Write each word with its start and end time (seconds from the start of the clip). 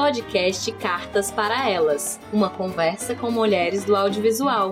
podcast 0.00 0.70
Cartas 0.74 1.32
para 1.32 1.68
Elas 1.68 2.20
uma 2.32 2.48
conversa 2.48 3.16
com 3.16 3.32
mulheres 3.32 3.84
do 3.84 3.96
audiovisual. 3.96 4.70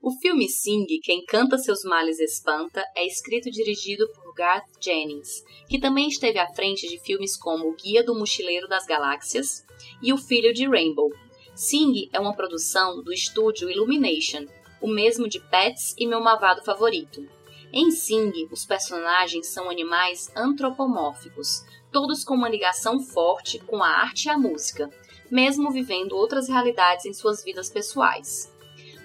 O 0.00 0.10
filme 0.22 0.48
Sing, 0.48 0.86
Quem 1.02 1.22
Canta 1.26 1.58
Seus 1.58 1.84
Males 1.84 2.18
Espanta, 2.18 2.82
é 2.96 3.06
escrito 3.06 3.48
e 3.48 3.52
dirigido 3.52 4.08
por 4.14 4.32
Garth 4.32 4.64
Jennings, 4.80 5.44
que 5.68 5.78
também 5.78 6.08
esteve 6.08 6.38
à 6.38 6.50
frente 6.54 6.88
de 6.88 6.98
filmes 6.98 7.36
como 7.36 7.68
O 7.68 7.76
Guia 7.76 8.02
do 8.02 8.18
Mochileiro 8.18 8.66
das 8.66 8.86
Galáxias 8.86 9.66
e 10.02 10.14
O 10.14 10.16
Filho 10.16 10.54
de 10.54 10.66
Rainbow. 10.66 11.10
Sing 11.54 12.08
é 12.10 12.18
uma 12.18 12.34
produção 12.34 13.02
do 13.02 13.12
estúdio 13.12 13.70
Illumination, 13.70 14.46
o 14.82 14.88
mesmo 14.88 15.28
de 15.28 15.38
Pets 15.38 15.94
e 15.96 16.06
Meu 16.06 16.20
Mavado 16.20 16.62
Favorito. 16.62 17.26
Em 17.72 17.90
Sing, 17.90 18.48
os 18.50 18.66
personagens 18.66 19.46
são 19.46 19.70
animais 19.70 20.30
antropomórficos, 20.36 21.64
todos 21.90 22.24
com 22.24 22.34
uma 22.34 22.48
ligação 22.48 23.00
forte 23.00 23.58
com 23.60 23.82
a 23.82 23.88
arte 23.88 24.26
e 24.26 24.30
a 24.30 24.36
música, 24.36 24.90
mesmo 25.30 25.70
vivendo 25.70 26.12
outras 26.12 26.48
realidades 26.48 27.06
em 27.06 27.14
suas 27.14 27.42
vidas 27.42 27.70
pessoais. 27.70 28.52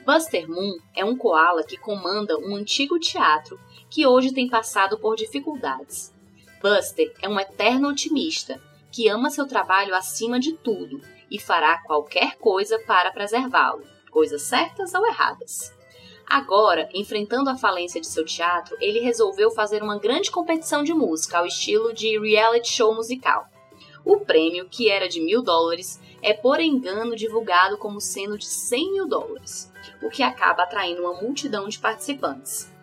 Buster 0.05 0.49
Moon 0.49 0.77
é 0.95 1.05
um 1.05 1.15
koala 1.15 1.63
que 1.63 1.77
comanda 1.77 2.37
um 2.37 2.55
antigo 2.55 2.99
teatro 2.99 3.59
que 3.89 4.05
hoje 4.05 4.33
tem 4.33 4.49
passado 4.49 4.97
por 4.97 5.15
dificuldades. 5.15 6.13
Buster 6.61 7.13
é 7.21 7.29
um 7.29 7.39
eterno 7.39 7.89
otimista 7.89 8.61
que 8.91 9.07
ama 9.07 9.29
seu 9.29 9.45
trabalho 9.47 9.93
acima 9.93 10.39
de 10.39 10.53
tudo 10.53 10.99
e 11.29 11.39
fará 11.39 11.83
qualquer 11.83 12.37
coisa 12.37 12.79
para 12.79 13.11
preservá-lo, 13.11 13.83
coisas 14.17 14.41
certas 14.41 14.95
ou 14.95 15.05
erradas. 15.05 15.71
Agora, 16.25 16.89
enfrentando 16.91 17.51
a 17.51 17.55
falência 17.55 18.01
de 18.01 18.07
seu 18.07 18.25
teatro, 18.25 18.75
ele 18.81 18.99
resolveu 18.99 19.51
fazer 19.51 19.83
uma 19.83 19.99
grande 19.99 20.31
competição 20.31 20.83
de 20.83 20.91
música 20.91 21.37
ao 21.37 21.45
estilo 21.45 21.93
de 21.93 22.17
reality 22.17 22.67
show 22.67 22.95
musical. 22.95 23.47
O 24.03 24.21
prêmio, 24.21 24.67
que 24.67 24.89
era 24.89 25.07
de 25.07 25.21
mil 25.21 25.43
dólares, 25.43 26.01
é 26.19 26.33
por 26.33 26.59
engano 26.59 27.15
divulgado 27.15 27.77
como 27.77 28.01
sendo 28.01 28.39
de 28.39 28.47
100 28.47 28.93
mil 28.93 29.07
dólares 29.07 29.71
o 30.01 30.09
que 30.09 30.23
acaba 30.23 30.63
atraindo 30.63 31.03
uma 31.03 31.21
multidão 31.21 31.69
de 31.69 31.77
participantes. 31.77 32.73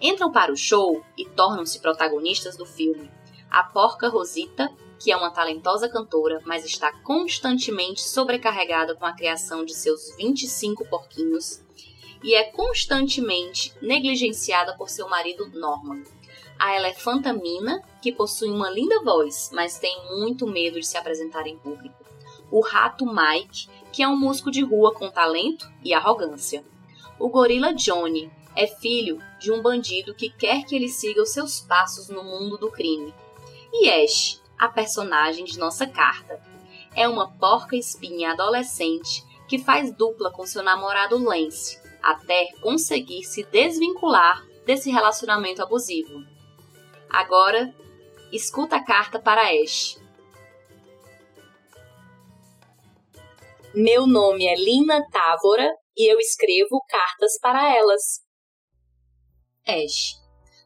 Entram 0.00 0.32
para 0.32 0.50
o 0.50 0.56
show 0.56 1.04
e 1.18 1.26
tornam-se 1.26 1.80
protagonistas 1.80 2.56
do 2.56 2.64
filme 2.64 3.10
a 3.50 3.62
porca 3.62 4.08
Rosita, 4.08 4.70
que 5.00 5.10
é 5.10 5.16
uma 5.16 5.30
talentosa 5.30 5.88
cantora, 5.88 6.42
mas 6.44 6.64
está 6.64 6.92
constantemente 6.92 8.02
sobrecarregada 8.02 8.94
com 8.94 9.06
a 9.06 9.14
criação 9.14 9.64
de 9.64 9.74
seus 9.74 10.14
25 10.16 10.84
porquinhos 10.84 11.62
e 12.22 12.34
é 12.34 12.44
constantemente 12.44 13.72
negligenciada 13.80 14.76
por 14.76 14.90
seu 14.90 15.08
marido 15.08 15.48
Norman. 15.54 16.02
A 16.58 16.76
elefanta 16.76 17.32
Mina, 17.32 17.82
que 18.02 18.12
possui 18.12 18.50
uma 18.50 18.70
linda 18.70 19.02
voz, 19.02 19.50
mas 19.54 19.78
tem 19.78 19.96
muito 20.18 20.46
medo 20.46 20.78
de 20.78 20.86
se 20.86 20.98
apresentar 20.98 21.46
em 21.46 21.56
público. 21.56 21.96
O 22.50 22.60
rato 22.60 23.06
Mike, 23.06 23.68
que 23.90 24.02
é 24.02 24.08
um 24.08 24.18
músico 24.18 24.50
de 24.50 24.60
rua 24.62 24.92
com 24.92 25.10
talento 25.10 25.66
e 25.82 25.94
arrogância. 25.94 26.62
O 27.18 27.30
gorila 27.30 27.72
Johnny 27.72 28.30
é 28.54 28.66
filho 28.66 29.18
de 29.38 29.50
um 29.50 29.62
bandido 29.62 30.14
que 30.14 30.28
quer 30.28 30.66
que 30.66 30.74
ele 30.74 30.88
siga 30.88 31.22
os 31.22 31.30
seus 31.30 31.60
passos 31.60 32.08
no 32.08 32.22
mundo 32.22 32.58
do 32.58 32.70
crime. 32.70 33.14
E 33.72 33.88
Ash, 33.88 34.39
a 34.60 34.68
personagem 34.68 35.46
de 35.46 35.58
nossa 35.58 35.86
carta, 35.86 36.38
é 36.94 37.08
uma 37.08 37.32
porca 37.38 37.74
espinha 37.74 38.32
adolescente 38.32 39.24
que 39.48 39.58
faz 39.58 39.90
dupla 39.96 40.30
com 40.30 40.44
seu 40.44 40.62
namorado 40.62 41.16
Lance, 41.16 41.80
até 42.02 42.52
conseguir 42.60 43.24
se 43.24 43.42
desvincular 43.44 44.46
desse 44.66 44.90
relacionamento 44.90 45.62
abusivo. 45.62 46.22
Agora, 47.08 47.74
escuta 48.30 48.76
a 48.76 48.84
carta 48.84 49.18
para 49.18 49.50
Ash. 49.50 49.98
Meu 53.74 54.06
nome 54.06 54.44
é 54.44 54.54
Lina 54.56 55.02
Távora 55.10 55.74
e 55.96 56.12
eu 56.12 56.18
escrevo 56.20 56.84
cartas 56.86 57.38
para 57.40 57.74
elas. 57.74 58.20
Ash, 59.66 60.20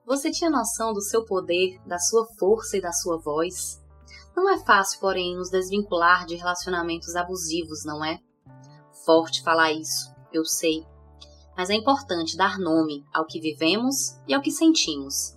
você 0.04 0.32
tinha 0.32 0.50
noção 0.50 0.92
do 0.92 1.00
seu 1.00 1.24
poder, 1.24 1.78
da 1.86 1.98
sua 2.00 2.26
força 2.38 2.76
e 2.76 2.80
da 2.80 2.92
sua 2.92 3.18
voz? 3.18 3.83
Não 4.36 4.50
é 4.50 4.58
fácil, 4.58 5.00
porém, 5.00 5.36
nos 5.36 5.50
desvincular 5.50 6.26
de 6.26 6.36
relacionamentos 6.36 7.14
abusivos, 7.14 7.84
não 7.84 8.04
é? 8.04 8.18
Forte 9.04 9.42
falar 9.42 9.72
isso, 9.72 10.12
eu 10.32 10.44
sei. 10.44 10.84
Mas 11.56 11.70
é 11.70 11.74
importante 11.74 12.36
dar 12.36 12.58
nome 12.58 13.04
ao 13.12 13.26
que 13.26 13.40
vivemos 13.40 14.18
e 14.26 14.34
ao 14.34 14.42
que 14.42 14.50
sentimos. 14.50 15.36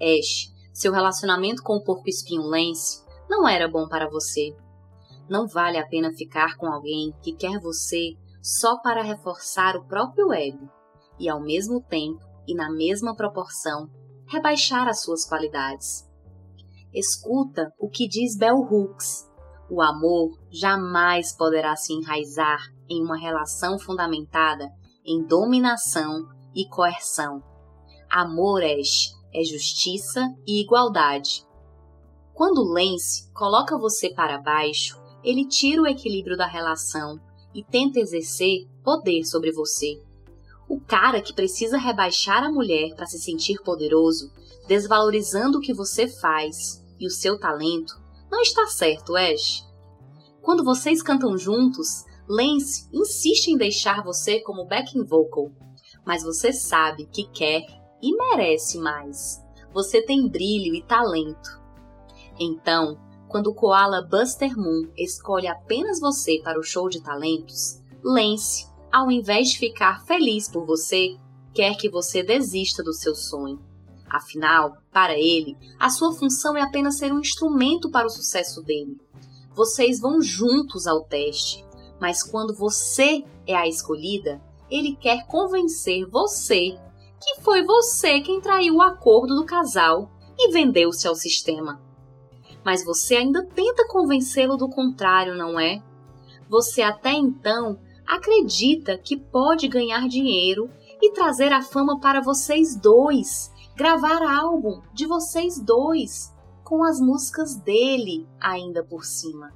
Ash, 0.00 0.52
seu 0.72 0.92
relacionamento 0.92 1.62
com 1.62 1.76
o 1.76 1.82
porco 1.82 2.08
espinho 2.08 2.42
Lance 2.42 3.04
não 3.28 3.48
era 3.48 3.66
bom 3.66 3.88
para 3.88 4.08
você. 4.08 4.54
Não 5.28 5.48
vale 5.48 5.78
a 5.78 5.86
pena 5.86 6.12
ficar 6.12 6.56
com 6.56 6.66
alguém 6.66 7.12
que 7.22 7.32
quer 7.32 7.58
você 7.58 8.14
só 8.40 8.78
para 8.78 9.02
reforçar 9.02 9.76
o 9.76 9.84
próprio 9.86 10.32
ego 10.32 10.70
e, 11.18 11.28
ao 11.28 11.40
mesmo 11.40 11.82
tempo 11.82 12.24
e 12.46 12.54
na 12.54 12.70
mesma 12.70 13.16
proporção, 13.16 13.90
rebaixar 14.28 14.86
as 14.86 15.02
suas 15.02 15.24
qualidades. 15.24 16.05
Escuta 16.96 17.74
o 17.78 17.90
que 17.90 18.08
diz 18.08 18.38
Bell 18.38 18.56
Hooks. 18.56 19.28
O 19.70 19.82
amor 19.82 20.30
jamais 20.50 21.36
poderá 21.36 21.76
se 21.76 21.92
enraizar 21.92 22.58
em 22.88 23.04
uma 23.04 23.18
relação 23.18 23.78
fundamentada 23.78 24.66
em 25.04 25.22
dominação 25.26 26.26
e 26.54 26.66
coerção. 26.66 27.42
Amor 28.10 28.62
é, 28.62 28.76
é 29.34 29.44
justiça 29.44 30.22
e 30.46 30.62
igualdade. 30.62 31.44
Quando 32.32 32.64
Lance 32.64 33.30
coloca 33.34 33.76
você 33.76 34.14
para 34.14 34.40
baixo, 34.40 34.98
ele 35.22 35.46
tira 35.46 35.82
o 35.82 35.86
equilíbrio 35.86 36.34
da 36.34 36.46
relação 36.46 37.20
e 37.54 37.62
tenta 37.62 38.00
exercer 38.00 38.66
poder 38.82 39.22
sobre 39.24 39.52
você. 39.52 40.00
O 40.66 40.80
cara 40.80 41.20
que 41.20 41.34
precisa 41.34 41.76
rebaixar 41.76 42.42
a 42.42 42.50
mulher 42.50 42.94
para 42.94 43.04
se 43.04 43.18
sentir 43.18 43.60
poderoso, 43.62 44.32
desvalorizando 44.66 45.58
o 45.58 45.60
que 45.60 45.74
você 45.74 46.08
faz 46.08 46.85
e 46.98 47.06
o 47.06 47.10
seu 47.10 47.38
talento, 47.38 48.00
não 48.30 48.40
está 48.40 48.66
certo, 48.66 49.16
Ash. 49.16 49.66
Quando 50.42 50.64
vocês 50.64 51.02
cantam 51.02 51.36
juntos, 51.36 52.04
Lance 52.28 52.88
insiste 52.92 53.48
em 53.48 53.56
deixar 53.56 54.02
você 54.02 54.40
como 54.40 54.66
backing 54.66 55.04
vocal, 55.04 55.52
mas 56.04 56.22
você 56.22 56.52
sabe 56.52 57.06
que 57.06 57.28
quer 57.30 57.62
e 58.02 58.16
merece 58.16 58.78
mais. 58.78 59.40
Você 59.72 60.02
tem 60.02 60.28
brilho 60.28 60.74
e 60.74 60.82
talento. 60.82 61.60
Então, 62.38 62.98
quando 63.28 63.48
o 63.48 63.54
koala 63.54 64.02
Buster 64.02 64.56
Moon 64.56 64.90
escolhe 64.96 65.46
apenas 65.46 66.00
você 66.00 66.40
para 66.42 66.58
o 66.58 66.62
show 66.62 66.88
de 66.88 67.02
talentos, 67.02 67.80
Lance, 68.04 68.66
ao 68.92 69.10
invés 69.10 69.48
de 69.48 69.58
ficar 69.58 70.04
feliz 70.04 70.48
por 70.48 70.64
você, 70.64 71.16
quer 71.52 71.76
que 71.76 71.88
você 71.88 72.22
desista 72.22 72.82
do 72.82 72.92
seu 72.92 73.14
sonho. 73.14 73.60
Afinal, 74.16 74.76
para 74.92 75.14
ele, 75.14 75.56
a 75.78 75.90
sua 75.90 76.12
função 76.14 76.56
é 76.56 76.62
apenas 76.62 76.98
ser 76.98 77.12
um 77.12 77.20
instrumento 77.20 77.90
para 77.90 78.06
o 78.06 78.10
sucesso 78.10 78.62
dele. 78.62 78.96
Vocês 79.54 80.00
vão 80.00 80.20
juntos 80.20 80.86
ao 80.86 81.04
teste, 81.04 81.64
mas 82.00 82.22
quando 82.22 82.54
você 82.54 83.24
é 83.46 83.54
a 83.54 83.66
escolhida, 83.66 84.40
ele 84.70 84.96
quer 84.96 85.26
convencer 85.26 86.06
você 86.08 86.78
que 87.20 87.40
foi 87.42 87.64
você 87.64 88.20
quem 88.20 88.40
traiu 88.40 88.76
o 88.76 88.82
acordo 88.82 89.34
do 89.34 89.46
casal 89.46 90.10
e 90.38 90.52
vendeu-se 90.52 91.08
ao 91.08 91.14
sistema 91.14 91.86
mas 92.66 92.84
você 92.84 93.14
ainda 93.14 93.46
tenta 93.46 93.86
convencê-lo 93.86 94.56
do 94.56 94.68
contrário, 94.68 95.36
não 95.36 95.58
é? 95.58 95.80
Você 96.48 96.82
até 96.82 97.12
então 97.12 97.78
acredita 98.04 98.98
que 98.98 99.16
pode 99.16 99.68
ganhar 99.68 100.08
dinheiro 100.08 100.68
e 101.00 101.12
trazer 101.12 101.52
a 101.52 101.62
fama 101.62 102.00
para 102.00 102.20
vocês 102.20 102.74
dois, 102.74 103.52
gravar 103.76 104.22
álbum 104.22 104.80
de 104.94 105.04
vocês 105.04 105.60
dois, 105.60 106.34
com 106.64 106.82
as 106.82 106.98
músicas 106.98 107.56
dele 107.56 108.26
ainda 108.40 108.82
por 108.82 109.04
cima. 109.04 109.52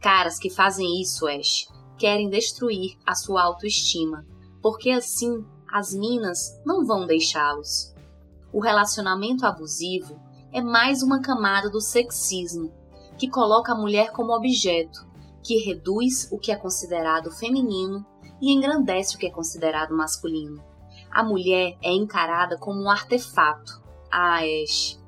Caras 0.00 0.38
que 0.38 0.48
fazem 0.48 1.02
isso, 1.02 1.26
Ash, 1.28 1.68
querem 1.98 2.30
destruir 2.30 2.96
a 3.04 3.14
sua 3.14 3.42
autoestima, 3.42 4.26
porque 4.62 4.88
assim 4.88 5.44
as 5.70 5.92
minas 5.92 6.58
não 6.64 6.86
vão 6.86 7.06
deixá-los. 7.06 7.94
O 8.50 8.58
relacionamento 8.58 9.44
abusivo 9.44 10.18
é 10.50 10.62
mais 10.62 11.02
uma 11.02 11.20
camada 11.20 11.68
do 11.68 11.80
sexismo, 11.80 12.72
que 13.18 13.28
coloca 13.28 13.72
a 13.72 13.78
mulher 13.78 14.12
como 14.12 14.32
objeto, 14.32 15.06
que 15.42 15.58
reduz 15.58 16.26
o 16.32 16.38
que 16.38 16.50
é 16.50 16.56
considerado 16.56 17.30
feminino 17.30 18.02
e 18.40 18.50
engrandece 18.50 19.14
o 19.14 19.18
que 19.18 19.26
é 19.26 19.30
considerado 19.30 19.94
masculino. 19.94 20.64
A 21.16 21.22
mulher 21.22 21.78
é 21.82 21.90
encarada 21.94 22.58
como 22.58 22.78
um 22.78 22.90
artefato. 22.90 23.82
Ah, 24.12 24.40
Ash. 24.42 25.00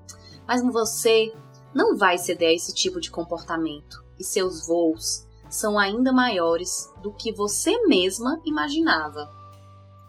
Mas 0.46 0.62
você 0.62 1.30
não 1.74 1.98
vai 1.98 2.16
ceder 2.16 2.48
a 2.48 2.52
esse 2.54 2.74
tipo 2.74 2.98
de 2.98 3.10
comportamento 3.10 4.02
e 4.18 4.24
seus 4.24 4.66
voos 4.66 5.26
são 5.50 5.78
ainda 5.78 6.10
maiores 6.10 6.90
do 7.02 7.12
que 7.12 7.30
você 7.30 7.78
mesma 7.86 8.40
imaginava. 8.46 9.30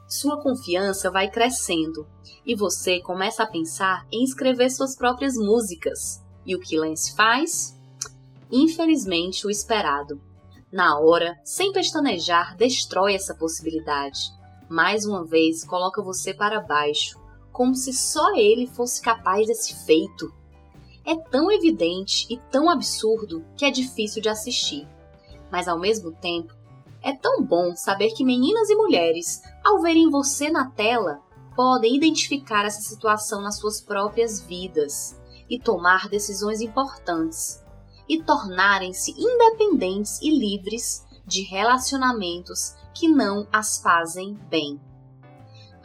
sua 0.08 0.42
confiança 0.42 1.12
vai 1.12 1.30
crescendo 1.30 2.08
e 2.46 2.56
você 2.56 3.02
começa 3.02 3.44
a 3.44 3.48
pensar 3.48 4.08
em 4.10 4.24
escrever 4.24 4.70
suas 4.70 4.96
próprias 4.96 5.36
músicas. 5.36 6.24
E 6.46 6.56
o 6.56 6.62
que 6.62 6.80
Lance 6.80 7.14
faz? 7.14 7.78
Infelizmente, 8.50 9.46
o 9.46 9.50
esperado. 9.50 10.22
Na 10.72 10.98
hora, 10.98 11.38
sem 11.44 11.74
pestanejar, 11.74 12.56
destrói 12.56 13.16
essa 13.16 13.36
possibilidade. 13.36 14.39
Mais 14.70 15.04
uma 15.04 15.26
vez, 15.26 15.64
coloca 15.64 16.00
você 16.00 16.32
para 16.32 16.62
baixo, 16.62 17.20
como 17.52 17.74
se 17.74 17.92
só 17.92 18.36
ele 18.36 18.68
fosse 18.68 19.02
capaz 19.02 19.48
desse 19.48 19.74
feito. 19.84 20.32
É 21.04 21.16
tão 21.16 21.52
evidente 21.52 22.28
e 22.30 22.38
tão 22.52 22.70
absurdo 22.70 23.44
que 23.58 23.66
é 23.66 23.72
difícil 23.72 24.22
de 24.22 24.30
assistir. 24.30 24.88
Mas 25.52 25.68
ao 25.68 25.80
mesmo 25.80 26.12
tempo, 26.12 26.54
é 27.02 27.14
tão 27.14 27.44
bom 27.44 27.76
saber 27.76 28.12
que 28.12 28.24
meninas 28.24 28.70
e 28.70 28.76
mulheres, 28.76 29.42
ao 29.64 29.82
verem 29.82 30.12
você 30.12 30.52
na 30.52 30.70
tela, 30.70 31.20
podem 31.56 31.96
identificar 31.96 32.64
essa 32.64 32.82
situação 32.82 33.42
nas 33.42 33.58
suas 33.58 33.82
próprias 33.82 34.40
vidas 34.40 35.20
e 35.50 35.58
tomar 35.58 36.08
decisões 36.08 36.62
importantes 36.62 37.64
e 38.08 38.22
tornarem-se 38.22 39.12
independentes 39.18 40.22
e 40.22 40.30
livres 40.30 41.06
de 41.26 41.42
relacionamentos 41.42 42.76
que 43.00 43.08
não 43.08 43.48
as 43.50 43.82
fazem 43.82 44.34
bem. 44.50 44.78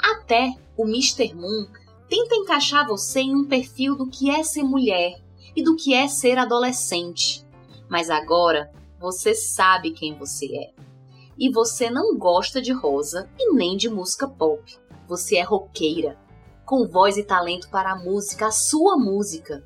Até 0.02 0.52
o 0.76 0.84
Mr. 0.84 1.32
Moon 1.32 1.68
tenta 2.08 2.34
encaixar 2.34 2.88
você 2.88 3.20
em 3.20 3.36
um 3.36 3.44
perfil 3.44 3.94
do 3.96 4.08
que 4.08 4.28
é 4.28 4.42
ser 4.42 4.64
mulher 4.64 5.22
e 5.54 5.62
do 5.62 5.76
que 5.76 5.94
é 5.94 6.08
ser 6.08 6.36
adolescente. 6.38 7.46
Mas 7.88 8.10
agora 8.10 8.72
você 8.98 9.32
sabe 9.32 9.92
quem 9.92 10.18
você 10.18 10.46
é. 10.56 10.74
E 11.38 11.52
você 11.52 11.88
não 11.88 12.18
gosta 12.18 12.60
de 12.60 12.72
rosa 12.72 13.30
e 13.38 13.54
nem 13.54 13.76
de 13.76 13.88
música 13.88 14.26
pop. 14.26 14.76
Você 15.06 15.36
é 15.36 15.42
roqueira, 15.42 16.18
com 16.66 16.88
voz 16.88 17.16
e 17.16 17.22
talento 17.22 17.70
para 17.70 17.92
a 17.92 17.98
música, 17.98 18.48
a 18.48 18.52
sua 18.52 18.96
música. 18.96 19.64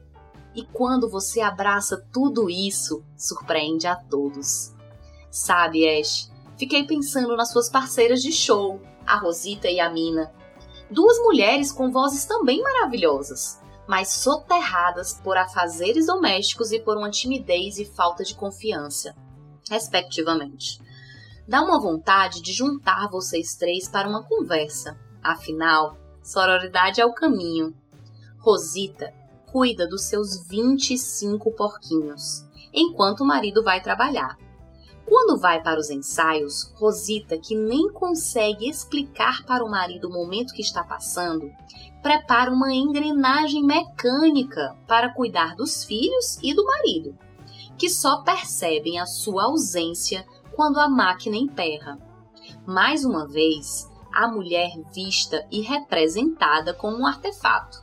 E 0.55 0.65
quando 0.65 1.09
você 1.09 1.41
abraça 1.41 2.07
tudo 2.13 2.51
isso, 2.51 3.03
surpreende 3.17 3.87
a 3.87 3.97
todos. 3.97 4.75
Sabe, 5.31 5.89
Ash, 5.89 6.31
fiquei 6.59 6.85
pensando 6.85 7.37
nas 7.37 7.51
suas 7.51 7.71
parceiras 7.71 8.21
de 8.21 8.33
show, 8.33 8.81
a 9.07 9.17
Rosita 9.17 9.69
e 9.69 9.81
a 9.81 9.89
Mina. 9.89 10.33
Duas 10.91 11.19
mulheres 11.19 11.71
com 11.71 11.91
vozes 11.91 12.25
também 12.25 12.63
maravilhosas, 12.63 13.61
mas 13.87 14.09
soterradas 14.09 15.15
por 15.23 15.37
afazeres 15.37 16.07
domésticos 16.07 16.73
e 16.73 16.81
por 16.81 16.97
uma 16.97 17.11
timidez 17.11 17.79
e 17.79 17.85
falta 17.85 18.25
de 18.25 18.35
confiança, 18.35 19.15
respectivamente. 19.71 20.81
Dá 21.47 21.63
uma 21.63 21.81
vontade 21.81 22.43
de 22.43 22.53
juntar 22.53 23.09
vocês 23.09 23.55
três 23.55 23.89
para 23.89 24.09
uma 24.09 24.23
conversa, 24.25 24.99
Afinal, 25.23 25.99
sororidade 26.23 27.01
é 27.01 27.07
o 27.07 27.13
caminho. 27.13 27.75
Rosita 28.39 29.13
cuida 29.51 29.87
dos 29.87 30.05
seus 30.05 30.47
25 30.47 31.51
porquinhos, 31.53 32.45
enquanto 32.73 33.21
o 33.21 33.27
marido 33.27 33.63
vai 33.63 33.83
trabalhar. 33.83 34.39
Quando 35.09 35.41
vai 35.41 35.63
para 35.63 35.81
os 35.81 35.89
ensaios, 35.89 36.71
Rosita, 36.77 37.39
que 37.39 37.55
nem 37.57 37.91
consegue 37.93 38.69
explicar 38.69 39.45
para 39.47 39.65
o 39.65 39.71
marido 39.71 40.09
o 40.09 40.13
momento 40.13 40.53
que 40.53 40.61
está 40.61 40.85
passando, 40.85 41.51
prepara 42.03 42.51
uma 42.51 42.73
engrenagem 42.73 43.65
mecânica 43.65 44.77
para 44.87 45.13
cuidar 45.15 45.57
dos 45.57 45.83
filhos 45.83 46.39
e 46.43 46.55
do 46.55 46.65
marido, 46.65 47.17
que 47.79 47.89
só 47.89 48.23
percebem 48.23 48.99
a 48.99 49.07
sua 49.07 49.45
ausência 49.45 50.27
quando 50.55 50.79
a 50.79 50.89
máquina 50.89 51.37
emperra. 51.37 51.99
Mais 52.67 53.05
uma 53.05 53.27
vez, 53.27 53.89
a 54.13 54.29
mulher 54.29 54.71
vista 54.95 55.47
e 55.51 55.61
representada 55.63 56.75
como 56.75 56.99
um 56.99 57.07
artefato. 57.07 57.79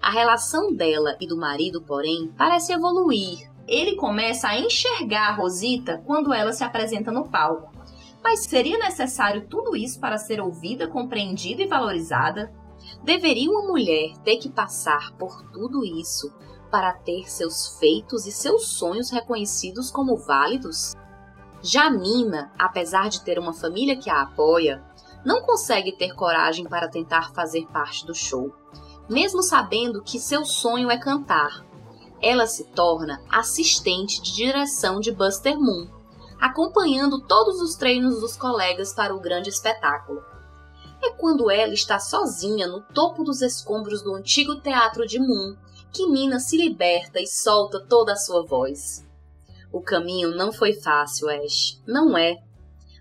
A 0.00 0.10
relação 0.10 0.74
dela 0.74 1.16
e 1.20 1.26
do 1.26 1.36
marido, 1.36 1.82
porém, 1.82 2.32
parece 2.36 2.72
evoluir. 2.72 3.51
Ele 3.66 3.96
começa 3.96 4.48
a 4.48 4.58
enxergar 4.58 5.28
a 5.28 5.34
Rosita 5.34 6.02
quando 6.06 6.32
ela 6.32 6.52
se 6.52 6.64
apresenta 6.64 7.10
no 7.10 7.28
palco. 7.28 7.72
Mas 8.22 8.44
seria 8.44 8.78
necessário 8.78 9.46
tudo 9.48 9.76
isso 9.76 9.98
para 9.98 10.18
ser 10.18 10.40
ouvida, 10.40 10.86
compreendida 10.86 11.62
e 11.62 11.66
valorizada? 11.66 12.52
Deveria 13.02 13.50
uma 13.50 13.66
mulher 13.66 14.16
ter 14.24 14.36
que 14.36 14.48
passar 14.48 15.12
por 15.12 15.42
tudo 15.50 15.84
isso 15.84 16.32
para 16.70 16.92
ter 16.92 17.30
seus 17.30 17.78
feitos 17.78 18.26
e 18.26 18.32
seus 18.32 18.68
sonhos 18.68 19.10
reconhecidos 19.10 19.90
como 19.90 20.16
válidos? 20.16 20.94
Jamina, 21.62 22.52
apesar 22.58 23.08
de 23.08 23.22
ter 23.22 23.38
uma 23.38 23.52
família 23.52 23.96
que 23.96 24.10
a 24.10 24.22
apoia, 24.22 24.82
não 25.24 25.42
consegue 25.42 25.92
ter 25.92 26.14
coragem 26.14 26.64
para 26.64 26.88
tentar 26.88 27.32
fazer 27.32 27.66
parte 27.68 28.04
do 28.04 28.14
show, 28.14 28.52
mesmo 29.08 29.42
sabendo 29.42 30.02
que 30.02 30.18
seu 30.18 30.44
sonho 30.44 30.90
é 30.90 30.98
cantar. 30.98 31.64
Ela 32.22 32.46
se 32.46 32.62
torna 32.64 33.20
assistente 33.28 34.22
de 34.22 34.32
direção 34.32 35.00
de 35.00 35.10
Buster 35.10 35.58
Moon, 35.58 35.88
acompanhando 36.40 37.20
todos 37.26 37.60
os 37.60 37.74
treinos 37.74 38.20
dos 38.20 38.36
colegas 38.36 38.94
para 38.94 39.12
o 39.12 39.20
grande 39.20 39.48
espetáculo. 39.48 40.22
É 41.02 41.10
quando 41.10 41.50
ela 41.50 41.74
está 41.74 41.98
sozinha 41.98 42.68
no 42.68 42.80
topo 42.80 43.24
dos 43.24 43.42
escombros 43.42 44.02
do 44.02 44.14
antigo 44.14 44.60
teatro 44.60 45.04
de 45.04 45.18
Moon 45.18 45.56
que 45.92 46.06
Mina 46.06 46.38
se 46.38 46.56
liberta 46.56 47.20
e 47.20 47.26
solta 47.26 47.80
toda 47.80 48.12
a 48.12 48.16
sua 48.16 48.46
voz. 48.46 49.04
O 49.72 49.80
caminho 49.80 50.30
não 50.30 50.52
foi 50.52 50.74
fácil, 50.74 51.28
Ash, 51.28 51.82
não 51.84 52.16
é. 52.16 52.40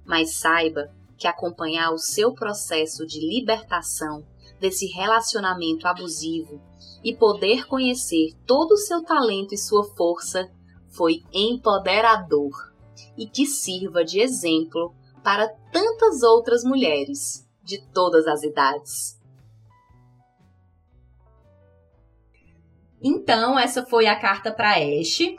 Mas 0.03 0.37
saiba 0.37 0.91
que 1.15 1.27
acompanhar 1.27 1.91
o 1.91 1.99
seu 1.99 2.33
processo 2.33 3.05
de 3.05 3.19
libertação 3.19 4.25
desse 4.61 4.85
relacionamento 4.85 5.87
abusivo 5.87 6.61
e 7.03 7.15
poder 7.15 7.65
conhecer 7.65 8.35
todo 8.45 8.73
o 8.73 8.77
seu 8.77 9.03
talento 9.03 9.55
e 9.55 9.57
sua 9.57 9.83
força 9.95 10.49
foi 10.87 11.23
empoderador 11.33 12.51
e 13.17 13.25
que 13.25 13.47
sirva 13.47 14.05
de 14.05 14.19
exemplo 14.19 14.93
para 15.23 15.49
tantas 15.71 16.21
outras 16.21 16.63
mulheres 16.63 17.49
de 17.63 17.81
todas 17.91 18.27
as 18.27 18.43
idades. 18.43 19.19
Então, 23.03 23.57
essa 23.57 23.83
foi 23.83 24.05
a 24.05 24.19
carta 24.19 24.51
para 24.51 24.75
Ashe. 24.75 25.35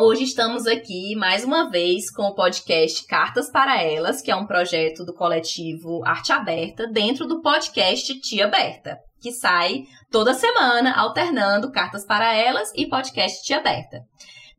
Hoje 0.00 0.22
estamos 0.22 0.64
aqui 0.64 1.16
mais 1.16 1.42
uma 1.42 1.68
vez 1.68 2.08
com 2.08 2.22
o 2.22 2.34
podcast 2.36 3.04
Cartas 3.04 3.50
para 3.50 3.82
Elas, 3.82 4.22
que 4.22 4.30
é 4.30 4.36
um 4.36 4.46
projeto 4.46 5.04
do 5.04 5.12
coletivo 5.12 6.04
Arte 6.04 6.30
Aberta, 6.30 6.86
dentro 6.86 7.26
do 7.26 7.42
podcast 7.42 8.14
Tia 8.20 8.44
Aberta, 8.44 8.96
que 9.20 9.32
sai 9.32 9.82
toda 10.08 10.34
semana 10.34 10.94
alternando 10.94 11.72
Cartas 11.72 12.06
para 12.06 12.32
Elas 12.32 12.70
e 12.76 12.86
podcast 12.86 13.42
Tia 13.42 13.56
Aberta. 13.56 14.02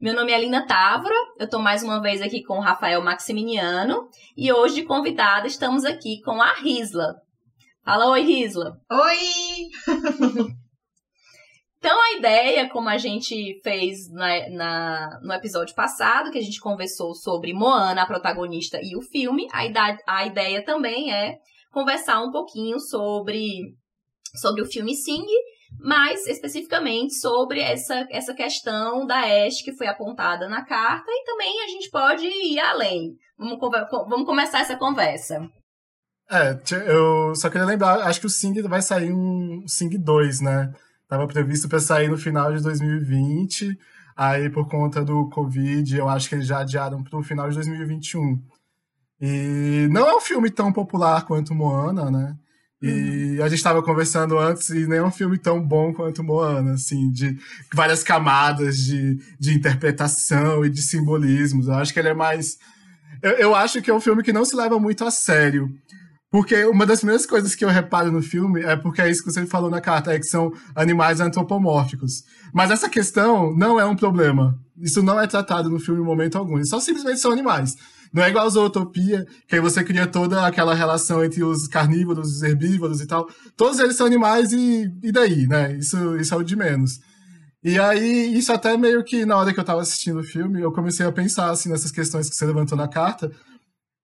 Meu 0.02 0.14
nome 0.14 0.34
é 0.34 0.42
Lina 0.42 0.68
Távora, 0.68 1.16
eu 1.40 1.46
estou 1.46 1.62
mais 1.62 1.84
uma 1.84 2.02
vez 2.02 2.22
aqui 2.22 2.44
com 2.44 2.58
o 2.58 2.62
Rafael 2.62 3.02
Maximiniano 3.02 4.10
e 4.36 4.52
hoje 4.52 4.84
convidada 4.84 5.48
estamos 5.48 5.86
aqui 5.86 6.22
com 6.22 6.42
a 6.42 6.52
Risla. 6.56 7.16
Fala 7.86 8.10
oi, 8.10 8.22
Risla. 8.24 8.74
Oi! 8.92 10.50
Então, 11.80 11.98
a 11.98 12.18
ideia, 12.18 12.70
como 12.70 12.90
a 12.90 12.98
gente 12.98 13.60
fez 13.64 14.12
na, 14.12 14.50
na, 14.50 15.20
no 15.24 15.34
episódio 15.34 15.74
passado, 15.74 16.30
que 16.30 16.38
a 16.38 16.44
gente 16.44 16.60
conversou 16.60 17.16
sobre 17.16 17.54
Moana, 17.54 18.02
a 18.02 18.06
protagonista, 18.06 18.78
e 18.84 18.98
o 18.98 19.02
filme, 19.02 19.48
a, 19.54 19.66
idade, 19.66 19.98
a 20.06 20.26
ideia 20.26 20.64
também 20.64 21.14
é 21.14 21.38
conversar 21.72 22.22
um 22.22 22.32
pouquinho 22.32 22.82
sobre, 22.82 23.74
sobre 24.42 24.62
o 24.62 24.66
filme 24.66 24.94
Sing, 24.94 25.26
mais 25.80 26.28
especificamente 26.28 27.14
sobre 27.14 27.62
essa, 27.62 28.06
essa 28.12 28.34
questão 28.34 29.06
da 29.06 29.22
Ash 29.22 29.62
que 29.64 29.74
foi 29.78 29.88
apontada 29.88 30.50
na 30.50 30.66
carta, 30.66 31.10
e 31.10 31.24
também 31.24 31.64
a 31.64 31.68
gente 31.68 31.90
pode 31.90 32.26
ir 32.26 32.60
além. 32.60 33.14
Vamos, 33.38 33.58
vamos 34.10 34.26
começar 34.26 34.60
essa 34.60 34.76
conversa. 34.76 35.40
É, 36.30 36.60
eu 36.92 37.34
só 37.36 37.50
queria 37.50 37.66
lembrar, 37.66 38.02
acho 38.02 38.20
que 38.20 38.28
o 38.28 38.30
Sing 38.30 38.62
vai 38.64 38.82
sair 38.82 39.14
um 39.14 39.64
Sing 39.66 39.98
2, 39.98 40.42
né? 40.42 40.74
Estava 41.10 41.26
previsto 41.26 41.68
para 41.68 41.80
sair 41.80 42.08
no 42.08 42.20
final 42.20 42.56
de 42.56 42.62
2020, 42.62 43.76
aí 44.16 44.48
por 44.48 44.70
conta 44.70 45.04
do 45.04 45.28
Covid, 45.30 45.98
eu 45.98 46.08
acho 46.08 46.30
que 46.30 46.36
eles 46.36 46.46
já 46.46 46.60
adiaram 46.60 47.04
para 47.04 47.18
o 47.18 47.24
final 47.24 47.50
de 47.50 47.56
2021. 47.56 48.40
E 49.20 49.88
não 49.90 50.08
é 50.08 50.16
um 50.16 50.22
filme 50.22 50.52
tão 50.52 50.72
popular 50.72 51.26
quanto 51.26 51.56
Moana, 51.56 52.12
né? 52.12 52.38
E 52.80 53.38
uhum. 53.40 53.44
a 53.44 53.50
gente 53.50 53.58
estava 53.58 53.82
conversando 53.82 54.38
antes 54.38 54.70
e 54.70 54.86
nem 54.86 55.00
é 55.00 55.04
um 55.04 55.10
filme 55.10 55.40
tão 55.40 55.60
bom 55.60 55.92
quanto 55.96 56.24
Moana, 56.24 56.74
assim, 56.74 57.12
de 57.12 57.40
várias 57.74 58.04
camadas 58.04 58.78
de, 58.78 59.16
de 59.40 59.56
interpretação 59.56 60.64
e 60.64 60.70
de 60.70 60.84
simbolismos. 60.84 61.68
Eu 61.68 61.74
acho 61.74 61.92
que 61.92 61.98
ele 61.98 62.10
é 62.10 62.14
mais. 62.14 62.60
Eu, 63.20 63.32
eu 63.32 63.56
acho 63.56 63.82
que 63.82 63.90
é 63.90 63.94
um 63.96 64.00
filme 64.00 64.22
que 64.22 64.32
não 64.32 64.46
se 64.46 64.56
leva 64.56 64.80
muito 64.80 65.04
a 65.04 65.10
sério. 65.10 65.76
Porque 66.32 66.64
uma 66.66 66.86
das 66.86 67.00
primeiras 67.00 67.26
coisas 67.26 67.56
que 67.56 67.66
eu 67.66 67.70
reparo 67.70 68.12
no 68.12 68.22
filme 68.22 68.62
é 68.62 68.76
porque 68.76 69.02
é 69.02 69.10
isso 69.10 69.24
que 69.24 69.32
você 69.32 69.46
falou 69.48 69.70
na 69.70 69.82
carta, 69.82 70.14
é 70.14 70.20
que 70.20 70.26
são 70.26 70.54
animais 70.76 71.20
antropomórficos. 71.20 72.24
Mas 72.54 72.70
essa 72.70 72.88
questão 72.88 73.56
não 73.56 73.80
é 73.80 73.86
um 73.86 73.96
problema. 73.96 74.58
Isso 74.78 75.02
não 75.02 75.20
é 75.20 75.26
tratado 75.26 75.70
no 75.70 75.80
filme 75.80 76.02
em 76.02 76.06
momento 76.06 76.38
algum. 76.38 76.64
Só 76.64 76.80
simplesmente 76.80 77.20
são 77.20 77.32
animais. 77.32 77.76
Não 78.14 78.24
é 78.24 78.30
igual 78.30 78.46
a 78.46 78.50
zootopia, 78.50 79.26
que 79.48 79.56
aí 79.56 79.62
você 79.62 79.84
cria 79.84 80.08
toda 80.08 80.46
aquela 80.46 80.74
relação 80.74 81.24
entre 81.24 81.44
os 81.44 81.68
carnívoros, 81.68 82.36
os 82.36 82.44
herbívoros 82.44 83.02
e 83.02 83.08
tal. 83.08 83.28
Todos 83.56 83.80
eles 83.80 83.96
são 83.96 84.06
animais 84.06 84.52
e, 84.52 84.92
e 85.04 85.12
daí, 85.12 85.48
né? 85.48 85.74
Isso, 85.78 86.16
isso 86.18 86.34
é 86.34 86.38
o 86.38 86.44
de 86.44 86.56
menos. 86.56 87.00
E 87.64 87.78
aí, 87.78 88.38
isso 88.38 88.54
até 88.54 88.78
meio 88.78 89.04
que 89.04 89.26
na 89.26 89.38
hora 89.38 89.54
que 89.54 89.60
eu 89.60 89.64
tava 89.64 89.82
assistindo 89.82 90.20
o 90.20 90.24
filme, 90.24 90.62
eu 90.62 90.72
comecei 90.72 91.06
a 91.06 91.12
pensar 91.12 91.50
assim 91.50 91.70
nessas 91.70 91.92
questões 91.92 92.30
que 92.30 92.36
você 92.36 92.46
levantou 92.46 92.78
na 92.78 92.88
carta, 92.88 93.32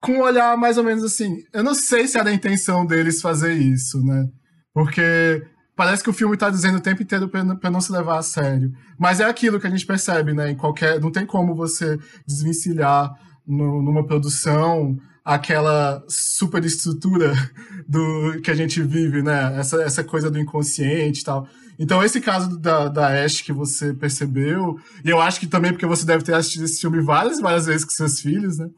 com 0.06 0.20
um 0.20 0.22
olhar 0.22 0.56
mais 0.56 0.78
ou 0.78 0.84
menos 0.84 1.04
assim. 1.04 1.38
Eu 1.52 1.64
não 1.64 1.74
sei 1.74 2.08
se 2.08 2.18
era 2.18 2.30
a 2.30 2.34
intenção 2.34 2.86
deles 2.86 3.22
fazer 3.22 3.54
isso, 3.54 4.00
né? 4.04 4.28
Porque 4.74 5.44
parece 5.76 6.04
que 6.04 6.10
o 6.10 6.14
filme 6.14 6.38
tá 6.38 6.50
dizendo 6.50 6.78
o 6.78 6.82
tempo 6.82 7.02
inteiro 7.02 7.28
para 7.28 7.72
não 7.72 7.82
se 7.82 7.92
levar 7.92 8.20
a 8.20 8.22
sério. 8.22 8.72
Mas 9.00 9.20
é 9.20 9.26
aquilo 9.26 9.60
que 9.60 9.66
a 9.66 9.70
gente 9.70 9.86
percebe, 9.86 10.34
né? 10.34 10.52
Em 10.52 10.56
qualquer. 10.56 11.00
Não 11.02 11.12
tem 11.12 11.26
como 11.26 11.56
você 11.56 11.98
desvencilhar 12.28 13.12
no, 13.48 13.82
numa 13.82 14.06
produção 14.06 14.96
aquela 15.24 16.04
superestrutura 16.08 17.34
do 17.90 18.40
que 18.44 18.52
a 18.52 18.56
gente 18.56 18.84
vive, 18.84 19.24
né? 19.24 19.58
Essa, 19.58 19.82
essa 19.82 20.04
coisa 20.04 20.30
do 20.30 20.38
inconsciente 20.38 21.22
e 21.22 21.24
tal. 21.24 21.48
Então, 21.80 22.04
esse 22.04 22.22
caso 22.22 22.58
da, 22.58 22.88
da 22.88 23.24
Ash 23.24 23.42
que 23.42 23.52
você 23.52 23.94
percebeu, 23.94 24.78
e 25.04 25.10
eu 25.10 25.20
acho 25.20 25.40
que 25.40 25.48
também 25.48 25.72
porque 25.72 25.86
você 25.86 26.06
deve 26.06 26.24
ter 26.24 26.36
assistido 26.36 26.64
esse 26.64 26.80
filme 26.80 27.02
várias, 27.02 27.42
várias 27.42 27.66
vezes 27.66 27.84
com 27.84 27.92
seus 27.92 28.20
filhos, 28.22 28.60
né? 28.60 28.70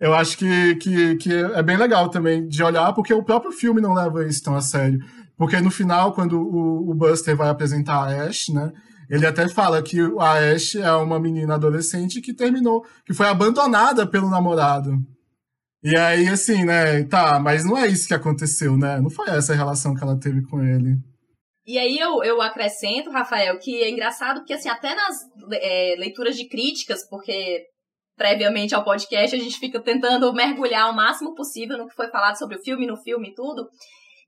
Eu 0.00 0.14
acho 0.14 0.38
que, 0.38 0.76
que, 0.76 1.16
que 1.16 1.32
é 1.32 1.62
bem 1.62 1.76
legal 1.76 2.08
também 2.08 2.48
de 2.48 2.62
olhar, 2.62 2.92
porque 2.94 3.12
o 3.12 3.22
próprio 3.22 3.52
filme 3.52 3.82
não 3.82 3.92
leva 3.92 4.26
isso 4.26 4.42
tão 4.42 4.56
a 4.56 4.62
sério. 4.62 4.98
Porque 5.36 5.60
no 5.60 5.70
final, 5.70 6.14
quando 6.14 6.40
o, 6.40 6.90
o 6.90 6.94
Buster 6.94 7.36
vai 7.36 7.50
apresentar 7.50 7.96
a 7.96 8.24
Ash, 8.24 8.48
né? 8.48 8.72
Ele 9.10 9.26
até 9.26 9.48
fala 9.48 9.82
que 9.82 9.98
a 10.18 10.52
Ash 10.54 10.76
é 10.76 10.92
uma 10.92 11.20
menina 11.20 11.54
adolescente 11.54 12.20
que 12.22 12.32
terminou, 12.32 12.84
que 13.04 13.12
foi 13.12 13.26
abandonada 13.26 14.06
pelo 14.06 14.30
namorado. 14.30 14.92
E 15.82 15.96
aí, 15.96 16.28
assim, 16.28 16.64
né? 16.64 17.04
Tá, 17.04 17.38
mas 17.38 17.64
não 17.64 17.76
é 17.76 17.86
isso 17.86 18.06
que 18.06 18.14
aconteceu, 18.14 18.76
né? 18.76 19.00
Não 19.00 19.10
foi 19.10 19.28
essa 19.28 19.52
a 19.52 19.56
relação 19.56 19.94
que 19.94 20.02
ela 20.02 20.18
teve 20.18 20.42
com 20.42 20.62
ele. 20.62 20.96
E 21.66 21.78
aí 21.78 21.98
eu, 21.98 22.22
eu 22.22 22.40
acrescento, 22.40 23.10
Rafael, 23.10 23.58
que 23.58 23.82
é 23.82 23.90
engraçado 23.90 24.40
porque, 24.40 24.54
assim, 24.54 24.68
até 24.68 24.94
nas 24.94 25.16
é, 25.52 25.94
leituras 25.98 26.36
de 26.36 26.48
críticas, 26.48 27.08
porque 27.08 27.66
previamente 28.20 28.74
ao 28.74 28.84
podcast 28.84 29.34
a 29.34 29.38
gente 29.38 29.58
fica 29.58 29.80
tentando 29.80 30.30
mergulhar 30.34 30.90
o 30.90 30.94
máximo 30.94 31.34
possível 31.34 31.78
no 31.78 31.88
que 31.88 31.94
foi 31.94 32.08
falado 32.08 32.36
sobre 32.36 32.58
o 32.58 32.62
filme, 32.62 32.86
no 32.86 32.98
filme 32.98 33.30
e 33.30 33.34
tudo. 33.34 33.66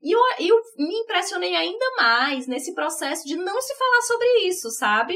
E 0.01 0.11
eu, 0.11 0.19
eu 0.39 0.59
me 0.79 0.95
impressionei 0.95 1.55
ainda 1.55 1.85
mais 1.95 2.47
nesse 2.47 2.73
processo 2.73 3.23
de 3.27 3.35
não 3.35 3.61
se 3.61 3.77
falar 3.77 4.01
sobre 4.01 4.47
isso, 4.47 4.71
sabe? 4.71 5.15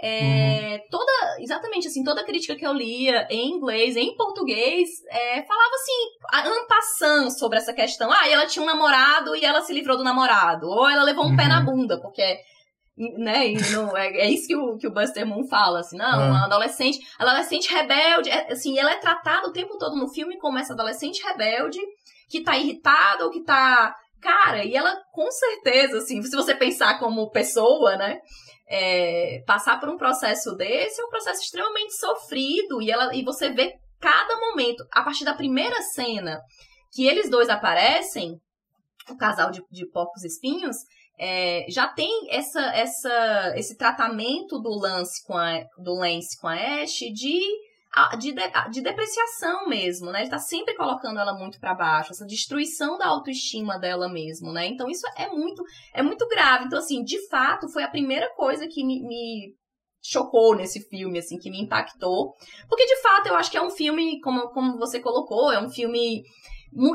É, 0.00 0.80
uhum. 0.80 0.88
toda, 0.90 1.12
exatamente 1.40 1.88
assim, 1.88 2.02
toda 2.02 2.24
crítica 2.24 2.56
que 2.56 2.66
eu 2.66 2.72
lia 2.72 3.26
em 3.30 3.50
inglês, 3.50 3.96
em 3.96 4.16
português, 4.16 4.88
é, 5.10 5.42
falava 5.42 5.74
assim, 5.74 6.58
ampassando 6.62 7.30
sobre 7.38 7.58
essa 7.58 7.74
questão. 7.74 8.10
Ah, 8.10 8.26
ela 8.30 8.46
tinha 8.46 8.62
um 8.62 8.66
namorado 8.66 9.36
e 9.36 9.44
ela 9.44 9.60
se 9.60 9.74
livrou 9.74 9.98
do 9.98 10.04
namorado. 10.04 10.66
Ou 10.66 10.88
ela 10.88 11.04
levou 11.04 11.26
um 11.26 11.28
uhum. 11.28 11.36
pé 11.36 11.48
na 11.48 11.60
uhum. 11.60 11.66
bunda, 11.66 12.00
porque 12.00 12.38
né? 12.96 13.48
E 13.48 13.70
não, 13.72 13.96
é, 13.96 14.08
é 14.08 14.30
isso 14.30 14.46
que 14.46 14.56
o, 14.56 14.76
que 14.76 14.86
o 14.86 14.92
Buster 14.92 15.26
Moon 15.26 15.46
fala, 15.46 15.80
assim, 15.80 15.96
não, 15.96 16.22
é. 16.22 16.28
uma 16.28 16.44
adolescente, 16.44 16.98
adolescente 17.18 17.72
rebelde, 17.72 18.30
é, 18.30 18.52
assim, 18.52 18.78
ela 18.78 18.92
é 18.92 18.96
tratada 18.96 19.46
o 19.46 19.52
tempo 19.52 19.76
todo 19.78 19.96
no 19.96 20.08
filme 20.08 20.38
como 20.38 20.58
essa 20.58 20.72
adolescente 20.72 21.22
rebelde 21.22 21.78
que 22.28 22.42
tá 22.42 22.56
irritada 22.56 23.24
ou 23.24 23.30
que 23.30 23.42
tá. 23.42 23.94
Cara, 24.20 24.64
e 24.64 24.74
ela 24.74 24.96
com 25.12 25.30
certeza, 25.30 25.98
assim, 25.98 26.22
se 26.22 26.34
você 26.34 26.54
pensar 26.54 26.98
como 26.98 27.30
pessoa, 27.30 27.96
né? 27.96 28.18
é, 28.68 29.42
passar 29.46 29.78
por 29.78 29.88
um 29.88 29.96
processo 29.96 30.54
desse 30.56 31.00
é 31.00 31.04
um 31.04 31.08
processo 31.08 31.42
extremamente 31.42 31.94
sofrido 31.94 32.82
e, 32.82 32.90
ela, 32.90 33.14
e 33.14 33.22
você 33.22 33.50
vê 33.50 33.74
cada 34.00 34.38
momento, 34.38 34.84
a 34.92 35.02
partir 35.02 35.24
da 35.24 35.34
primeira 35.34 35.80
cena 35.82 36.40
que 36.92 37.06
eles 37.06 37.30
dois 37.30 37.48
aparecem, 37.48 38.40
o 39.08 39.16
casal 39.16 39.50
de, 39.50 39.62
de 39.70 39.86
porcos 39.86 40.24
espinhos, 40.24 40.76
é, 41.18 41.66
já 41.68 41.88
tem 41.88 42.28
essa, 42.30 42.60
essa, 42.74 43.54
esse 43.56 43.76
tratamento 43.76 44.58
do 44.58 44.70
Lance 44.70 45.24
com 45.26 45.36
a, 45.36 45.64
do 45.78 45.94
Lance 45.94 46.38
com 46.40 46.48
a 46.48 46.54
Ash 46.54 46.98
de 46.98 47.40
de, 48.18 48.34
de 48.70 48.82
depreciação 48.82 49.66
mesmo, 49.68 50.10
né? 50.10 50.20
Ele 50.20 50.30
tá 50.30 50.38
sempre 50.38 50.74
colocando 50.74 51.18
ela 51.18 51.32
muito 51.32 51.58
para 51.58 51.74
baixo, 51.74 52.12
essa 52.12 52.26
destruição 52.26 52.98
da 52.98 53.06
autoestima 53.06 53.78
dela 53.78 54.06
mesmo, 54.06 54.52
né? 54.52 54.66
Então 54.66 54.88
isso 54.90 55.06
é 55.16 55.28
muito, 55.28 55.64
é 55.94 56.02
muito 56.02 56.28
grave. 56.28 56.66
Então, 56.66 56.78
assim, 56.78 57.02
de 57.02 57.26
fato, 57.28 57.68
foi 57.68 57.82
a 57.84 57.90
primeira 57.90 58.28
coisa 58.34 58.68
que 58.68 58.84
me, 58.84 59.02
me 59.02 59.54
chocou 60.02 60.54
nesse 60.54 60.80
filme, 60.88 61.18
assim, 61.18 61.38
que 61.38 61.50
me 61.50 61.62
impactou. 61.62 62.34
Porque, 62.68 62.84
de 62.84 63.00
fato, 63.00 63.28
eu 63.28 63.34
acho 63.34 63.50
que 63.50 63.56
é 63.56 63.62
um 63.62 63.70
filme, 63.70 64.20
como, 64.20 64.50
como 64.50 64.78
você 64.78 65.00
colocou, 65.00 65.50
é 65.50 65.58
um 65.58 65.70
filme 65.70 66.22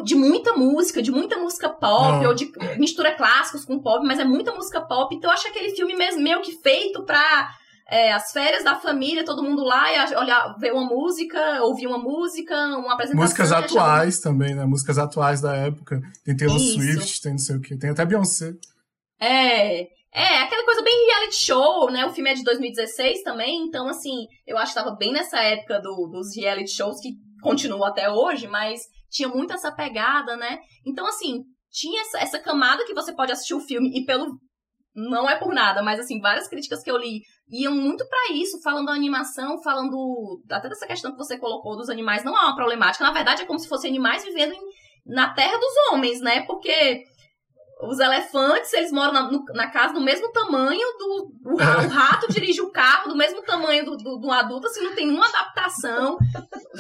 de 0.03 0.15
muita 0.15 0.53
música, 0.53 1.01
de 1.01 1.11
muita 1.11 1.37
música 1.37 1.69
pop, 1.69 2.23
ah. 2.23 2.27
ou 2.27 2.33
de 2.33 2.51
mistura 2.77 3.13
clássicos 3.15 3.65
com 3.65 3.79
pop, 3.79 4.05
mas 4.05 4.19
é 4.19 4.23
muita 4.23 4.53
música 4.53 4.81
pop. 4.81 5.15
Então, 5.15 5.29
eu 5.29 5.33
acho 5.33 5.47
aquele 5.47 5.75
filme 5.75 5.95
mesmo 5.95 6.21
meio 6.21 6.41
que 6.41 6.51
feito 6.61 7.03
pra 7.03 7.51
é, 7.91 8.13
as 8.13 8.31
férias 8.31 8.63
da 8.63 8.75
família, 8.75 9.25
todo 9.25 9.43
mundo 9.43 9.63
lá 9.63 9.91
e 9.91 10.15
olhar, 10.15 10.55
ver 10.57 10.71
uma 10.71 10.85
música, 10.85 11.61
ouvir 11.63 11.87
uma 11.87 11.97
música, 11.97 12.55
uma 12.77 12.93
apresentação. 12.93 13.21
Músicas 13.21 13.51
atuais 13.51 14.19
também, 14.19 14.55
né? 14.55 14.65
Músicas 14.65 14.97
atuais 14.97 15.41
da 15.41 15.55
época. 15.55 15.99
Tem 16.23 16.37
Taylor 16.37 16.55
Isso. 16.55 16.75
Swift, 16.75 17.21
tem 17.21 17.31
não 17.33 17.39
sei 17.39 17.57
o 17.57 17.61
quê. 17.61 17.77
Tem 17.77 17.89
até 17.89 18.05
Beyoncé. 18.05 18.53
É. 19.19 19.87
É, 20.13 20.41
aquela 20.41 20.65
coisa 20.65 20.81
bem 20.81 21.07
reality 21.07 21.35
show, 21.35 21.89
né? 21.89 22.05
O 22.05 22.11
filme 22.11 22.29
é 22.29 22.33
de 22.33 22.43
2016 22.43 23.23
também, 23.23 23.63
então, 23.65 23.87
assim, 23.87 24.27
eu 24.45 24.57
acho 24.57 24.73
que 24.73 24.79
tava 24.79 24.93
bem 24.97 25.13
nessa 25.13 25.41
época 25.41 25.79
do, 25.79 26.07
dos 26.07 26.35
reality 26.35 26.71
shows, 26.71 26.99
que 26.99 27.13
continua 27.41 27.87
até 27.87 28.09
hoje, 28.09 28.45
mas 28.45 28.81
tinha 29.11 29.29
muito 29.29 29.53
essa 29.53 29.71
pegada, 29.71 30.35
né? 30.37 30.59
Então, 30.85 31.05
assim, 31.05 31.43
tinha 31.69 32.01
essa, 32.01 32.19
essa 32.19 32.39
camada 32.39 32.85
que 32.85 32.93
você 32.93 33.13
pode 33.13 33.31
assistir 33.31 33.53
o 33.53 33.59
filme 33.59 33.91
e 33.93 34.05
pelo 34.05 34.39
não 34.93 35.29
é 35.29 35.37
por 35.37 35.53
nada, 35.53 35.81
mas 35.81 35.99
assim, 35.99 36.19
várias 36.19 36.49
críticas 36.49 36.83
que 36.83 36.91
eu 36.91 36.97
li 36.97 37.21
iam 37.49 37.73
muito 37.73 38.05
para 38.07 38.33
isso, 38.33 38.61
falando 38.61 38.87
da 38.87 38.93
animação, 38.93 39.61
falando 39.61 40.41
até 40.49 40.67
dessa 40.67 40.85
questão 40.85 41.11
que 41.11 41.17
você 41.17 41.37
colocou 41.37 41.77
dos 41.77 41.89
animais, 41.89 42.25
não 42.25 42.37
é 42.37 42.41
uma 42.41 42.55
problemática, 42.55 43.03
na 43.03 43.13
verdade 43.13 43.43
é 43.43 43.45
como 43.45 43.59
se 43.59 43.69
fossem 43.69 43.89
animais 43.89 44.23
vivendo 44.23 44.53
em, 44.53 44.61
na 45.05 45.33
terra 45.33 45.57
dos 45.57 45.93
homens, 45.93 46.19
né? 46.19 46.41
Porque 46.45 47.05
os 47.83 47.99
elefantes, 47.99 48.71
eles 48.73 48.91
moram 48.91 49.11
na, 49.11 49.31
no, 49.31 49.43
na 49.53 49.69
casa 49.69 49.93
do 49.93 50.01
mesmo 50.01 50.31
tamanho 50.31 50.87
do. 50.97 51.31
O, 51.45 51.53
o, 51.53 51.57
rato 51.57 52.31
dirige 52.31 52.61
o 52.61 52.71
carro 52.71 53.09
do 53.09 53.17
mesmo 53.17 53.41
tamanho 53.41 53.83
do, 53.85 53.97
do, 53.97 54.17
do 54.19 54.31
adulto, 54.31 54.67
assim, 54.67 54.81
não 54.81 54.95
tem 54.95 55.07
nenhuma 55.07 55.27
adaptação. 55.27 56.17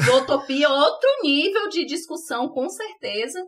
Zootopia, 0.03 0.69
outro 0.69 1.09
nível 1.23 1.69
de 1.69 1.85
discussão, 1.85 2.49
com 2.49 2.69
certeza. 2.69 3.43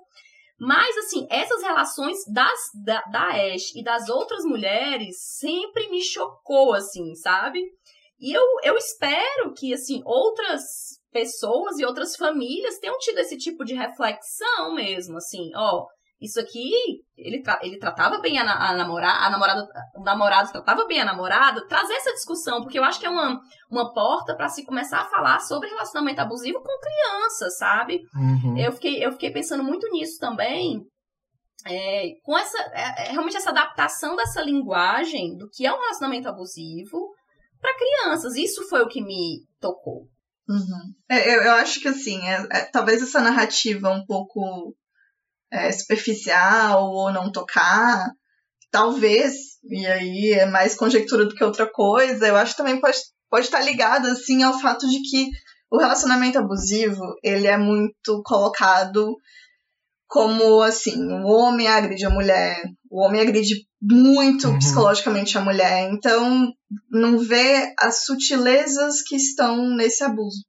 Mas, 0.60 0.96
assim, 0.98 1.28
essas 1.30 1.62
relações 1.62 2.18
das, 2.32 2.60
da, 2.84 3.02
da 3.12 3.28
Ash 3.30 3.76
e 3.76 3.84
das 3.84 4.08
outras 4.10 4.44
mulheres 4.46 5.16
sempre 5.38 5.90
me 5.90 6.02
chocou, 6.02 6.74
assim, 6.74 7.16
sabe? 7.16 7.60
E 8.20 8.32
eu, 8.32 8.44
eu 8.64 8.78
espero 8.78 9.54
que, 9.56 9.74
assim, 9.74 10.02
outras 10.06 10.64
pessoas 11.12 11.78
e 11.78 11.86
outras 11.86 12.16
famílias 12.16 12.80
tenham 12.80 12.98
tido 12.98 13.20
esse 13.20 13.38
tipo 13.38 13.64
de 13.66 13.74
reflexão 13.76 14.74
mesmo, 14.74 15.18
assim, 15.18 15.52
ó, 15.56 15.86
isso 16.24 16.40
aqui, 16.40 16.72
ele, 17.18 17.42
tra 17.42 17.60
ele 17.62 17.78
tratava 17.78 18.20
bem 18.20 18.40
a, 18.40 18.44
a 18.44 18.74
namorada, 18.74 19.26
a 19.26 19.30
namorada, 19.30 19.68
o 19.94 20.04
namorado 20.04 20.52
tratava 20.54 20.86
bem 20.88 21.02
a 21.02 21.06
namorada, 21.06 21.68
trazer 21.68 21.94
essa 21.96 22.14
discussão, 22.14 22.62
porque 22.62 22.80
eu 22.80 22.84
acho 22.84 22.98
que 22.98 23.06
é 23.06 23.10
uma, 23.10 23.42
uma 23.70 23.94
porta 23.94 24.34
para 24.34 24.48
se 24.48 24.66
começar 24.66 25.02
a 25.02 25.10
falar 25.10 25.40
sobre 25.42 25.68
relacionamento 25.68 26.22
abusivo 26.22 26.62
com 26.62 26.80
crianças, 26.80 27.58
sabe? 27.58 28.00
Uhum. 28.16 28.58
Eu, 28.58 28.72
fiquei, 28.72 29.06
eu 29.06 29.12
fiquei 29.12 29.32
pensando 29.32 29.64
muito 29.64 29.86
nisso 29.92 30.18
também, 30.18 30.82
é, 31.66 32.14
com 32.24 32.38
essa, 32.38 32.58
é, 32.72 33.08
é, 33.08 33.12
realmente 33.12 33.36
essa 33.36 33.50
adaptação 33.50 34.16
dessa 34.16 34.42
linguagem 34.42 35.36
do 35.36 35.50
que 35.50 35.66
é 35.66 35.74
um 35.74 35.80
relacionamento 35.80 36.30
abusivo 36.30 37.10
para 37.60 37.76
crianças. 37.78 38.36
Isso 38.36 38.68
foi 38.70 38.82
o 38.82 38.88
que 38.88 39.02
me 39.02 39.46
tocou. 39.60 40.08
Uhum. 40.48 40.94
É, 41.10 41.36
eu, 41.36 41.42
eu, 41.42 41.52
acho 41.54 41.80
que 41.80 41.88
assim, 41.88 42.20
é, 42.28 42.48
é, 42.52 42.66
talvez 42.66 43.02
essa 43.02 43.22
narrativa 43.22 43.90
um 43.90 44.06
pouco 44.06 44.76
é, 45.54 45.72
superficial 45.72 46.92
ou 46.92 47.12
não 47.12 47.32
tocar, 47.32 48.10
talvez, 48.72 49.34
e 49.70 49.86
aí 49.86 50.32
é 50.34 50.48
mais 50.48 50.76
conjectura 50.76 51.26
do 51.26 51.36
que 51.36 51.44
outra 51.44 51.70
coisa, 51.72 52.28
eu 52.28 52.36
acho 52.36 52.54
que 52.54 52.58
também 52.58 52.82
pode, 52.82 52.98
pode 53.30 53.46
estar 53.46 53.62
ligado 53.62 54.08
assim 54.08 54.42
ao 54.42 54.60
fato 54.60 54.90
de 54.90 55.00
que 55.04 55.30
o 55.72 55.78
relacionamento 55.78 56.40
abusivo, 56.40 57.16
ele 57.24 57.48
é 57.48 57.58
muito 57.58 58.22
colocado 58.24 59.16
como 60.08 60.62
assim, 60.62 60.96
o 61.12 61.28
homem 61.28 61.68
agride 61.68 62.06
a 62.06 62.10
mulher, 62.10 62.62
o 62.90 63.04
homem 63.04 63.22
agride 63.22 63.68
muito 63.82 64.48
uhum. 64.48 64.60
psicologicamente 64.60 65.38
a 65.38 65.42
mulher, 65.42 65.90
então 65.92 66.52
não 66.90 67.18
vê 67.18 67.74
as 67.80 68.06
sutilezas 68.06 69.02
que 69.02 69.16
estão 69.16 69.76
nesse 69.76 70.04
abuso. 70.04 70.44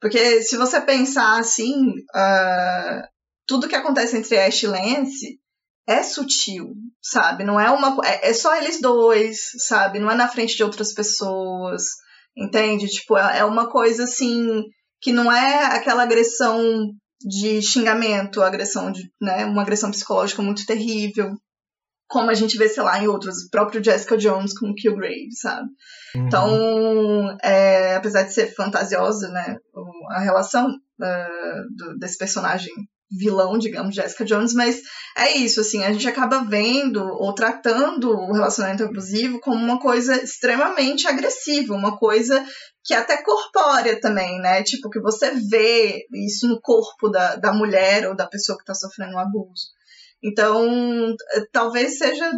Porque 0.00 0.42
se 0.42 0.56
você 0.56 0.80
pensar 0.80 1.40
assim, 1.40 1.74
uh, 2.14 3.13
tudo 3.46 3.68
que 3.68 3.74
acontece 3.74 4.16
entre 4.16 4.38
Ash 4.38 4.62
e 4.62 4.66
Lance 4.66 5.40
é 5.86 6.02
sutil, 6.02 6.74
sabe? 7.02 7.44
Não 7.44 7.60
é 7.60 7.70
uma. 7.70 7.96
É, 8.06 8.30
é, 8.30 8.32
só 8.32 8.56
eles 8.56 8.80
dois, 8.80 9.38
sabe? 9.58 9.98
Não 9.98 10.10
é 10.10 10.14
na 10.14 10.28
frente 10.28 10.56
de 10.56 10.64
outras 10.64 10.92
pessoas, 10.92 11.84
entende? 12.36 12.86
Tipo, 12.86 13.16
é, 13.18 13.38
é 13.40 13.44
uma 13.44 13.68
coisa 13.70 14.04
assim 14.04 14.62
que 15.00 15.12
não 15.12 15.30
é 15.30 15.76
aquela 15.76 16.02
agressão 16.02 16.90
de 17.20 17.60
xingamento, 17.62 18.42
agressão 18.42 18.90
de, 18.90 19.02
né, 19.20 19.44
uma 19.44 19.62
agressão 19.62 19.90
psicológica 19.90 20.42
muito 20.42 20.66
terrível, 20.66 21.34
como 22.08 22.30
a 22.30 22.34
gente 22.34 22.56
vê, 22.56 22.68
sei 22.68 22.82
lá, 22.82 23.02
em 23.02 23.06
outros, 23.06 23.44
o 23.44 23.50
próprio 23.50 23.82
Jessica 23.82 24.16
Jones 24.16 24.56
com 24.58 24.74
Killgrave, 24.74 25.32
sabe? 25.32 25.68
Uhum. 26.14 26.26
Então, 26.26 27.38
é, 27.42 27.96
apesar 27.96 28.22
de 28.22 28.32
ser 28.32 28.54
fantasiosa, 28.54 29.28
né, 29.28 29.56
a 30.10 30.20
relação 30.20 30.68
uh, 30.68 31.76
do, 31.76 31.98
desse 31.98 32.18
personagem 32.18 32.72
vilão, 33.10 33.58
digamos, 33.58 33.94
Jessica 33.94 34.24
Jones, 34.24 34.54
mas 34.54 34.80
é 35.16 35.36
isso, 35.36 35.60
assim, 35.60 35.84
a 35.84 35.92
gente 35.92 36.08
acaba 36.08 36.44
vendo 36.44 37.02
ou 37.02 37.34
tratando 37.34 38.10
o 38.10 38.32
relacionamento 38.32 38.84
abusivo 38.84 39.40
como 39.40 39.56
uma 39.56 39.78
coisa 39.78 40.16
extremamente 40.22 41.06
agressiva, 41.06 41.74
uma 41.74 41.96
coisa 41.96 42.44
que 42.84 42.92
é 42.92 42.98
até 42.98 43.22
corpórea 43.22 43.98
também, 44.00 44.38
né? 44.40 44.62
Tipo, 44.62 44.90
que 44.90 45.00
você 45.00 45.30
vê 45.48 46.04
isso 46.12 46.46
no 46.46 46.60
corpo 46.60 47.08
da, 47.08 47.36
da 47.36 47.52
mulher 47.52 48.08
ou 48.08 48.14
da 48.14 48.26
pessoa 48.26 48.58
que 48.58 48.62
está 48.62 48.74
sofrendo 48.74 49.14
um 49.14 49.18
abuso. 49.18 49.68
Então, 50.22 51.14
talvez 51.52 51.96
seja, 51.98 52.30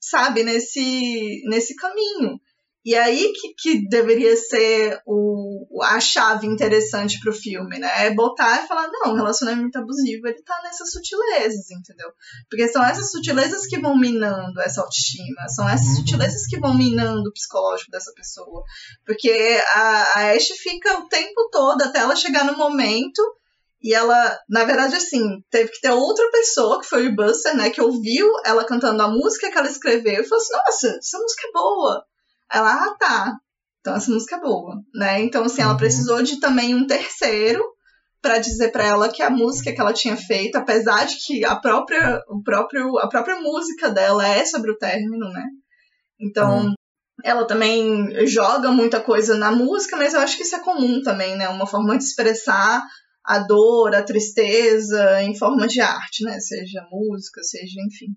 sabe, 0.00 0.42
nesse, 0.42 1.42
nesse 1.48 1.74
caminho. 1.74 2.40
E 2.88 2.94
aí 2.94 3.34
que, 3.34 3.52
que 3.52 3.86
deveria 3.86 4.34
ser 4.34 4.98
o, 5.04 5.82
a 5.82 6.00
chave 6.00 6.46
interessante 6.46 7.20
pro 7.20 7.34
filme, 7.34 7.78
né? 7.78 8.06
É 8.06 8.14
botar 8.14 8.64
e 8.64 8.66
falar, 8.66 8.88
não, 8.90 9.12
o 9.12 9.14
relacionamento 9.14 9.76
abusivo, 9.78 10.26
ele 10.26 10.42
tá 10.42 10.58
nessas 10.64 10.90
sutilezas, 10.90 11.70
entendeu? 11.70 12.10
Porque 12.48 12.66
são 12.68 12.82
essas 12.82 13.10
sutilezas 13.10 13.66
que 13.66 13.78
vão 13.78 13.94
minando 13.94 14.58
essa 14.62 14.80
autoestima, 14.80 15.46
são 15.54 15.68
essas 15.68 15.86
uhum. 15.86 15.96
sutilezas 15.96 16.46
que 16.46 16.58
vão 16.58 16.72
minando 16.78 17.28
o 17.28 17.32
psicológico 17.34 17.90
dessa 17.90 18.10
pessoa. 18.14 18.64
Porque 19.04 19.60
a, 19.74 20.20
a 20.20 20.32
Ash 20.32 20.48
fica 20.62 20.98
o 21.00 21.08
tempo 21.08 21.50
todo 21.52 21.82
até 21.82 21.98
ela 21.98 22.16
chegar 22.16 22.46
no 22.46 22.56
momento 22.56 23.20
e 23.82 23.92
ela, 23.92 24.34
na 24.48 24.64
verdade, 24.64 24.96
assim, 24.96 25.42
teve 25.50 25.72
que 25.72 25.82
ter 25.82 25.90
outra 25.90 26.26
pessoa, 26.30 26.80
que 26.80 26.86
foi 26.86 27.06
o 27.06 27.14
Buster, 27.14 27.54
né, 27.54 27.68
que 27.68 27.82
ouviu 27.82 28.32
ela 28.46 28.64
cantando 28.64 29.02
a 29.02 29.10
música 29.10 29.52
que 29.52 29.58
ela 29.58 29.68
escreveu 29.68 30.22
e 30.22 30.26
falou 30.26 30.42
assim: 30.42 30.52
Nossa, 30.54 30.98
essa 30.98 31.18
música 31.18 31.48
é 31.48 31.52
boa. 31.52 32.08
Ela, 32.52 32.72
ah, 32.72 32.96
tá. 32.98 33.36
Então 33.80 33.96
essa 33.96 34.10
música 34.10 34.36
é 34.36 34.40
boa, 34.40 34.82
né? 34.94 35.20
Então, 35.22 35.44
assim, 35.44 35.62
ela 35.62 35.72
uhum. 35.72 35.78
precisou 35.78 36.22
de 36.22 36.40
também 36.40 36.74
um 36.74 36.86
terceiro 36.86 37.62
para 38.20 38.38
dizer 38.38 38.72
para 38.72 38.84
ela 38.84 39.08
que 39.08 39.22
a 39.22 39.30
música 39.30 39.72
que 39.72 39.80
ela 39.80 39.92
tinha 39.92 40.16
feito, 40.16 40.56
apesar 40.56 41.06
de 41.06 41.16
que 41.24 41.44
a 41.44 41.56
própria, 41.56 42.20
o 42.28 42.42
próprio, 42.42 42.98
a 42.98 43.08
própria 43.08 43.40
música 43.40 43.90
dela 43.90 44.26
é 44.26 44.44
sobre 44.44 44.72
o 44.72 44.78
término, 44.78 45.30
né? 45.30 45.44
Então, 46.20 46.66
uhum. 46.66 46.74
ela 47.24 47.46
também 47.46 48.26
joga 48.26 48.72
muita 48.72 49.00
coisa 49.00 49.36
na 49.36 49.52
música, 49.52 49.96
mas 49.96 50.14
eu 50.14 50.20
acho 50.20 50.36
que 50.36 50.42
isso 50.42 50.56
é 50.56 50.60
comum 50.60 51.00
também, 51.02 51.36
né? 51.36 51.48
Uma 51.48 51.66
forma 51.66 51.96
de 51.96 52.04
expressar 52.04 52.82
a 53.24 53.38
dor, 53.38 53.94
a 53.94 54.02
tristeza 54.02 55.22
em 55.22 55.36
forma 55.36 55.68
de 55.68 55.80
arte, 55.80 56.24
né? 56.24 56.40
Seja 56.40 56.86
música, 56.90 57.42
seja, 57.42 57.80
enfim. 57.86 58.08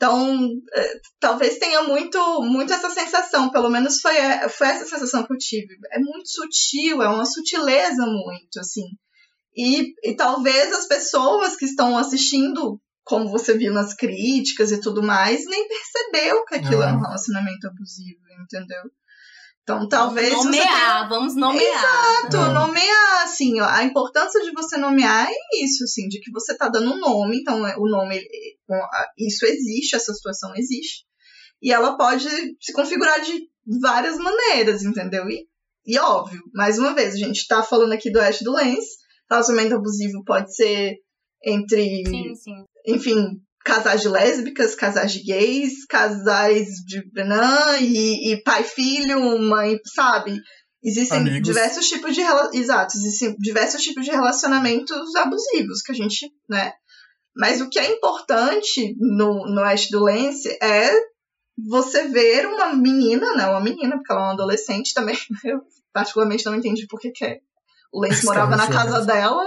Então, 0.00 0.48
é, 0.72 1.00
talvez 1.20 1.58
tenha 1.58 1.82
muito, 1.82 2.18
muito 2.40 2.72
essa 2.72 2.88
sensação, 2.88 3.50
pelo 3.50 3.68
menos 3.68 4.00
foi, 4.00 4.16
é, 4.16 4.48
foi 4.48 4.68
essa 4.68 4.86
sensação 4.86 5.26
que 5.26 5.34
eu 5.34 5.36
tive. 5.36 5.76
É 5.92 5.98
muito 5.98 6.26
sutil, 6.26 7.02
é 7.02 7.08
uma 7.10 7.26
sutileza 7.26 8.06
muito, 8.06 8.58
assim. 8.58 8.86
E, 9.54 9.92
e 10.02 10.16
talvez 10.16 10.72
as 10.72 10.88
pessoas 10.88 11.54
que 11.54 11.66
estão 11.66 11.98
assistindo, 11.98 12.80
como 13.04 13.28
você 13.28 13.52
viu 13.58 13.74
nas 13.74 13.92
críticas 13.92 14.72
e 14.72 14.80
tudo 14.80 15.02
mais, 15.02 15.44
nem 15.44 15.68
percebeu 15.68 16.46
que 16.46 16.54
aquilo 16.54 16.82
é, 16.82 16.88
é 16.88 16.92
um 16.94 17.02
relacionamento 17.02 17.66
abusivo, 17.66 18.20
entendeu? 18.42 18.84
Então, 19.62 19.88
talvez. 19.88 20.32
Nomear, 20.32 20.64
tenha... 20.66 21.08
vamos 21.08 21.36
nomear. 21.36 21.62
Exato, 21.62 22.36
é. 22.36 22.52
nomear, 22.52 23.22
assim, 23.22 23.60
a 23.60 23.84
importância 23.84 24.42
de 24.42 24.52
você 24.52 24.76
nomear 24.76 25.28
é 25.28 25.64
isso, 25.64 25.84
assim, 25.84 26.08
de 26.08 26.20
que 26.20 26.30
você 26.32 26.56
tá 26.56 26.68
dando 26.68 26.92
um 26.92 26.98
nome, 26.98 27.38
então 27.40 27.66
é, 27.66 27.76
o 27.76 27.88
nome, 27.88 28.20
isso 29.18 29.46
existe, 29.46 29.96
essa 29.96 30.12
situação 30.12 30.52
existe. 30.56 31.04
E 31.62 31.72
ela 31.72 31.96
pode 31.96 32.28
se 32.60 32.72
configurar 32.72 33.20
de 33.20 33.48
várias 33.80 34.16
maneiras, 34.16 34.82
entendeu? 34.82 35.28
E, 35.28 35.46
e 35.86 35.98
óbvio, 35.98 36.42
mais 36.54 36.78
uma 36.78 36.94
vez, 36.94 37.14
a 37.14 37.18
gente 37.18 37.46
tá 37.46 37.62
falando 37.62 37.92
aqui 37.92 38.10
do 38.10 38.20
Ash 38.20 38.40
do 38.40 38.52
Lens, 38.52 38.84
relacionamento 39.30 39.76
abusivo 39.76 40.24
pode 40.24 40.54
ser 40.54 40.96
entre. 41.44 42.02
Sim, 42.06 42.34
sim. 42.34 42.64
Enfim, 42.86 43.40
casais 43.64 44.00
de 44.00 44.08
lésbicas, 44.08 44.74
casais 44.74 45.12
de 45.12 45.22
gays, 45.22 45.84
casais 45.86 46.68
de 46.86 47.02
e, 47.80 48.32
e 48.32 48.42
pai 48.42 48.64
filho, 48.64 49.38
mãe, 49.38 49.78
sabe? 49.94 50.40
Existem 50.82 51.18
Amigos. 51.18 51.42
diversos 51.42 51.86
tipos 51.86 52.14
de 52.14 52.22
exato, 52.54 52.96
existem 52.96 53.36
diversos 53.38 53.82
tipos 53.82 54.04
de 54.04 54.10
relacionamentos 54.10 55.14
abusivos 55.14 55.82
que 55.82 55.92
a 55.92 55.94
gente, 55.94 56.32
né? 56.48 56.72
Mas 57.36 57.60
o 57.60 57.68
que 57.68 57.78
é 57.78 57.92
importante 57.92 58.96
no, 58.98 59.46
no 59.46 59.60
Oeste 59.60 59.90
do 59.90 60.00
Lance 60.00 60.48
é 60.62 60.90
você 61.68 62.08
ver 62.08 62.46
uma 62.46 62.74
menina, 62.74 63.34
né? 63.36 63.46
Uma 63.46 63.60
menina, 63.60 63.96
porque 63.96 64.10
ela 64.10 64.22
é 64.22 64.24
uma 64.24 64.32
adolescente 64.32 64.94
também. 64.94 65.16
Eu 65.44 65.60
particularmente 65.92 66.46
não 66.46 66.54
entendi 66.54 66.86
por 66.86 66.98
que, 66.98 67.10
que 67.10 67.24
é. 67.24 67.38
o 67.92 68.00
Lance 68.00 68.24
morava 68.24 68.56
na 68.56 68.68
casa 68.68 69.04
dela 69.04 69.44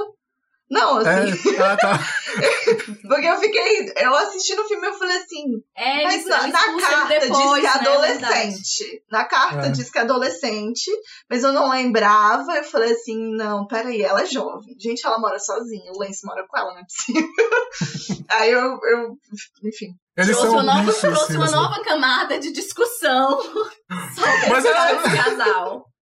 não, 0.70 0.98
assim. 0.98 1.56
É, 1.56 1.62
ah, 1.62 1.78
tá. 1.78 2.00
porque 3.08 3.28
eu 3.28 3.40
fiquei. 3.40 3.94
Eu 3.98 4.16
assisti 4.16 4.56
no 4.56 4.64
filme 4.64 4.88
e 4.88 4.90
eu 4.90 4.98
falei 4.98 5.18
assim. 5.18 5.64
É, 5.76 6.04
mas 6.04 6.26
na, 6.26 6.48
na 6.48 6.80
carta 6.80 7.20
depois, 7.20 7.32
diz 7.32 7.54
que 7.54 7.60
é 7.60 7.62
né, 7.62 7.70
adolescente. 7.70 9.04
na 9.12 9.26
carta 9.26 9.68
é. 9.68 9.70
diz 9.70 9.92
que 9.92 9.98
é 10.00 10.02
adolescente, 10.02 10.90
mas 11.30 11.44
eu 11.44 11.54
não 11.54 11.70
lembrava. 11.70 12.54
Eu 12.54 12.64
falei 12.64 12.94
assim: 12.94 13.36
não, 13.36 13.68
peraí, 13.68 14.02
ela 14.02 14.22
é 14.22 14.26
jovem. 14.26 14.76
Gente, 14.80 15.06
ela 15.06 15.20
mora 15.20 15.38
sozinha. 15.38 15.92
O 15.92 16.00
Lance 16.00 16.26
mora 16.26 16.46
com 16.48 16.58
ela, 16.58 16.74
não 16.74 16.80
é 16.80 16.86
possível. 16.86 17.30
Aí 18.32 18.52
eu, 18.52 18.62
eu. 18.62 19.18
Enfim. 19.64 19.96
Eles 20.16 20.38
trouxe 20.38 20.54
uma, 20.54 20.64
nova, 20.64 20.94
trouxe 20.94 21.36
uma 21.36 21.50
nova 21.50 21.84
camada 21.84 22.40
de 22.40 22.52
discussão 22.52 23.42
sobre 24.14 24.50
mas 24.50 24.64
esse 24.64 25.24
casal. 25.24 25.93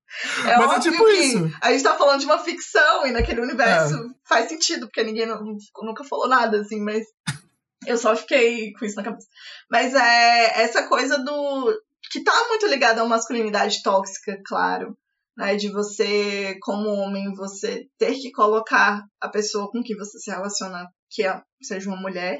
É 0.45 0.58
Mas 0.58 0.86
é 0.86 0.91
tipo 0.91 1.08
isso. 1.10 1.52
A 1.62 1.71
gente 1.71 1.84
tá 1.84 1.97
falando 1.97 2.19
de 2.19 2.26
uma 2.26 2.39
ficção 2.39 3.06
e 3.06 3.12
naquele 3.12 3.41
universo 3.41 3.95
é. 3.95 4.10
faz 4.26 4.50
sentido, 4.50 4.88
porque 4.88 5.04
ninguém 5.04 5.28
nunca 5.28 6.04
falou 6.04 6.28
nada, 6.28 6.62
assim, 6.62 6.82
mas 6.82 7.06
eu 7.88 7.97
só 7.97 8.15
fiquei 8.15 8.74
com 8.74 8.86
isso 8.86 8.95
na 8.95 9.04
cabeça. 9.04 9.28
Mas 9.69 9.93
é 9.93 10.62
essa 10.62 10.88
coisa 10.88 11.17
do. 11.17 11.82
que 12.12 12.24
tá 12.24 12.47
muito 12.50 12.67
ligada 12.67 13.02
a 13.02 13.04
uma 13.04 13.15
masculinidade 13.15 13.82
tóxica, 13.82 14.39
claro. 14.45 14.97
Né, 15.38 15.56
de 15.56 15.69
você, 15.69 16.58
como 16.62 16.89
homem, 16.89 17.34
você 17.34 17.88
ter 17.97 18.15
que 18.15 18.32
colocar 18.32 19.02
a 19.19 19.30
pessoa 19.30 19.71
com 19.71 19.82
que 19.82 19.95
você 19.95 20.19
se 20.19 20.30
relaciona, 20.30 20.86
que 21.10 21.26
é, 21.26 21.41
seja 21.63 21.89
uma 21.89 22.00
mulher, 22.00 22.38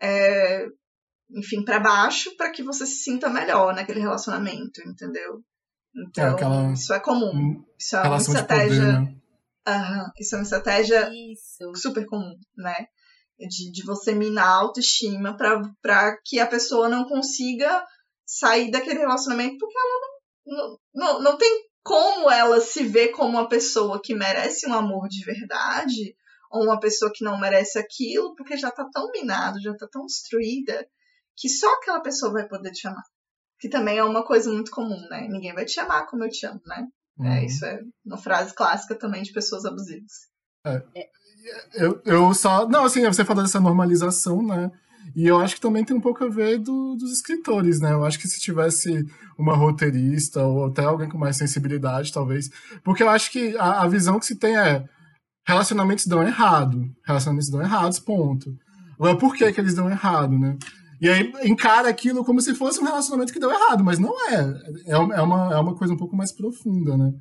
é, 0.00 0.64
enfim, 1.30 1.62
para 1.62 1.78
baixo, 1.78 2.34
para 2.36 2.50
que 2.50 2.62
você 2.62 2.86
se 2.86 3.02
sinta 3.02 3.28
melhor 3.28 3.74
naquele 3.74 4.00
relacionamento, 4.00 4.80
entendeu? 4.86 5.42
É, 5.96 6.02
então, 6.02 6.24
é 6.24 6.30
aquela... 6.30 6.72
isso 6.72 6.92
é 6.92 7.00
comum. 7.00 7.64
Isso 7.78 7.96
é 7.96 8.02
uma 8.02 8.16
estratégia. 8.16 8.82
Poder, 8.82 9.00
né? 9.00 9.16
uhum, 9.68 10.10
isso 10.18 10.34
é 10.34 10.38
uma 10.38 10.44
estratégia 10.44 11.10
isso. 11.32 11.72
super 11.76 12.06
comum, 12.06 12.36
né? 12.56 12.86
De, 13.38 13.72
de 13.72 13.82
você 13.84 14.14
minar 14.14 14.46
a 14.46 14.60
autoestima 14.60 15.36
para 15.36 16.16
que 16.24 16.38
a 16.38 16.46
pessoa 16.46 16.88
não 16.88 17.04
consiga 17.04 17.84
sair 18.26 18.70
daquele 18.70 18.98
relacionamento 18.98 19.56
porque 19.58 19.76
ela 19.78 20.00
não, 20.00 20.56
não, 20.56 20.78
não, 20.94 21.22
não 21.22 21.38
tem 21.38 21.70
como 21.82 22.30
ela 22.30 22.60
se 22.60 22.84
ver 22.84 23.08
como 23.08 23.30
uma 23.30 23.48
pessoa 23.48 24.00
que 24.02 24.14
merece 24.14 24.68
um 24.68 24.74
amor 24.74 25.08
de 25.08 25.24
verdade 25.24 26.14
ou 26.50 26.64
uma 26.64 26.78
pessoa 26.78 27.10
que 27.14 27.24
não 27.24 27.40
merece 27.40 27.78
aquilo 27.78 28.34
porque 28.36 28.56
já 28.56 28.70
tá 28.70 28.86
tão 28.92 29.10
minado, 29.10 29.60
já 29.62 29.74
tá 29.74 29.88
tão 29.90 30.04
destruída 30.04 30.86
que 31.34 31.48
só 31.48 31.66
aquela 31.74 32.00
pessoa 32.02 32.32
vai 32.32 32.46
poder 32.46 32.72
te 32.72 32.86
amar 32.86 33.02
que 33.60 33.68
também 33.68 33.98
é 33.98 34.04
uma 34.04 34.24
coisa 34.24 34.50
muito 34.50 34.70
comum, 34.70 35.00
né? 35.10 35.28
Ninguém 35.28 35.52
vai 35.52 35.66
te 35.66 35.78
amar 35.78 36.06
como 36.06 36.24
eu 36.24 36.30
te 36.30 36.46
amo, 36.46 36.60
né? 36.66 36.86
É, 37.20 37.22
uhum. 37.22 37.32
É, 37.32 37.44
isso 37.44 37.64
é 37.66 37.80
uma 38.04 38.16
frase 38.16 38.54
clássica 38.54 38.94
também 38.94 39.22
de 39.22 39.32
pessoas 39.32 39.64
abusivas. 39.66 40.12
É. 40.66 40.82
Eu, 41.74 42.00
eu 42.04 42.34
só. 42.34 42.66
Não, 42.66 42.84
assim, 42.84 43.04
você 43.04 43.24
falou 43.24 43.42
dessa 43.42 43.60
normalização, 43.60 44.42
né? 44.42 44.70
E 45.14 45.26
eu 45.26 45.38
acho 45.40 45.56
que 45.56 45.60
também 45.60 45.84
tem 45.84 45.96
um 45.96 46.00
pouco 46.00 46.24
a 46.24 46.28
ver 46.28 46.58
do, 46.58 46.94
dos 46.94 47.12
escritores, 47.12 47.80
né? 47.80 47.92
Eu 47.92 48.04
acho 48.04 48.18
que 48.18 48.28
se 48.28 48.40
tivesse 48.40 49.04
uma 49.38 49.56
roteirista 49.56 50.42
ou 50.42 50.66
até 50.66 50.84
alguém 50.84 51.08
com 51.08 51.18
mais 51.18 51.36
sensibilidade, 51.36 52.12
talvez. 52.12 52.50
Porque 52.84 53.02
eu 53.02 53.08
acho 53.10 53.30
que 53.30 53.56
a, 53.58 53.82
a 53.82 53.88
visão 53.88 54.18
que 54.18 54.26
se 54.26 54.36
tem 54.36 54.56
é 54.56 54.84
relacionamentos 55.46 56.06
dão 56.06 56.22
errado. 56.22 56.90
Relacionamentos 57.04 57.50
dão 57.50 57.60
errados, 57.60 57.98
ponto. 57.98 58.54
Agora, 58.94 59.16
por 59.16 59.34
que, 59.34 59.50
que 59.52 59.60
eles 59.60 59.74
dão 59.74 59.90
errado, 59.90 60.38
né? 60.38 60.56
E 61.00 61.08
aí 61.08 61.32
encara 61.44 61.88
aquilo 61.88 62.24
como 62.24 62.40
se 62.40 62.54
fosse 62.54 62.78
um 62.80 62.84
relacionamento 62.84 63.32
que 63.32 63.40
deu 63.40 63.50
errado, 63.50 63.82
mas 63.82 63.98
não 63.98 64.14
é. 64.28 64.34
É, 64.86 64.92
é 64.92 65.22
uma, 65.22 65.54
é 65.54 65.58
uma 65.58 65.74
coisa 65.74 65.94
um 65.94 65.96
pouco 65.96 66.14
mais 66.14 66.30
profunda, 66.30 66.96
né? 66.96 67.12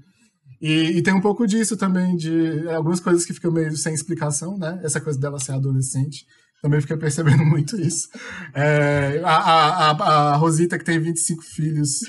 E, 0.61 0.97
e, 0.97 1.01
tem 1.01 1.13
um 1.13 1.21
pouco 1.21 1.47
disso 1.47 1.77
também, 1.77 2.17
de 2.17 2.67
algumas 2.69 2.99
coisas 2.99 3.25
que 3.25 3.33
ficam 3.33 3.49
meio 3.49 3.75
sem 3.77 3.93
explicação, 3.93 4.57
né? 4.57 4.77
Essa 4.83 4.99
coisa 4.99 5.17
dela 5.17 5.39
ser 5.39 5.53
adolescente. 5.53 6.25
Também 6.61 6.81
fiquei 6.81 6.97
percebendo 6.97 7.43
muito 7.47 7.79
isso. 7.79 8.09
É, 8.53 9.21
a, 9.23 9.37
a, 9.37 9.91
a, 9.91 10.35
Rosita, 10.35 10.77
que 10.77 10.83
tem 10.83 10.99
25 10.99 11.41
filhos, 11.41 11.99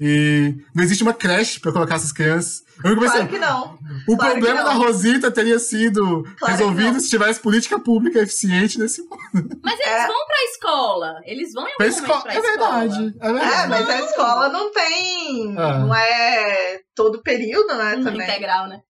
E 0.00 0.54
não 0.74 0.84
existe 0.84 1.02
uma 1.02 1.14
creche 1.14 1.60
para 1.60 1.72
colocar 1.72 1.96
essas 1.96 2.12
crianças. 2.12 2.64
Eu 2.84 2.94
pensei, 2.98 3.08
claro 3.08 3.28
que 3.28 3.38
não. 3.38 3.78
O 4.06 4.16
claro 4.16 4.32
problema 4.32 4.62
não. 4.62 4.64
da 4.64 4.72
Rosita 4.72 5.30
teria 5.30 5.58
sido 5.58 6.22
claro 6.38 6.54
resolvido 6.54 7.00
se 7.00 7.08
tivesse 7.08 7.40
política 7.40 7.78
pública 7.78 8.20
eficiente 8.20 8.78
nesse 8.78 9.00
mundo. 9.02 9.58
Mas 9.62 9.80
eles 9.80 9.92
é. 9.92 10.06
vão 10.06 10.26
pra 10.26 10.44
escola. 10.50 11.20
Eles 11.24 11.52
vão 11.54 11.62
em 11.62 11.72
algum 11.72 11.76
pra 11.78 11.86
escola. 11.86 12.22
Pra 12.22 12.34
é 12.34 12.40
verdade. 12.40 13.14
É 13.20 13.32
verdade. 13.32 13.62
É, 13.62 13.66
mas 13.66 13.88
a 13.88 14.00
escola 14.00 14.48
não 14.50 14.70
tem. 14.70 15.54
Ah. 15.56 15.78
Não 15.78 15.94
é 15.94 16.80
todo 16.94 17.22
período, 17.22 17.74
né? 17.74 17.96
Também. 18.02 18.28
Integral, 18.28 18.68
né? 18.68 18.80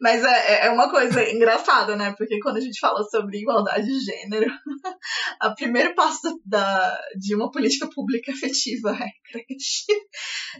Mas 0.00 0.24
é, 0.24 0.52
é, 0.52 0.66
é 0.66 0.70
uma 0.70 0.90
coisa 0.90 1.28
engraçada, 1.30 1.96
né? 1.96 2.14
Porque 2.16 2.38
quando 2.40 2.56
a 2.56 2.60
gente 2.60 2.78
fala 2.78 3.02
sobre 3.04 3.38
igualdade 3.38 3.86
de 3.86 4.00
gênero, 4.00 4.46
a 5.40 5.50
primeiro 5.50 5.94
passo 5.94 6.40
da, 6.44 6.98
de 7.18 7.34
uma 7.34 7.50
política 7.50 7.88
pública 7.88 8.30
efetiva 8.30 8.90
é 8.90 9.08
creche. 9.30 9.92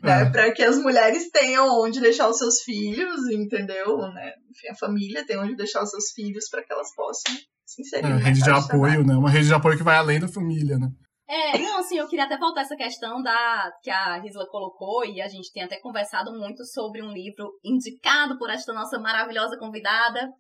Né? 0.03 0.23
É. 0.23 0.31
Para 0.31 0.53
que 0.53 0.63
as 0.63 0.79
mulheres 0.79 1.31
tenham 1.31 1.69
onde 1.81 2.01
deixar 2.01 2.29
os 2.29 2.39
seus 2.39 2.61
filhos, 2.63 3.29
entendeu? 3.31 3.99
Né? 3.99 4.33
Enfim, 4.51 4.69
a 4.71 4.77
família 4.77 5.27
tem 5.27 5.39
onde 5.39 5.57
deixar 5.57 5.83
os 5.83 5.91
seus 5.91 6.11
filhos 6.13 6.49
para 6.51 6.65
que 6.65 6.73
elas 6.73 6.95
possam 6.95 7.35
se 7.65 7.83
inserir. 7.83 8.07
É, 8.07 8.17
rede 8.17 8.43
de 8.43 8.51
apoio, 8.51 9.05
né? 9.05 9.15
Uma 9.15 9.31
rede 9.31 9.47
de 9.47 9.55
apoio 9.55 9.77
que 9.77 9.83
vai 9.83 9.97
além 9.97 10.21
da 10.21 10.29
família, 10.29 10.79
né? 10.79 10.89
É, 11.35 11.59
não, 11.59 11.81
assim, 11.81 11.99
eu 11.99 12.07
queria 12.07 12.27
até 12.27 12.39
voltar 12.39 12.61
essa 12.61 12.77
questão 12.77 13.21
da 13.21 13.73
que 13.83 13.91
a 13.91 14.19
Risla 14.19 14.47
colocou, 14.47 15.05
e 15.05 15.21
a 15.21 15.27
gente 15.27 15.53
tem 15.53 15.65
até 15.65 15.81
conversado 15.81 16.33
muito 16.33 16.65
sobre 16.65 17.03
um 17.03 17.11
livro 17.11 17.51
indicado 17.65 18.39
por 18.39 18.49
esta 18.49 18.73
nossa 18.73 19.01
maravilhosa 19.01 19.59
convidada, 19.59 20.31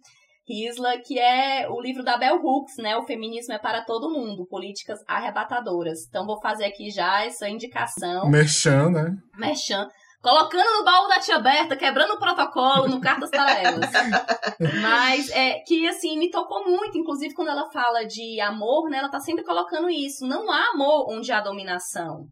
Risla, 0.48 0.98
que 0.98 1.18
é 1.18 1.68
o 1.68 1.80
livro 1.80 2.04
da 2.04 2.16
Bell 2.16 2.37
Hooks, 2.37 2.76
né? 2.76 2.96
O 2.96 3.02
Feminismo 3.02 3.52
é 3.52 3.59
para 3.59 3.85
Todo 3.85 4.09
Mundo, 4.09 4.46
Políticas 4.46 5.00
Arrebatadoras. 5.09 6.07
Então, 6.09 6.24
vou 6.24 6.40
fazer 6.40 6.66
aqui 6.66 6.90
já 6.90 7.24
essa 7.24 7.48
indicação. 7.48 8.30
Merchan, 8.30 8.90
né? 8.90 9.16
Merchan 9.37 9.88
colocando 10.24 10.78
no 10.78 10.84
baú 10.84 11.06
da 11.06 11.20
tia 11.20 11.38
Berta, 11.38 11.76
quebrando 11.76 12.14
o 12.14 12.18
protocolo 12.18 12.88
no 12.88 12.98
Cartas 12.98 13.28
para 13.28 13.60
Elas. 13.60 13.90
Mas 14.80 15.28
é 15.28 15.58
que 15.66 15.87
assim 15.87 16.18
me 16.18 16.30
tocou 16.30 16.64
muito, 16.64 16.96
inclusive 16.96 17.34
quando 17.34 17.50
ela 17.50 17.70
fala 17.70 18.06
de 18.06 18.40
amor, 18.40 18.88
né, 18.88 18.98
ela 18.98 19.10
tá 19.10 19.20
sempre 19.20 19.44
colocando 19.44 19.90
isso. 19.90 20.26
Não 20.26 20.50
há 20.50 20.70
amor 20.70 21.12
onde 21.12 21.30
há 21.30 21.42
dominação. 21.42 22.24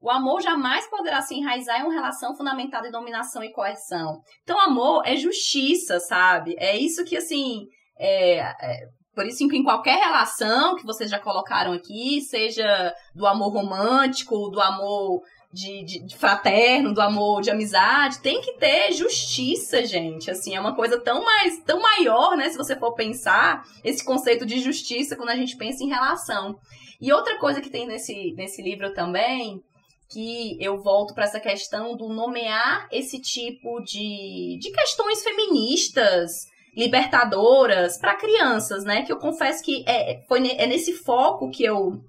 O 0.00 0.10
amor 0.10 0.40
jamais 0.40 0.88
poderá 0.88 1.20
se 1.20 1.34
enraizar 1.34 1.80
em 1.80 1.84
uma 1.84 1.92
relação 1.92 2.34
fundamentada 2.34 2.88
em 2.88 2.90
dominação 2.90 3.44
e 3.44 3.52
coerção. 3.52 4.20
Então, 4.42 4.58
amor 4.58 5.02
é 5.04 5.14
justiça, 5.14 6.00
sabe? 6.00 6.54
É 6.58 6.76
isso 6.76 7.04
que, 7.04 7.16
assim, 7.16 7.66
é, 7.98 8.38
é, 8.38 8.86
por 9.14 9.26
isso 9.26 9.46
que 9.48 9.56
em 9.56 9.62
qualquer 9.62 9.98
relação 9.98 10.76
que 10.76 10.84
vocês 10.84 11.08
já 11.08 11.18
colocaram 11.18 11.72
aqui, 11.72 12.20
seja 12.20 12.92
do 13.14 13.26
amor 13.26 13.52
romântico, 13.52 14.50
do 14.50 14.60
amor 14.60 15.20
de, 15.54 15.84
de, 15.84 15.98
de, 16.00 16.16
fraterno, 16.16 16.92
do 16.92 17.00
amor, 17.00 17.40
de 17.40 17.50
amizade, 17.50 18.18
tem 18.18 18.40
que 18.40 18.54
ter 18.54 18.92
justiça, 18.92 19.86
gente. 19.86 20.28
Assim, 20.28 20.56
é 20.56 20.60
uma 20.60 20.74
coisa 20.74 21.00
tão 21.00 21.24
mais, 21.24 21.62
tão 21.62 21.80
maior, 21.80 22.36
né? 22.36 22.50
Se 22.50 22.56
você 22.56 22.74
for 22.74 22.92
pensar 22.94 23.62
esse 23.84 24.04
conceito 24.04 24.44
de 24.44 24.58
justiça 24.58 25.16
quando 25.16 25.30
a 25.30 25.36
gente 25.36 25.56
pensa 25.56 25.84
em 25.84 25.88
relação. 25.88 26.58
E 27.00 27.12
outra 27.12 27.38
coisa 27.38 27.60
que 27.60 27.70
tem 27.70 27.86
nesse, 27.86 28.32
nesse 28.32 28.60
livro 28.60 28.92
também, 28.92 29.62
que 30.10 30.58
eu 30.60 30.82
volto 30.82 31.14
para 31.14 31.24
essa 31.24 31.38
questão 31.38 31.96
do 31.96 32.08
nomear 32.08 32.88
esse 32.90 33.20
tipo 33.20 33.80
de, 33.80 34.58
de 34.60 34.72
questões 34.72 35.22
feministas, 35.22 36.46
libertadoras 36.76 37.96
para 37.96 38.16
crianças, 38.16 38.84
né? 38.84 39.02
Que 39.02 39.12
eu 39.12 39.18
confesso 39.18 39.62
que 39.62 39.84
é, 39.86 40.20
foi, 40.26 40.48
é 40.48 40.66
nesse 40.66 40.92
foco 40.92 41.48
que 41.50 41.64
eu 41.64 42.02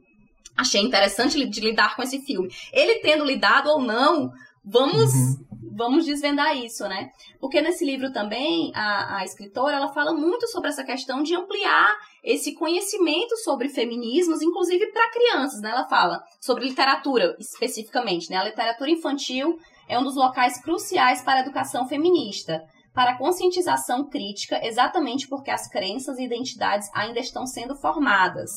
achei 0.55 0.81
interessante 0.81 1.45
de 1.45 1.61
lidar 1.61 1.95
com 1.95 2.03
esse 2.03 2.19
filme. 2.21 2.49
Ele 2.71 2.99
tendo 2.99 3.25
lidado 3.25 3.69
ou 3.69 3.81
não, 3.81 4.31
vamos 4.63 5.13
uhum. 5.13 5.45
vamos 5.75 6.05
desvendar 6.05 6.57
isso, 6.57 6.87
né? 6.87 7.09
Porque 7.39 7.61
nesse 7.61 7.85
livro 7.85 8.11
também 8.11 8.71
a, 8.73 9.17
a 9.17 9.23
escritora 9.23 9.75
ela 9.75 9.93
fala 9.93 10.13
muito 10.13 10.47
sobre 10.47 10.69
essa 10.69 10.83
questão 10.83 11.21
de 11.21 11.35
ampliar 11.35 11.95
esse 12.23 12.53
conhecimento 12.55 13.35
sobre 13.37 13.69
feminismos, 13.69 14.41
inclusive 14.41 14.87
para 14.91 15.11
crianças, 15.11 15.61
né? 15.61 15.71
Ela 15.71 15.87
fala 15.87 16.23
sobre 16.39 16.65
literatura 16.65 17.35
especificamente, 17.39 18.29
né? 18.29 18.37
A 18.37 18.45
literatura 18.45 18.89
infantil 18.89 19.59
é 19.87 19.99
um 19.99 20.03
dos 20.03 20.15
locais 20.15 20.59
cruciais 20.61 21.21
para 21.21 21.39
a 21.39 21.41
educação 21.41 21.87
feminista 21.87 22.63
para 22.95 23.11
a 23.11 23.17
conscientização 23.17 24.07
crítica, 24.07 24.57
exatamente 24.65 25.27
porque 25.27 25.51
as 25.51 25.67
crenças 25.67 26.17
e 26.17 26.23
identidades 26.23 26.89
ainda 26.93 27.19
estão 27.19 27.45
sendo 27.45 27.75
formadas. 27.75 28.51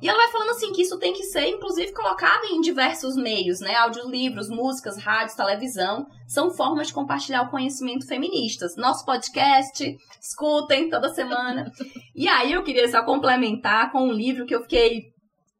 E 0.00 0.08
ela 0.08 0.18
vai 0.18 0.32
falando 0.32 0.50
assim 0.50 0.72
que 0.72 0.82
isso 0.82 0.98
tem 0.98 1.12
que 1.12 1.24
ser, 1.24 1.46
inclusive, 1.48 1.92
colocado 1.92 2.44
em 2.46 2.60
diversos 2.60 3.14
meios, 3.16 3.60
né? 3.60 3.74
Audiolivros, 3.74 4.48
músicas, 4.48 4.96
rádios, 4.96 5.36
televisão, 5.36 6.06
são 6.26 6.50
formas 6.50 6.86
de 6.86 6.94
compartilhar 6.94 7.42
o 7.42 7.50
conhecimento 7.50 8.06
feministas. 8.06 8.74
Nosso 8.76 9.04
podcast, 9.04 9.96
escutem 10.20 10.88
toda 10.88 11.12
semana. 11.12 11.70
e 12.14 12.26
aí 12.26 12.52
eu 12.52 12.62
queria 12.62 12.88
só 12.88 13.04
complementar 13.04 13.92
com 13.92 14.08
um 14.08 14.12
livro 14.12 14.46
que 14.46 14.54
eu 14.54 14.62
fiquei 14.62 15.12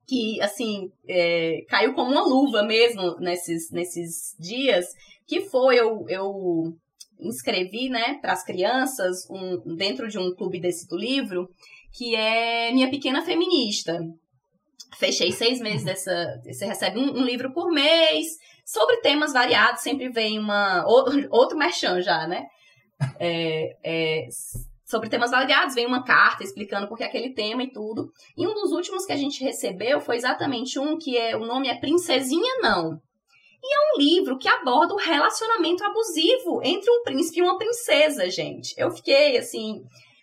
que, 0.07 0.41
assim, 0.41 0.91
é, 1.09 1.63
caiu 1.69 1.95
como 1.95 2.11
uma 2.11 2.23
luva 2.23 2.63
mesmo 2.63 3.17
nesses, 3.19 3.71
nesses 3.71 4.35
dias, 4.39 4.87
que 5.27 5.43
foi, 5.49 5.77
eu, 5.81 6.05
eu 6.09 6.75
inscrevi, 7.20 7.88
né, 7.88 8.18
para 8.20 8.33
as 8.33 8.44
crianças, 8.44 9.29
um, 9.31 9.74
dentro 9.77 10.09
de 10.09 10.18
um 10.18 10.35
clube 10.35 10.61
desse 10.61 10.88
do 10.88 10.96
livro, 10.96 11.48
que 11.92 12.14
é 12.14 12.72
Minha 12.72 12.90
Pequena 12.90 13.22
Feminista. 13.22 13.98
Fechei 14.96 15.33
seis 15.33 15.61
meses 15.61 15.85
dessa. 15.85 16.40
Você 16.44 16.66
recebe 16.66 16.98
um, 16.98 17.18
um 17.18 17.24
livro 17.24 17.53
por 17.53 17.70
mês, 17.70 18.27
sobre 18.64 18.98
temas 18.98 19.33
variados, 19.33 19.83
sempre 19.83 20.09
vem 20.09 20.38
uma. 20.38 20.85
Outro 20.87 21.59
merchan 21.59 22.00
já, 22.00 22.27
né? 22.27 22.46
É, 23.18 23.77
é, 23.83 24.29
sobre 24.85 25.09
temas 25.09 25.31
variados, 25.31 25.74
vem 25.74 25.87
uma 25.87 26.05
carta 26.05 26.44
explicando 26.44 26.87
por 26.88 26.96
que 26.96 27.05
aquele 27.05 27.35
tema 27.35 27.62
e 27.62 27.72
tudo. 27.72 28.11
E 28.37 28.46
um 28.46 28.55
dos 28.55 28.70
últimos 28.72 29.05
que 29.05 29.12
a 29.12 29.16
gente 29.16 29.42
recebeu 29.42 30.00
foi 30.00 30.16
exatamente 30.16 30.79
um 30.79 30.96
que 30.96 31.16
é 31.16 31.37
o 31.37 31.44
nome 31.44 31.68
é 31.68 31.74
Princesinha 31.74 32.59
Não. 32.61 33.00
E 33.66 33.74
é 33.74 33.79
um 33.94 33.98
livro 33.98 34.37
que 34.37 34.46
aborda 34.46 34.92
o 34.92 34.98
relacionamento 34.98 35.83
abusivo 35.83 36.61
entre 36.62 36.90
um 36.90 37.03
príncipe 37.03 37.38
e 37.38 37.42
uma 37.42 37.57
princesa, 37.57 38.29
gente. 38.29 38.74
Eu 38.77 38.90
fiquei, 38.90 39.38
assim, 39.38 39.81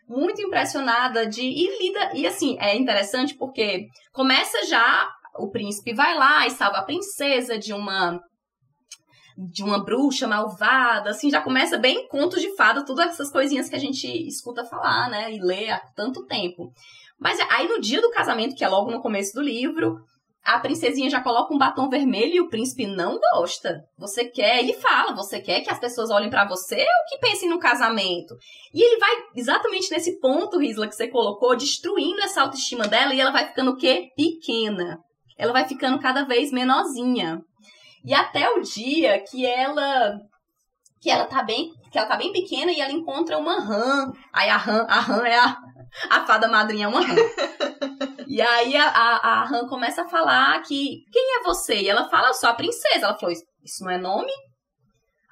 muito 0.08 0.40
impressionada 0.40 1.26
de. 1.26 1.42
E 1.42 1.80
lida. 1.80 2.12
E 2.14 2.28
assim, 2.28 2.56
é 2.60 2.78
interessante 2.78 3.36
porque 3.36 3.88
começa 4.14 4.64
já. 4.68 5.10
O 5.40 5.50
príncipe 5.50 5.92
vai 5.92 6.16
lá 6.16 6.46
e 6.46 6.52
salva 6.52 6.80
a 6.80 6.86
princesa 6.86 7.58
de 7.58 7.74
uma 7.74 8.20
de 9.38 9.64
uma 9.64 9.84
bruxa 9.84 10.28
malvada, 10.28 11.10
assim, 11.10 11.32
já 11.32 11.42
começa 11.42 11.78
bem 11.78 12.08
contos 12.10 12.42
de 12.42 12.56
fada, 12.56 12.86
todas 12.86 13.08
essas 13.08 13.32
coisinhas 13.32 13.70
que 13.70 13.76
a 13.76 13.80
gente 13.80 14.06
escuta 14.28 14.66
falar, 14.66 15.10
né, 15.10 15.34
e 15.34 15.40
lê 15.42 15.70
há 15.70 15.80
tanto 15.96 16.26
tempo. 16.26 16.72
Mas 17.20 17.40
aí 17.50 17.68
no 17.68 17.80
dia 17.80 18.02
do 18.02 18.12
casamento, 18.12 18.56
que 18.56 18.64
é 18.64 18.68
logo 18.68 18.92
no 18.92 19.02
começo 19.02 19.34
do 19.34 19.42
livro, 19.42 19.96
a 20.44 20.60
princesinha 20.60 21.10
já 21.10 21.22
coloca 21.22 21.54
um 21.54 21.58
batom 21.58 21.88
vermelho 21.88 22.34
e 22.34 22.42
o 22.42 22.50
príncipe 22.50 22.88
não 22.88 23.20
gosta. 23.20 23.84
Você 23.98 24.26
quer, 24.26 24.60
ele 24.60 24.74
fala, 24.74 25.16
você 25.16 25.40
quer 25.40 25.62
que 25.62 25.70
as 25.70 25.80
pessoas 25.80 26.10
olhem 26.10 26.30
para 26.30 26.48
você 26.48 26.78
ou 26.78 27.06
que 27.10 27.20
pensem 27.20 27.48
no 27.48 27.60
casamento? 27.60 28.36
E 28.74 28.82
ele 28.82 28.98
vai 28.98 29.12
exatamente 29.36 29.92
nesse 29.92 30.20
ponto, 30.20 30.58
Risla, 30.58 30.88
que 30.88 30.96
você 30.96 31.08
colocou, 31.08 31.56
destruindo 31.56 32.22
essa 32.22 32.42
autoestima 32.42 32.88
dela 32.88 33.14
e 33.14 33.22
ela 33.22 33.32
vai 33.32 33.48
ficando 33.48 33.72
o 33.72 33.78
quê? 33.78 34.10
Pequena. 34.16 35.00
Ela 35.38 35.54
vai 35.54 35.68
ficando 35.68 36.00
cada 36.00 36.24
vez 36.24 36.52
menorzinha. 36.52 37.40
E 38.04 38.14
até 38.14 38.50
o 38.50 38.62
dia 38.62 39.24
que 39.24 39.46
ela 39.46 40.18
que 41.00 41.10
ela 41.10 41.26
tá 41.26 41.42
bem, 41.42 41.72
que 41.92 41.98
ela 41.98 42.08
tá 42.08 42.16
bem 42.16 42.32
pequena 42.32 42.72
e 42.72 42.80
ela 42.80 42.92
encontra 42.92 43.38
uma 43.38 43.60
rã. 43.60 44.12
Aí 44.32 44.50
a 44.50 44.58
rã, 44.58 44.86
a 44.88 45.00
rã 45.00 45.24
é 45.26 45.38
a, 45.38 45.58
a 46.12 46.26
fada 46.26 46.48
madrinha 46.48 46.86
é 46.86 46.88
uma 46.88 47.02
rã. 47.02 47.16
E 48.32 48.42
aí 48.42 48.78
a, 48.78 48.88
a, 48.88 49.42
a 49.42 49.44
Han 49.44 49.68
começa 49.68 50.04
a 50.04 50.08
falar 50.08 50.62
que 50.62 51.04
quem 51.12 51.36
é 51.36 51.44
você? 51.44 51.82
E 51.82 51.90
ela 51.90 52.08
fala, 52.08 52.30
eu 52.30 52.34
sou 52.34 52.50
a 52.50 52.54
princesa. 52.54 53.08
Ela 53.08 53.18
falou, 53.18 53.36
isso 53.62 53.84
não 53.84 53.92
é 53.92 53.98
nome? 53.98 54.32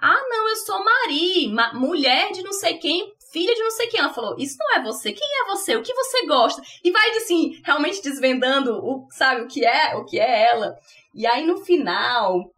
Ah, 0.02 0.22
não, 0.28 0.50
eu 0.50 0.56
sou 0.58 0.84
Mari, 0.84 1.48
ma 1.48 1.74
mulher 1.74 2.30
de 2.34 2.44
não 2.44 2.52
sei 2.52 2.78
quem, 2.78 3.10
filha 3.32 3.56
de 3.56 3.62
não 3.62 3.72
sei 3.72 3.88
quem. 3.88 4.02
Ela 4.02 4.14
falou, 4.14 4.36
isso 4.38 4.58
não 4.60 4.76
é 4.76 4.84
você. 4.84 5.14
Quem 5.14 5.28
é 5.42 5.46
você? 5.48 5.78
O 5.78 5.82
que 5.82 5.94
você 5.94 6.26
gosta? 6.26 6.62
E 6.84 6.92
vai 6.92 7.10
assim, 7.12 7.62
realmente 7.64 8.02
desvendando 8.02 8.74
o, 8.74 9.08
sabe, 9.12 9.44
o 9.44 9.48
que 9.48 9.66
é, 9.66 9.96
o 9.96 10.04
que 10.04 10.20
é 10.20 10.50
ela. 10.50 10.76
E 11.16 11.26
aí 11.26 11.48
no 11.48 11.64
final, 11.64 12.52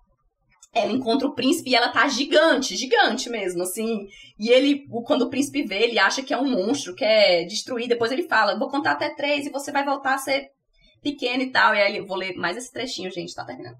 ela 0.73 0.91
encontra 0.91 1.27
o 1.27 1.35
príncipe 1.35 1.69
e 1.69 1.75
ela 1.75 1.89
tá 1.89 2.07
gigante, 2.07 2.77
gigante 2.77 3.29
mesmo, 3.29 3.61
assim. 3.61 4.07
E 4.39 4.49
ele, 4.49 4.87
quando 5.05 5.23
o 5.23 5.29
príncipe 5.29 5.63
vê, 5.63 5.83
ele 5.83 5.99
acha 5.99 6.23
que 6.23 6.33
é 6.33 6.37
um 6.37 6.49
monstro, 6.49 6.95
quer 6.95 7.43
destruir. 7.45 7.89
Depois 7.89 8.11
ele 8.11 8.23
fala: 8.23 8.57
Vou 8.57 8.69
contar 8.69 8.91
até 8.91 9.13
três 9.13 9.45
e 9.45 9.51
você 9.51 9.71
vai 9.71 9.83
voltar 9.83 10.15
a 10.15 10.19
ser 10.19 10.49
pequeno 11.01 11.43
e 11.43 11.51
tal. 11.51 11.75
E 11.75 11.81
aí 11.81 11.97
eu 11.97 12.05
vou 12.05 12.15
ler 12.15 12.35
mais 12.35 12.55
esse 12.55 12.71
trechinho, 12.71 13.11
gente, 13.11 13.35
tá 13.35 13.43
terminando. 13.43 13.77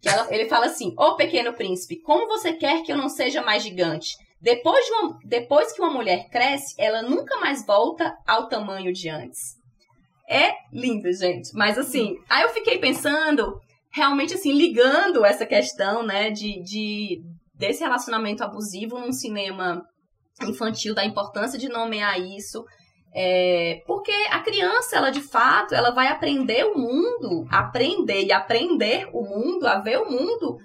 Que 0.00 0.08
ela, 0.08 0.26
ele 0.34 0.48
fala 0.48 0.66
assim: 0.66 0.94
Ô 0.96 1.14
pequeno 1.14 1.52
príncipe, 1.52 2.00
como 2.00 2.26
você 2.26 2.54
quer 2.54 2.82
que 2.82 2.90
eu 2.90 2.96
não 2.96 3.10
seja 3.10 3.42
mais 3.42 3.62
gigante? 3.62 4.16
Depois, 4.40 4.86
de 4.86 4.92
uma, 4.92 5.18
depois 5.26 5.72
que 5.72 5.82
uma 5.82 5.92
mulher 5.92 6.30
cresce, 6.30 6.74
ela 6.78 7.02
nunca 7.02 7.38
mais 7.38 7.66
volta 7.66 8.16
ao 8.26 8.48
tamanho 8.48 8.90
de 8.90 9.10
antes. 9.10 9.60
É 10.26 10.54
lindo, 10.72 11.12
gente. 11.12 11.50
Mas 11.52 11.76
assim, 11.76 12.16
aí 12.30 12.44
eu 12.44 12.48
fiquei 12.48 12.78
pensando 12.78 13.60
realmente 13.92 14.34
assim 14.34 14.52
ligando 14.52 15.24
essa 15.24 15.46
questão, 15.46 16.02
né, 16.02 16.30
de, 16.30 16.62
de 16.62 17.20
desse 17.54 17.82
relacionamento 17.82 18.42
abusivo 18.42 18.98
num 18.98 19.12
cinema 19.12 19.82
infantil, 20.42 20.94
da 20.94 21.04
importância 21.04 21.58
de 21.58 21.68
nomear 21.68 22.18
isso. 22.20 22.64
É, 23.12 23.82
porque 23.86 24.12
a 24.30 24.40
criança, 24.40 24.96
ela 24.96 25.10
de 25.10 25.20
fato, 25.20 25.74
ela 25.74 25.90
vai 25.90 26.06
aprender 26.06 26.64
o 26.64 26.78
mundo, 26.78 27.46
aprender 27.50 28.24
e 28.24 28.32
aprender 28.32 29.08
o 29.12 29.22
mundo, 29.22 29.66
a 29.66 29.80
ver 29.80 29.98
o 29.98 30.08
mundo 30.08 30.56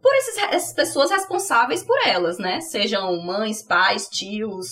por 0.00 0.14
esses, 0.16 0.36
essas 0.38 0.74
pessoas 0.74 1.10
responsáveis 1.10 1.84
por 1.84 1.96
elas, 2.06 2.38
né? 2.38 2.60
Sejam 2.60 3.22
mães, 3.22 3.64
pais, 3.64 4.06
tios, 4.08 4.68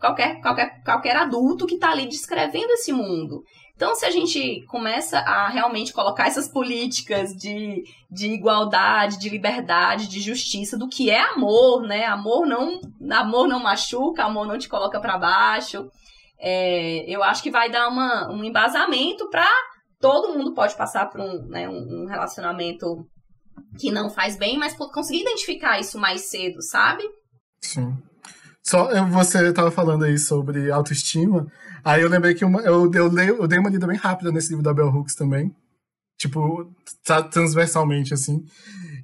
qualquer, 0.00 0.40
qualquer, 0.40 0.82
qualquer 0.84 1.16
adulto 1.16 1.66
que 1.66 1.74
está 1.74 1.90
ali 1.90 2.06
descrevendo 2.08 2.72
esse 2.72 2.92
mundo. 2.92 3.42
Então, 3.78 3.94
se 3.94 4.04
a 4.04 4.10
gente 4.10 4.64
começa 4.66 5.20
a 5.20 5.48
realmente 5.48 5.92
colocar 5.92 6.26
essas 6.26 6.48
políticas 6.48 7.30
de, 7.30 7.84
de 8.10 8.26
igualdade, 8.26 9.20
de 9.20 9.28
liberdade, 9.28 10.08
de 10.08 10.20
justiça, 10.20 10.76
do 10.76 10.88
que 10.88 11.10
é 11.10 11.20
amor, 11.20 11.82
né? 11.82 12.04
Amor 12.04 12.44
não, 12.44 12.80
amor 13.08 13.46
não 13.46 13.62
machuca, 13.62 14.24
amor 14.24 14.48
não 14.48 14.58
te 14.58 14.68
coloca 14.68 14.98
para 14.98 15.16
baixo. 15.16 15.88
É, 16.40 17.04
eu 17.08 17.22
acho 17.22 17.40
que 17.40 17.52
vai 17.52 17.70
dar 17.70 17.86
uma, 17.86 18.28
um 18.28 18.42
embasamento 18.42 19.30
para 19.30 19.48
todo 20.00 20.36
mundo 20.36 20.54
pode 20.54 20.76
passar 20.76 21.08
por 21.08 21.20
um, 21.20 21.46
né, 21.46 21.68
um, 21.68 22.02
um 22.02 22.06
relacionamento 22.06 23.06
que 23.78 23.92
não 23.92 24.10
faz 24.10 24.36
bem, 24.36 24.58
mas 24.58 24.74
conseguir 24.74 25.20
identificar 25.20 25.78
isso 25.78 26.00
mais 26.00 26.28
cedo, 26.28 26.60
sabe? 26.62 27.04
Sim. 27.60 27.96
Só 28.60 28.88
você 29.06 29.50
estava 29.50 29.70
falando 29.70 30.04
aí 30.04 30.18
sobre 30.18 30.68
autoestima. 30.68 31.46
Aí 31.88 32.02
eu 32.02 32.08
lembrei 32.10 32.34
que 32.34 32.44
uma, 32.44 32.60
eu, 32.60 32.92
eu, 32.92 33.10
leio, 33.10 33.36
eu 33.36 33.48
dei 33.48 33.58
uma 33.58 33.70
lida 33.70 33.86
bem 33.86 33.96
rápida 33.96 34.30
nesse 34.30 34.50
livro 34.50 34.62
da 34.62 34.74
Bell 34.74 34.88
Hooks 34.88 35.14
também. 35.14 35.50
Tipo, 36.18 36.70
transversalmente, 37.30 38.12
assim. 38.12 38.44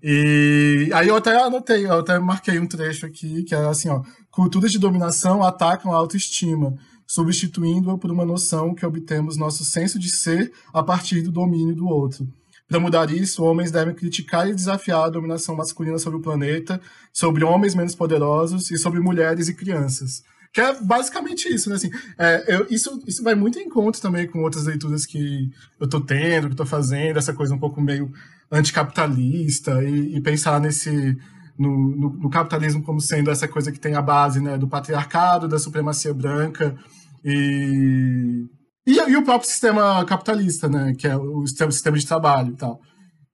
E 0.02 0.90
aí 0.92 1.08
eu 1.08 1.16
até 1.16 1.34
anotei, 1.42 1.86
eu 1.86 2.00
até 2.00 2.18
marquei 2.18 2.58
um 2.58 2.66
trecho 2.66 3.06
aqui, 3.06 3.42
que 3.44 3.54
é 3.54 3.58
assim, 3.58 3.88
ó. 3.88 4.02
Culturas 4.30 4.70
de 4.70 4.78
dominação 4.78 5.42
atacam 5.42 5.94
a 5.94 5.96
autoestima, 5.96 6.76
substituindo-a 7.06 7.96
por 7.96 8.10
uma 8.10 8.26
noção 8.26 8.74
que 8.74 8.84
obtemos 8.84 9.38
nosso 9.38 9.64
senso 9.64 9.98
de 9.98 10.10
ser 10.10 10.52
a 10.70 10.82
partir 10.82 11.22
do 11.22 11.32
domínio 11.32 11.74
do 11.74 11.88
outro. 11.88 12.28
Para 12.68 12.78
mudar 12.78 13.10
isso, 13.10 13.44
homens 13.44 13.70
devem 13.70 13.94
criticar 13.94 14.46
e 14.46 14.54
desafiar 14.54 15.04
a 15.04 15.10
dominação 15.10 15.56
masculina 15.56 15.98
sobre 15.98 16.18
o 16.18 16.22
planeta, 16.22 16.78
sobre 17.14 17.44
homens 17.44 17.74
menos 17.74 17.94
poderosos 17.94 18.70
e 18.70 18.76
sobre 18.76 19.00
mulheres 19.00 19.48
e 19.48 19.54
crianças. 19.54 20.22
Que 20.54 20.60
é 20.60 20.80
basicamente 20.80 21.52
isso, 21.52 21.68
né? 21.68 21.74
Assim, 21.74 21.90
é, 22.16 22.54
eu, 22.54 22.66
isso, 22.70 23.02
isso 23.08 23.24
vai 23.24 23.34
muito 23.34 23.58
em 23.58 23.68
conta 23.68 24.00
também 24.00 24.24
com 24.24 24.40
outras 24.40 24.66
leituras 24.66 25.04
que 25.04 25.50
eu 25.80 25.88
tô 25.88 26.00
tendo, 26.00 26.48
que 26.48 26.54
tô 26.54 26.64
fazendo, 26.64 27.18
essa 27.18 27.34
coisa 27.34 27.52
um 27.52 27.58
pouco 27.58 27.80
meio 27.80 28.12
anticapitalista 28.52 29.82
e, 29.82 30.16
e 30.16 30.20
pensar 30.20 30.60
nesse. 30.60 31.18
No, 31.58 31.96
no, 31.96 32.10
no, 32.14 32.30
capitalismo 32.30 32.82
como 32.82 33.00
sendo 33.00 33.30
essa 33.30 33.46
coisa 33.46 33.70
que 33.70 33.78
tem 33.78 33.94
a 33.94 34.02
base 34.02 34.40
né, 34.40 34.58
do 34.58 34.66
patriarcado, 34.66 35.46
da 35.46 35.56
supremacia 35.56 36.12
branca 36.12 36.76
e 37.24 38.44
e, 38.86 38.98
e, 38.98 39.16
o 39.16 39.24
próprio 39.24 39.48
sistema 39.48 40.04
capitalista, 40.04 40.68
né? 40.68 40.94
Que 40.96 41.08
é 41.08 41.16
o 41.16 41.46
sistema, 41.46 41.72
sistema 41.72 41.98
de 41.98 42.06
trabalho 42.06 42.52
e 42.52 42.56
tal. 42.56 42.80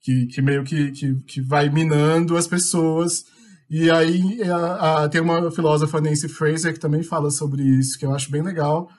Que, 0.00 0.26
que 0.26 0.40
meio 0.40 0.64
que, 0.64 0.92
que, 0.92 1.14
que 1.26 1.40
vai 1.40 1.68
minando 1.68 2.36
as 2.36 2.46
pessoas. 2.46 3.24
E 3.70 3.88
aí 3.88 4.42
a, 4.42 5.04
a, 5.04 5.08
tem 5.08 5.20
uma 5.20 5.48
filósofa, 5.52 6.00
Nancy 6.00 6.28
Fraser, 6.28 6.74
que 6.74 6.80
também 6.80 7.04
fala 7.04 7.30
sobre 7.30 7.62
isso, 7.62 7.96
que 7.96 8.04
eu 8.04 8.12
acho 8.12 8.28
bem 8.28 8.42
legal, 8.42 8.90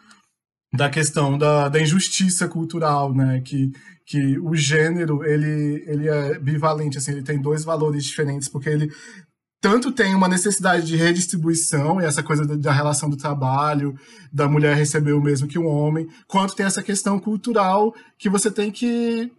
da 0.73 0.89
questão 0.89 1.37
da, 1.37 1.67
da 1.67 1.81
injustiça 1.81 2.47
cultural, 2.47 3.13
né? 3.13 3.41
Que, 3.41 3.71
que 4.05 4.39
o 4.39 4.55
gênero, 4.55 5.25
ele, 5.25 5.83
ele 5.85 6.07
é 6.07 6.39
bivalente, 6.39 6.97
assim, 6.97 7.11
ele 7.11 7.23
tem 7.23 7.41
dois 7.41 7.65
valores 7.65 8.05
diferentes, 8.05 8.47
porque 8.47 8.69
ele 8.69 8.89
tanto 9.61 9.91
tem 9.91 10.15
uma 10.15 10.27
necessidade 10.27 10.87
de 10.87 10.95
redistribuição 10.95 12.01
e 12.01 12.05
essa 12.05 12.23
coisa 12.23 12.45
da 12.57 12.71
relação 12.71 13.09
do 13.09 13.17
trabalho, 13.17 13.93
da 14.33 14.47
mulher 14.47 14.75
receber 14.75 15.11
o 15.11 15.21
mesmo 15.21 15.47
que 15.47 15.59
um 15.59 15.67
homem, 15.67 16.07
quanto 16.27 16.55
tem 16.55 16.65
essa 16.65 16.81
questão 16.81 17.19
cultural 17.19 17.93
que 18.17 18.29
você 18.29 18.49
tem 18.49 18.71
que 18.71 19.31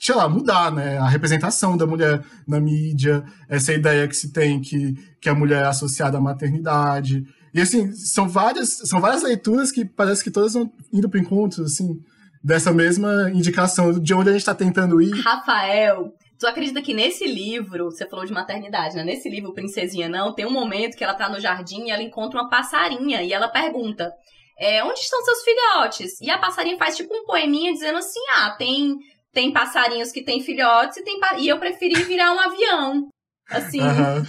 sei 0.00 0.14
lá, 0.14 0.28
mudar, 0.28 0.72
né? 0.72 0.98
A 0.98 1.08
representação 1.08 1.76
da 1.76 1.86
mulher 1.86 2.22
na 2.46 2.60
mídia, 2.60 3.24
essa 3.48 3.72
ideia 3.72 4.06
que 4.08 4.16
se 4.16 4.32
tem 4.32 4.60
que, 4.60 4.94
que 5.20 5.28
a 5.28 5.34
mulher 5.34 5.64
é 5.64 5.66
associada 5.66 6.18
à 6.18 6.20
maternidade. 6.20 7.24
E 7.52 7.60
assim, 7.60 7.92
são 7.92 8.28
várias, 8.28 8.70
são 8.84 9.00
várias 9.00 9.22
leituras 9.22 9.72
que 9.72 9.84
parece 9.84 10.22
que 10.22 10.30
todas 10.30 10.54
vão 10.54 10.70
indo 10.92 11.08
para 11.08 11.20
encontro, 11.20 11.64
assim, 11.64 11.98
dessa 12.42 12.72
mesma 12.72 13.30
indicação 13.30 13.98
de 13.98 14.14
onde 14.14 14.28
a 14.28 14.32
gente 14.32 14.42
está 14.42 14.54
tentando 14.54 15.00
ir. 15.00 15.12
Rafael, 15.22 16.12
Tu 16.38 16.46
acredita 16.46 16.82
que 16.82 16.92
nesse 16.92 17.26
livro, 17.26 17.86
você 17.86 18.06
falou 18.06 18.26
de 18.26 18.32
maternidade, 18.32 18.94
né? 18.94 19.02
Nesse 19.02 19.28
livro, 19.28 19.54
Princesinha 19.54 20.08
Não, 20.08 20.34
tem 20.34 20.44
um 20.44 20.52
momento 20.52 20.96
que 20.96 21.02
ela 21.02 21.14
tá 21.14 21.30
no 21.30 21.40
jardim 21.40 21.86
e 21.86 21.90
ela 21.90 22.02
encontra 22.02 22.38
uma 22.38 22.50
passarinha 22.50 23.22
e 23.22 23.32
ela 23.32 23.48
pergunta: 23.48 24.12
é, 24.58 24.82
onde 24.84 25.00
estão 25.00 25.22
seus 25.22 25.42
filhotes? 25.42 26.20
E 26.20 26.30
a 26.30 26.38
passarinha 26.38 26.78
faz 26.78 26.96
tipo 26.96 27.14
um 27.14 27.24
poeminha 27.24 27.72
dizendo 27.72 27.98
assim: 27.98 28.20
ah, 28.34 28.54
tem, 28.58 28.96
tem 29.32 29.52
passarinhos 29.52 30.12
que 30.12 30.24
têm 30.24 30.40
filhotes 30.40 30.96
e, 30.96 31.04
tem, 31.04 31.18
e 31.38 31.48
eu 31.48 31.58
preferi 31.58 32.02
virar 32.04 32.32
um 32.32 32.40
avião. 32.40 33.08
Assim. 33.50 33.80
Uhum. 33.80 34.24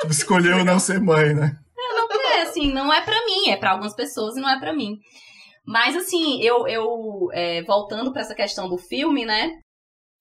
Tipo, 0.00 0.12
escolheu 0.12 0.64
não 0.64 0.78
ser 0.78 1.00
mãe, 1.00 1.34
né? 1.34 1.56
É, 1.78 1.94
não 1.94 2.08
é, 2.10 2.42
assim, 2.42 2.72
não 2.72 2.92
é 2.92 3.00
para 3.00 3.24
mim, 3.26 3.50
é 3.50 3.56
para 3.56 3.72
algumas 3.72 3.94
pessoas 3.94 4.36
e 4.36 4.40
não 4.40 4.48
é 4.48 4.58
para 4.58 4.72
mim. 4.72 4.98
Mas 5.66 5.96
assim, 5.96 6.42
eu, 6.42 6.66
eu 6.66 7.28
é, 7.32 7.62
voltando 7.62 8.12
para 8.12 8.22
essa 8.22 8.34
questão 8.34 8.68
do 8.68 8.76
filme, 8.76 9.24
né? 9.24 9.50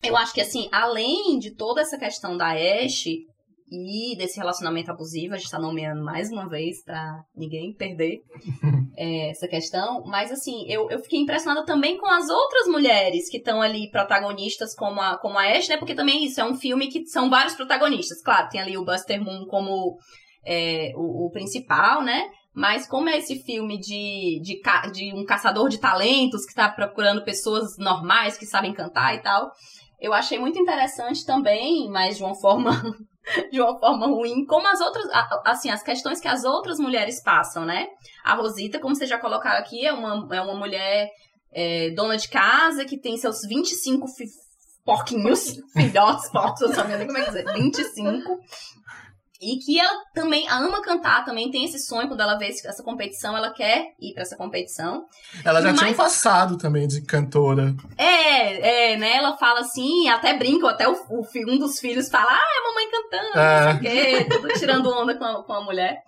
eu 0.03 0.17
acho 0.17 0.33
que, 0.33 0.41
assim, 0.41 0.67
além 0.71 1.39
de 1.39 1.55
toda 1.55 1.81
essa 1.81 1.97
questão 1.97 2.35
da 2.35 2.51
Ashe 2.51 3.25
e 3.73 4.15
desse 4.15 4.38
relacionamento 4.38 4.91
abusivo, 4.91 5.33
a 5.33 5.38
gente 5.38 5.49
tá 5.49 5.57
nomeando 5.57 6.03
mais 6.03 6.31
uma 6.31 6.47
vez 6.47 6.83
pra 6.83 7.23
ninguém 7.36 7.73
perder 7.73 8.21
é, 8.95 9.31
essa 9.31 9.47
questão, 9.47 10.03
mas, 10.05 10.31
assim, 10.31 10.65
eu, 10.67 10.89
eu 10.91 10.99
fiquei 10.99 11.19
impressionada 11.19 11.65
também 11.65 11.97
com 11.97 12.05
as 12.05 12.29
outras 12.29 12.67
mulheres 12.67 13.29
que 13.29 13.38
estão 13.38 13.62
ali 13.62 13.89
protagonistas 13.89 14.75
como 14.75 15.01
a, 15.01 15.17
como 15.17 15.39
a 15.39 15.43
Ashe, 15.43 15.69
né? 15.69 15.77
Porque 15.77 15.95
também 15.95 16.23
isso 16.23 16.39
é 16.39 16.43
um 16.43 16.55
filme 16.55 16.88
que 16.88 17.05
são 17.07 17.29
vários 17.29 17.55
protagonistas. 17.55 18.21
Claro, 18.21 18.49
tem 18.49 18.62
ali 18.62 18.77
o 18.77 18.86
Buster 18.86 19.19
Moon 19.19 19.45
como 19.47 19.97
é, 20.45 20.91
o, 20.95 21.25
o 21.25 21.31
principal, 21.31 22.03
né? 22.03 22.29
Mas 22.53 22.88
como 22.88 23.09
é 23.09 23.17
esse 23.17 23.41
filme 23.43 23.79
de, 23.79 24.39
de, 24.43 24.62
de 24.91 25.13
um 25.15 25.25
caçador 25.25 25.69
de 25.69 25.79
talentos 25.79 26.43
que 26.45 26.51
está 26.51 26.69
procurando 26.69 27.23
pessoas 27.23 27.77
normais 27.79 28.38
que 28.38 28.45
sabem 28.45 28.73
cantar 28.73 29.15
e 29.15 29.23
tal, 29.23 29.51
eu 29.99 30.13
achei 30.13 30.38
muito 30.38 30.59
interessante 30.59 31.25
também, 31.25 31.89
mas 31.89 32.17
de 32.17 32.23
uma 32.23 32.36
forma 32.36 32.71
de 33.51 33.62
uma 33.62 33.79
forma 33.79 34.07
ruim, 34.07 34.45
como 34.45 34.67
as 34.67 34.81
outras, 34.81 35.05
assim, 35.45 35.69
as 35.69 35.83
questões 35.83 36.19
que 36.19 36.27
as 36.27 36.43
outras 36.43 36.79
mulheres 36.79 37.21
passam, 37.21 37.65
né? 37.65 37.88
A 38.23 38.36
Rosita, 38.36 38.79
como 38.79 38.95
vocês 38.95 39.09
já 39.09 39.17
colocaram 39.17 39.59
aqui, 39.59 39.86
é 39.86 39.93
uma, 39.93 40.27
é 40.36 40.41
uma 40.41 40.55
mulher 40.55 41.09
é, 41.51 41.91
dona 41.91 42.17
de 42.17 42.27
casa 42.27 42.86
que 42.86 42.99
tem 42.99 43.17
seus 43.17 43.41
25 43.47 44.07
fi 44.07 44.25
porquinhos, 44.86 45.62
filhotes, 45.71 46.29
porcos, 46.29 46.62
eu 46.62 46.67
não 46.67 46.75
sabia 46.75 47.05
como 47.05 47.17
é 47.17 47.21
que 47.21 47.27
dizer, 47.27 47.53
25, 47.53 48.38
e 49.43 49.60
que 49.60 49.79
ela 49.79 50.03
também 50.13 50.47
ama 50.49 50.82
cantar, 50.82 51.25
também 51.25 51.51
tem 51.51 51.65
esse 51.65 51.79
sonho, 51.79 52.08
quando 52.08 52.21
ela 52.21 52.38
vê 52.38 52.47
essa 52.47 52.84
competição, 52.84 53.36
ela 53.36 53.51
quer 53.51 53.93
ir 53.99 54.13
para 54.13 54.23
essa 54.23 54.38
competição. 54.38 55.06
Ela 55.43 55.62
já 55.62 55.71
Mas... 55.71 55.79
tinha 55.79 55.91
um 55.91 55.95
passado 55.95 56.58
também 56.58 56.88
de 56.88 57.01
cantora. 57.01 57.75
É, 57.97 58.93
é, 58.93 58.97
né? 58.97 59.17
Ela 59.17 59.38
fala 59.38 59.60
assim, 59.60 60.08
até 60.08 60.38
brinca, 60.38 60.69
até 60.69 60.88
o, 60.88 60.93
o 60.93 61.27
um 61.47 61.58
dos 61.58 61.79
filhos 61.79 62.10
fala, 62.10 62.32
ah, 62.32 62.39
é 62.39 62.60
a 62.60 62.63
mamãe 62.63 62.91
cantando, 62.91 63.39
é. 63.39 63.65
não 63.65 63.71
sei 63.71 63.75
o 63.75 63.82
quê, 63.82 64.25
tudo 64.29 64.47
tirando 64.60 64.89
onda 64.89 65.17
com 65.17 65.25
a, 65.25 65.43
com 65.43 65.53
a 65.53 65.63
mulher. 65.63 66.01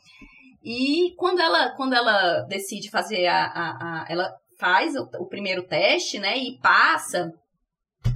E 0.63 1.13
quando 1.17 1.41
ela, 1.41 1.76
quando 1.76 1.93
ela 1.93 2.41
decide 2.48 2.89
fazer 2.89 3.28
a. 3.28 3.45
a, 3.45 3.69
a 3.69 4.06
ela 4.10 4.32
faz 4.58 4.95
o, 4.95 5.04
o 5.19 5.28
primeiro 5.28 5.63
teste, 5.63 6.17
né? 6.17 6.38
E 6.38 6.58
passa 6.60 7.32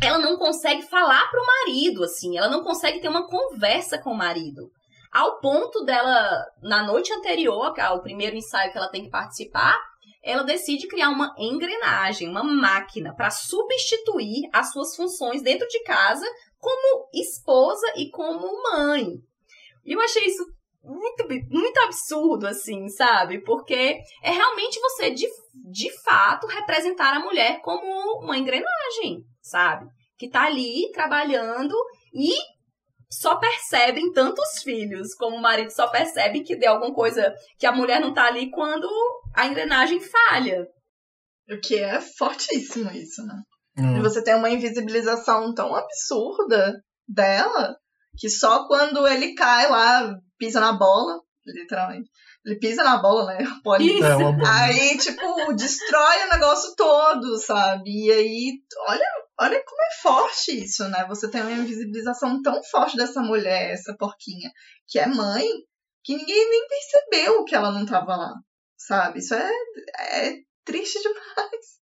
ela 0.01 0.19
não 0.19 0.38
consegue 0.38 0.84
falar 0.84 1.29
pro 1.29 1.45
marido, 1.45 2.03
assim, 2.03 2.38
ela 2.38 2.49
não 2.49 2.63
consegue 2.63 2.99
ter 2.99 3.10
uma 3.10 3.27
conversa 3.27 3.97
com 3.97 4.12
o 4.12 4.17
marido. 4.17 4.69
Ao 5.11 5.39
ponto 5.39 5.83
dela, 5.83 6.45
na 6.61 6.85
noite 6.85 7.11
anterior, 7.11 7.73
ao 7.79 7.97
é 7.97 8.01
primeiro 8.01 8.35
ensaio 8.35 8.71
que 8.71 8.77
ela 8.77 8.91
tem 8.91 9.03
que 9.03 9.09
participar, 9.09 9.75
ela 10.21 10.43
decide 10.43 10.87
criar 10.87 11.09
uma 11.09 11.33
engrenagem, 11.37 12.29
uma 12.29 12.43
máquina, 12.43 13.15
para 13.15 13.31
substituir 13.31 14.49
as 14.53 14.71
suas 14.71 14.95
funções 14.95 15.41
dentro 15.41 15.67
de 15.67 15.81
casa 15.83 16.25
como 16.59 17.09
esposa 17.13 17.93
e 17.95 18.09
como 18.11 18.61
mãe. 18.61 19.15
E 19.85 19.93
eu 19.93 20.01
achei 20.01 20.25
isso 20.25 20.45
muito, 20.83 21.27
muito 21.49 21.77
absurdo, 21.79 22.47
assim, 22.47 22.87
sabe? 22.89 23.41
Porque 23.43 23.97
é 24.23 24.31
realmente 24.31 24.79
você, 24.79 25.09
de, 25.09 25.27
de 25.71 26.03
fato, 26.03 26.47
representar 26.47 27.13
a 27.13 27.19
mulher 27.19 27.61
como 27.61 27.83
uma 28.23 28.37
engrenagem, 28.37 29.23
sabe? 29.41 29.87
Que 30.17 30.29
tá 30.29 30.45
ali 30.45 30.91
trabalhando 30.91 31.73
e 32.13 32.33
só 33.11 33.37
percebem 33.37 34.11
tantos 34.13 34.61
filhos, 34.61 35.15
como 35.15 35.37
o 35.37 35.41
marido 35.41 35.71
só 35.71 35.87
percebe 35.87 36.43
que 36.43 36.55
deu 36.55 36.73
alguma 36.73 36.93
coisa 36.93 37.33
que 37.57 37.65
a 37.65 37.71
mulher 37.71 37.99
não 37.99 38.13
tá 38.13 38.25
ali 38.25 38.51
quando 38.51 38.87
a 39.35 39.47
engrenagem 39.47 39.99
falha. 39.99 40.67
O 41.49 41.59
que 41.59 41.77
é 41.77 41.99
fortíssimo 41.99 42.91
isso, 42.91 43.25
né? 43.25 43.41
Hum. 43.77 43.97
E 43.97 44.01
você 44.01 44.23
tem 44.23 44.35
uma 44.35 44.49
invisibilização 44.49 45.53
tão 45.53 45.73
absurda 45.75 46.79
dela 47.07 47.77
Que 48.17 48.29
só 48.29 48.67
quando 48.67 49.07
ele 49.07 49.33
cai 49.33 49.69
lá, 49.69 50.15
pisa 50.37 50.59
na 50.59 50.73
bola, 50.73 51.19
literalmente. 51.45 52.09
Ele 52.45 52.58
pisa 52.58 52.84
na 52.84 52.97
bola, 52.97 53.25
né? 53.25 53.39
Pode. 53.63 54.04
É, 54.04 54.15
uma 54.15 54.32
bola. 54.34 54.49
Aí, 54.62 54.97
tipo, 54.97 55.54
destrói 55.54 56.25
o 56.25 56.30
negócio 56.30 56.73
todo, 56.75 57.38
sabe? 57.38 57.89
E 57.89 58.12
aí, 58.12 58.62
olha, 58.88 59.06
olha 59.39 59.63
como 59.65 59.82
é 59.82 60.02
forte 60.02 60.63
isso, 60.63 60.88
né? 60.89 61.06
Você 61.08 61.30
tem 61.30 61.41
uma 61.41 61.52
invisibilização 61.52 62.41
tão 62.41 62.62
forte 62.63 62.95
dessa 62.97 63.21
mulher, 63.21 63.71
essa 63.71 63.95
porquinha, 63.97 64.49
que 64.88 64.99
é 64.99 65.06
mãe, 65.06 65.45
que 66.04 66.15
ninguém 66.15 66.49
nem 66.49 66.67
percebeu 66.67 67.43
que 67.43 67.56
ela 67.56 67.71
não 67.71 67.86
tava 67.86 68.15
lá, 68.15 68.34
sabe? 68.78 69.19
Isso 69.19 69.34
é, 69.34 69.52
é 69.99 70.36
triste 70.65 70.99
demais. 71.02 71.80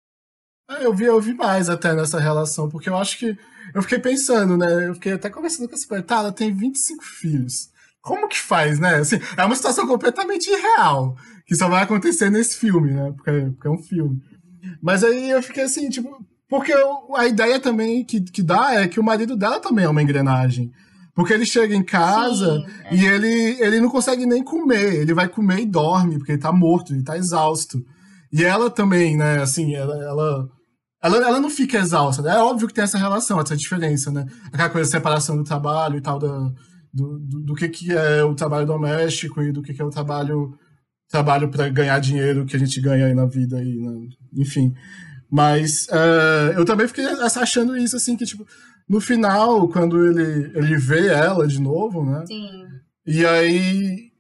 É, 0.70 0.84
Eu 0.84 0.94
vi, 0.94 1.04
eu 1.04 1.20
vi 1.20 1.34
mais 1.34 1.68
até 1.68 1.94
nessa 1.94 2.20
relação, 2.20 2.68
porque 2.68 2.88
eu 2.88 2.96
acho 2.96 3.18
que. 3.18 3.36
Eu 3.74 3.80
fiquei 3.82 3.98
pensando, 3.98 4.56
né? 4.56 4.88
Eu 4.88 4.94
fiquei 4.94 5.12
até 5.12 5.30
conversando 5.30 5.68
com 5.68 5.74
essa 5.74 5.86
mulher. 5.88 6.04
Tá, 6.04 6.18
ela 6.18 6.32
tem 6.32 6.54
25 6.54 7.02
filhos. 7.02 7.71
Como 8.02 8.28
que 8.28 8.38
faz, 8.38 8.78
né? 8.78 8.96
Assim, 8.96 9.18
é 9.36 9.44
uma 9.44 9.54
situação 9.54 9.86
completamente 9.86 10.50
irreal, 10.50 11.16
que 11.46 11.54
só 11.54 11.68
vai 11.68 11.82
acontecer 11.82 12.30
nesse 12.30 12.56
filme, 12.58 12.92
né? 12.92 13.12
Porque, 13.16 13.30
porque 13.52 13.68
é 13.68 13.70
um 13.70 13.78
filme. 13.78 14.20
Mas 14.82 15.02
aí 15.04 15.30
eu 15.30 15.42
fiquei 15.42 15.62
assim, 15.64 15.88
tipo. 15.88 16.08
Porque 16.48 16.72
eu- 16.72 17.14
a 17.16 17.26
ideia 17.26 17.58
também 17.58 18.04
que, 18.04 18.20
que 18.20 18.42
dá 18.42 18.74
é 18.74 18.86
que 18.88 19.00
o 19.00 19.04
marido 19.04 19.36
dela 19.36 19.58
também 19.60 19.84
é 19.84 19.88
uma 19.88 20.02
engrenagem. 20.02 20.70
Porque 21.14 21.32
ele 21.32 21.44
chega 21.46 21.74
em 21.74 21.82
casa 21.84 22.56
Sim, 22.56 22.64
é. 22.84 22.94
e 22.96 23.06
ele, 23.06 23.56
ele 23.60 23.80
não 23.80 23.88
consegue 23.90 24.24
nem 24.26 24.42
comer. 24.42 24.94
Ele 25.02 25.14
vai 25.14 25.28
comer 25.28 25.60
e 25.60 25.66
dorme, 25.66 26.16
porque 26.18 26.32
ele 26.32 26.40
tá 26.40 26.52
morto, 26.52 26.92
ele 26.92 27.02
tá 27.04 27.16
exausto. 27.16 27.78
E 28.32 28.42
ela 28.44 28.70
também, 28.70 29.16
né? 29.16 29.40
Assim, 29.42 29.74
ela, 29.74 29.94
ela, 30.02 30.48
ela, 31.02 31.16
ela 31.18 31.40
não 31.40 31.50
fica 31.50 31.78
exausta. 31.78 32.22
né? 32.22 32.34
É 32.34 32.38
óbvio 32.38 32.66
que 32.66 32.74
tem 32.74 32.84
essa 32.84 32.96
relação, 32.98 33.38
essa 33.40 33.56
diferença, 33.56 34.10
né? 34.10 34.26
Aquela 34.52 34.70
coisa 34.70 34.86
de 34.88 34.92
separação 34.92 35.36
do 35.36 35.44
trabalho 35.44 35.98
e 35.98 36.00
tal, 36.00 36.18
da, 36.18 36.50
do, 36.92 37.18
do, 37.18 37.40
do 37.40 37.54
que, 37.54 37.68
que 37.68 37.92
é 37.92 38.22
o 38.22 38.34
trabalho 38.34 38.66
doméstico 38.66 39.42
e 39.42 39.52
do 39.52 39.62
que, 39.62 39.72
que 39.72 39.80
é 39.82 39.84
o 39.84 39.90
trabalho 39.90 40.56
trabalho 41.08 41.50
para 41.50 41.68
ganhar 41.68 41.98
dinheiro 41.98 42.46
que 42.46 42.56
a 42.56 42.58
gente 42.58 42.80
ganha 42.80 43.06
aí 43.06 43.14
na 43.14 43.26
vida. 43.26 43.58
Aí, 43.58 43.76
né? 43.76 44.08
Enfim. 44.34 44.74
Mas 45.30 45.86
é, 45.90 46.54
eu 46.56 46.64
também 46.64 46.88
fiquei 46.88 47.04
achando 47.04 47.76
isso, 47.76 47.96
assim, 47.96 48.16
que, 48.16 48.24
tipo, 48.24 48.46
no 48.88 49.00
final, 49.00 49.68
quando 49.68 50.02
ele, 50.04 50.50
ele 50.54 50.76
vê 50.78 51.08
ela 51.08 51.46
de 51.46 51.60
novo, 51.60 52.04
né? 52.04 52.24
Sim. 52.26 52.64
E 53.06 53.24
aí 53.26 54.10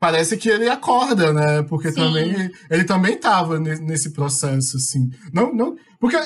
parece 0.00 0.36
que 0.36 0.48
ele 0.48 0.68
acorda, 0.68 1.32
né? 1.32 1.62
Porque 1.62 1.90
Sim. 1.90 1.96
também 1.96 2.50
ele 2.70 2.84
também 2.84 3.16
tava 3.18 3.58
ne- 3.58 3.80
nesse 3.80 4.10
processo, 4.10 4.76
assim. 4.76 5.10
Não, 5.32 5.54
não, 5.54 5.76
porque 5.98 6.16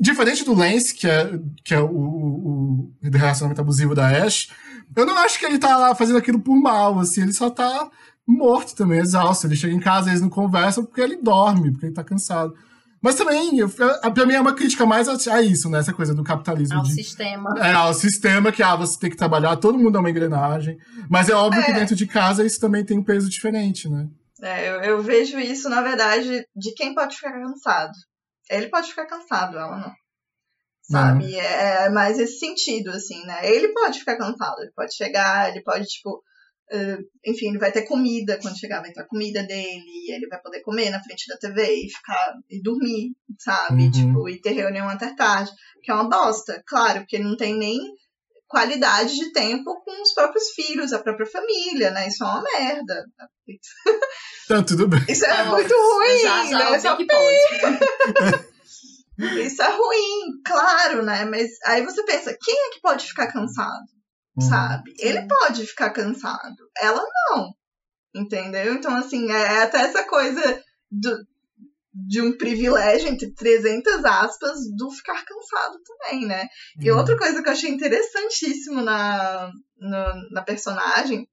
diferente 0.00 0.44
do 0.44 0.54
Lance, 0.54 0.92
que 0.94 1.06
é, 1.06 1.38
que 1.64 1.72
é 1.74 1.80
o, 1.80 1.86
o, 1.86 2.92
o 3.00 3.10
relacionamento 3.12 3.60
abusivo 3.60 3.94
da 3.94 4.24
Ash, 4.24 4.48
eu 4.96 5.06
não 5.06 5.16
acho 5.18 5.38
que 5.38 5.44
ele 5.46 5.58
tá 5.58 5.76
lá 5.76 5.94
fazendo 5.94 6.18
aquilo 6.18 6.40
por 6.40 6.54
mal, 6.56 6.98
assim. 6.98 7.22
Ele 7.22 7.32
só 7.32 7.48
tá 7.50 7.90
morto 8.26 8.74
também, 8.74 8.98
exausto. 9.00 9.46
Ele 9.46 9.56
chega 9.56 9.74
em 9.74 9.80
casa, 9.80 10.10
eles 10.10 10.20
não 10.20 10.28
conversam 10.30 10.84
porque 10.84 11.00
ele 11.00 11.16
dorme, 11.16 11.70
porque 11.72 11.86
ele 11.86 11.94
tá 11.94 12.04
cansado. 12.04 12.54
Mas 13.00 13.16
também, 13.16 13.58
eu, 13.58 13.68
pra 13.68 14.24
mim 14.26 14.34
é 14.34 14.40
uma 14.40 14.54
crítica 14.54 14.86
mais 14.86 15.08
a, 15.08 15.34
a 15.34 15.42
isso, 15.42 15.68
né? 15.68 15.80
Essa 15.80 15.92
coisa 15.92 16.14
do 16.14 16.22
capitalismo 16.22 16.76
Ao 16.78 16.82
de 16.84 16.92
sistema. 16.94 17.50
é, 17.58 17.72
ao 17.72 17.92
sistema 17.92 18.52
que 18.52 18.62
ah, 18.62 18.76
você 18.76 18.96
tem 18.96 19.10
que 19.10 19.16
trabalhar, 19.16 19.56
todo 19.56 19.76
mundo 19.76 19.96
é 19.96 20.00
uma 20.00 20.08
engrenagem. 20.10 20.78
Mas 21.10 21.28
é 21.28 21.34
óbvio 21.34 21.64
que 21.64 21.72
É. 21.72 21.74
dentro 21.74 21.96
de 21.96 22.06
casa 22.06 22.44
isso 22.46 22.60
também 22.60 22.84
tem 22.84 22.96
um 22.96 23.02
peso 23.02 23.28
diferente, 23.28 23.88
né? 23.88 24.06
É, 24.40 24.68
eu, 24.70 24.80
eu 24.82 25.02
vejo 25.02 25.36
isso, 25.40 25.68
na 25.68 25.82
verdade, 25.82 26.44
de 26.54 26.74
quem 26.76 26.94
pode 26.94 27.16
ficar 27.16 27.32
cansado. 27.32 27.92
Ele 28.48 28.68
pode 28.68 28.88
ficar 28.88 29.06
cansado, 29.06 29.56
ela 29.58 29.76
não. 29.78 29.92
Sabe? 30.92 31.34
É, 31.34 31.86
é 31.86 31.90
mais 31.90 32.18
esse 32.18 32.38
sentido, 32.38 32.90
assim, 32.90 33.24
né? 33.26 33.40
Ele 33.44 33.68
pode 33.72 33.98
ficar 33.98 34.16
cansado, 34.16 34.60
ele 34.60 34.72
pode 34.76 34.94
chegar, 34.94 35.50
ele 35.50 35.62
pode, 35.62 35.84
tipo. 35.86 36.22
eh, 36.70 36.98
enfim, 37.26 37.48
ele 37.48 37.58
vai 37.58 37.72
ter 37.72 37.82
comida 37.82 38.38
quando 38.40 38.58
chegar, 38.58 38.80
vai 38.80 38.92
ter 38.92 39.00
a 39.00 39.06
comida 39.06 39.42
dele, 39.42 39.84
e 40.06 40.14
ele 40.14 40.26
vai 40.28 40.40
poder 40.40 40.60
comer 40.62 40.90
na 40.90 41.02
frente 41.02 41.24
da 41.28 41.36
TV 41.36 41.84
e 41.84 41.90
ficar 41.90 42.34
e 42.48 42.62
dormir, 42.62 43.12
sabe? 43.38 43.84
Uhum. 43.84 43.90
Tipo, 43.90 44.28
e 44.28 44.40
ter 44.40 44.52
reunião 44.52 44.88
até 44.88 45.14
tarde, 45.14 45.50
que 45.82 45.90
é 45.90 45.94
uma 45.94 46.08
bosta, 46.08 46.62
claro, 46.66 47.00
porque 47.00 47.16
ele 47.16 47.24
não 47.28 47.36
tem 47.36 47.58
nem 47.58 47.78
qualidade 48.48 49.14
de 49.16 49.32
tempo 49.32 49.82
com 49.82 50.02
os 50.02 50.12
próprios 50.12 50.50
filhos, 50.50 50.92
a 50.92 50.98
própria 50.98 51.26
família, 51.26 51.90
né? 51.90 52.06
Isso 52.08 52.22
é 52.22 52.26
uma 52.26 52.42
merda. 52.42 53.06
Então, 54.44 54.62
tudo 54.62 54.88
bem. 54.88 55.00
Isso 55.08 55.24
é 55.24 55.30
Ah, 55.30 55.44
muito 55.46 55.72
ruim, 55.74 56.18
já, 56.20 56.44
já 56.46 56.70
né? 56.70 56.78
Só 56.80 56.96
que 56.96 57.06
pode. 57.06 58.42
Isso 59.26 59.62
é 59.62 59.68
ruim, 59.70 60.40
claro, 60.44 61.02
né? 61.04 61.24
Mas 61.24 61.50
aí 61.64 61.84
você 61.84 62.02
pensa, 62.04 62.36
quem 62.40 62.54
é 62.54 62.70
que 62.70 62.80
pode 62.80 63.06
ficar 63.06 63.30
cansado, 63.32 63.84
Uhum. 64.36 64.48
sabe? 64.48 64.90
Sim. 64.90 65.06
Ele 65.08 65.26
pode 65.26 65.66
ficar 65.66 65.90
cansado, 65.90 66.56
ela 66.78 67.02
não. 67.30 67.52
Entendeu? 68.14 68.74
Então, 68.74 68.94
assim, 68.96 69.30
é 69.30 69.62
até 69.62 69.78
essa 69.78 70.04
coisa 70.04 70.62
do, 70.90 71.18
de 72.08 72.20
um 72.20 72.36
privilégio, 72.36 73.08
entre 73.08 73.32
300 73.32 74.04
aspas, 74.04 74.58
do 74.76 74.90
ficar 74.90 75.24
cansado 75.24 75.78
também, 75.82 76.26
né? 76.26 76.46
E 76.80 76.90
Uhum. 76.90 76.98
outra 76.98 77.16
coisa 77.16 77.42
que 77.42 77.48
eu 77.48 77.52
achei 77.52 77.70
interessantíssimo 77.70 78.82
na, 78.82 79.50
no- 79.78 80.30
na 80.30 80.42
personagem 80.42 81.26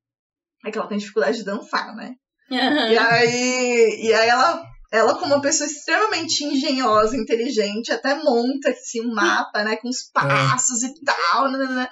é 0.65 0.71
que 0.71 0.77
ela 0.77 0.87
tem 0.87 0.97
dificuldade 0.97 1.37
de 1.39 1.45
dançar, 1.45 1.95
né? 1.95 2.13
E 2.49 2.97
aí, 2.97 3.99
e 4.07 4.13
aí 4.13 4.27
ela, 4.29 4.63
ela, 4.91 5.13
como 5.15 5.35
uma 5.35 5.41
pessoa 5.41 5.69
extremamente 5.69 6.43
engenhosa, 6.43 7.15
inteligente, 7.15 7.91
até 7.91 8.15
monta 8.15 8.71
assim, 8.71 9.01
um 9.01 9.13
mapa, 9.13 9.63
né? 9.63 9.75
Com 9.77 9.89
os 9.89 10.09
passos 10.13 10.83
e 10.83 10.93
tal. 11.03 11.51
né, 11.51 11.57
né, 11.59 11.65
né. 11.67 11.89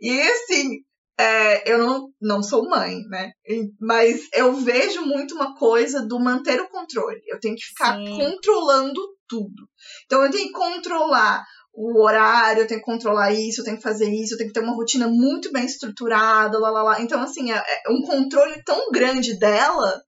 E 0.00 0.20
assim, 0.22 0.78
é, 1.18 1.70
eu 1.70 1.78
não, 1.78 2.08
não 2.20 2.42
sou 2.42 2.68
mãe, 2.68 3.02
né? 3.08 3.32
Mas 3.78 4.26
eu 4.32 4.54
vejo 4.54 5.02
muito 5.02 5.34
uma 5.34 5.54
coisa 5.54 6.00
do 6.00 6.18
manter 6.18 6.60
o 6.60 6.70
controle. 6.70 7.20
Eu 7.26 7.38
tenho 7.38 7.54
que 7.54 7.64
ficar 7.66 7.96
Sim. 7.96 8.16
controlando 8.16 9.00
tudo. 9.28 9.68
Então 10.06 10.24
eu 10.24 10.30
tenho 10.30 10.46
que 10.46 10.52
controlar 10.52 11.44
o 11.74 12.02
horário, 12.02 12.62
eu 12.62 12.66
tenho 12.66 12.80
que 12.80 12.86
controlar 12.86 13.32
isso, 13.32 13.60
eu 13.60 13.64
tenho 13.64 13.76
que 13.76 13.82
fazer 13.82 14.10
isso, 14.10 14.34
eu 14.34 14.38
tenho 14.38 14.48
que 14.48 14.54
ter 14.54 14.64
uma 14.64 14.74
rotina 14.74 15.06
muito 15.06 15.52
bem 15.52 15.64
estruturada, 15.64 16.58
lá, 16.58 16.70
lá, 16.70 16.82
lá. 16.82 17.02
Então, 17.02 17.22
assim, 17.22 17.52
é, 17.52 17.62
é 17.86 17.90
um 17.90 18.02
controle 18.02 18.62
tão 18.64 18.90
grande 18.90 19.38
dela 19.38 20.02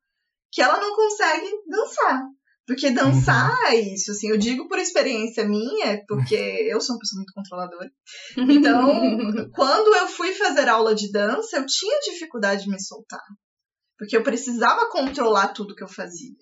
que 0.53 0.61
ela 0.61 0.79
não 0.79 0.95
consegue 0.95 1.49
dançar. 1.67 2.23
Porque 2.65 2.91
dançar 2.91 3.53
é 3.73 3.75
isso, 3.75 4.13
assim, 4.13 4.29
eu 4.29 4.39
digo 4.39 4.69
por 4.69 4.79
experiência 4.79 5.47
minha, 5.49 6.05
porque 6.07 6.35
eu 6.35 6.81
sou 6.81 6.95
uma 6.95 7.01
pessoa 7.01 7.19
muito 7.19 7.33
controladora. 7.35 7.91
Então, 8.37 9.51
quando 9.53 9.97
eu 9.97 10.07
fui 10.07 10.33
fazer 10.33 10.69
aula 10.69 10.95
de 10.95 11.11
dança, 11.11 11.57
eu 11.57 11.67
tinha 11.67 11.99
dificuldade 12.01 12.65
de 12.65 12.71
me 12.71 12.81
soltar. 12.81 13.23
Porque 13.99 14.17
eu 14.17 14.23
precisava 14.23 14.89
controlar 14.91 15.49
tudo 15.49 15.75
que 15.75 15.83
eu 15.83 15.89
fazia. 15.89 16.37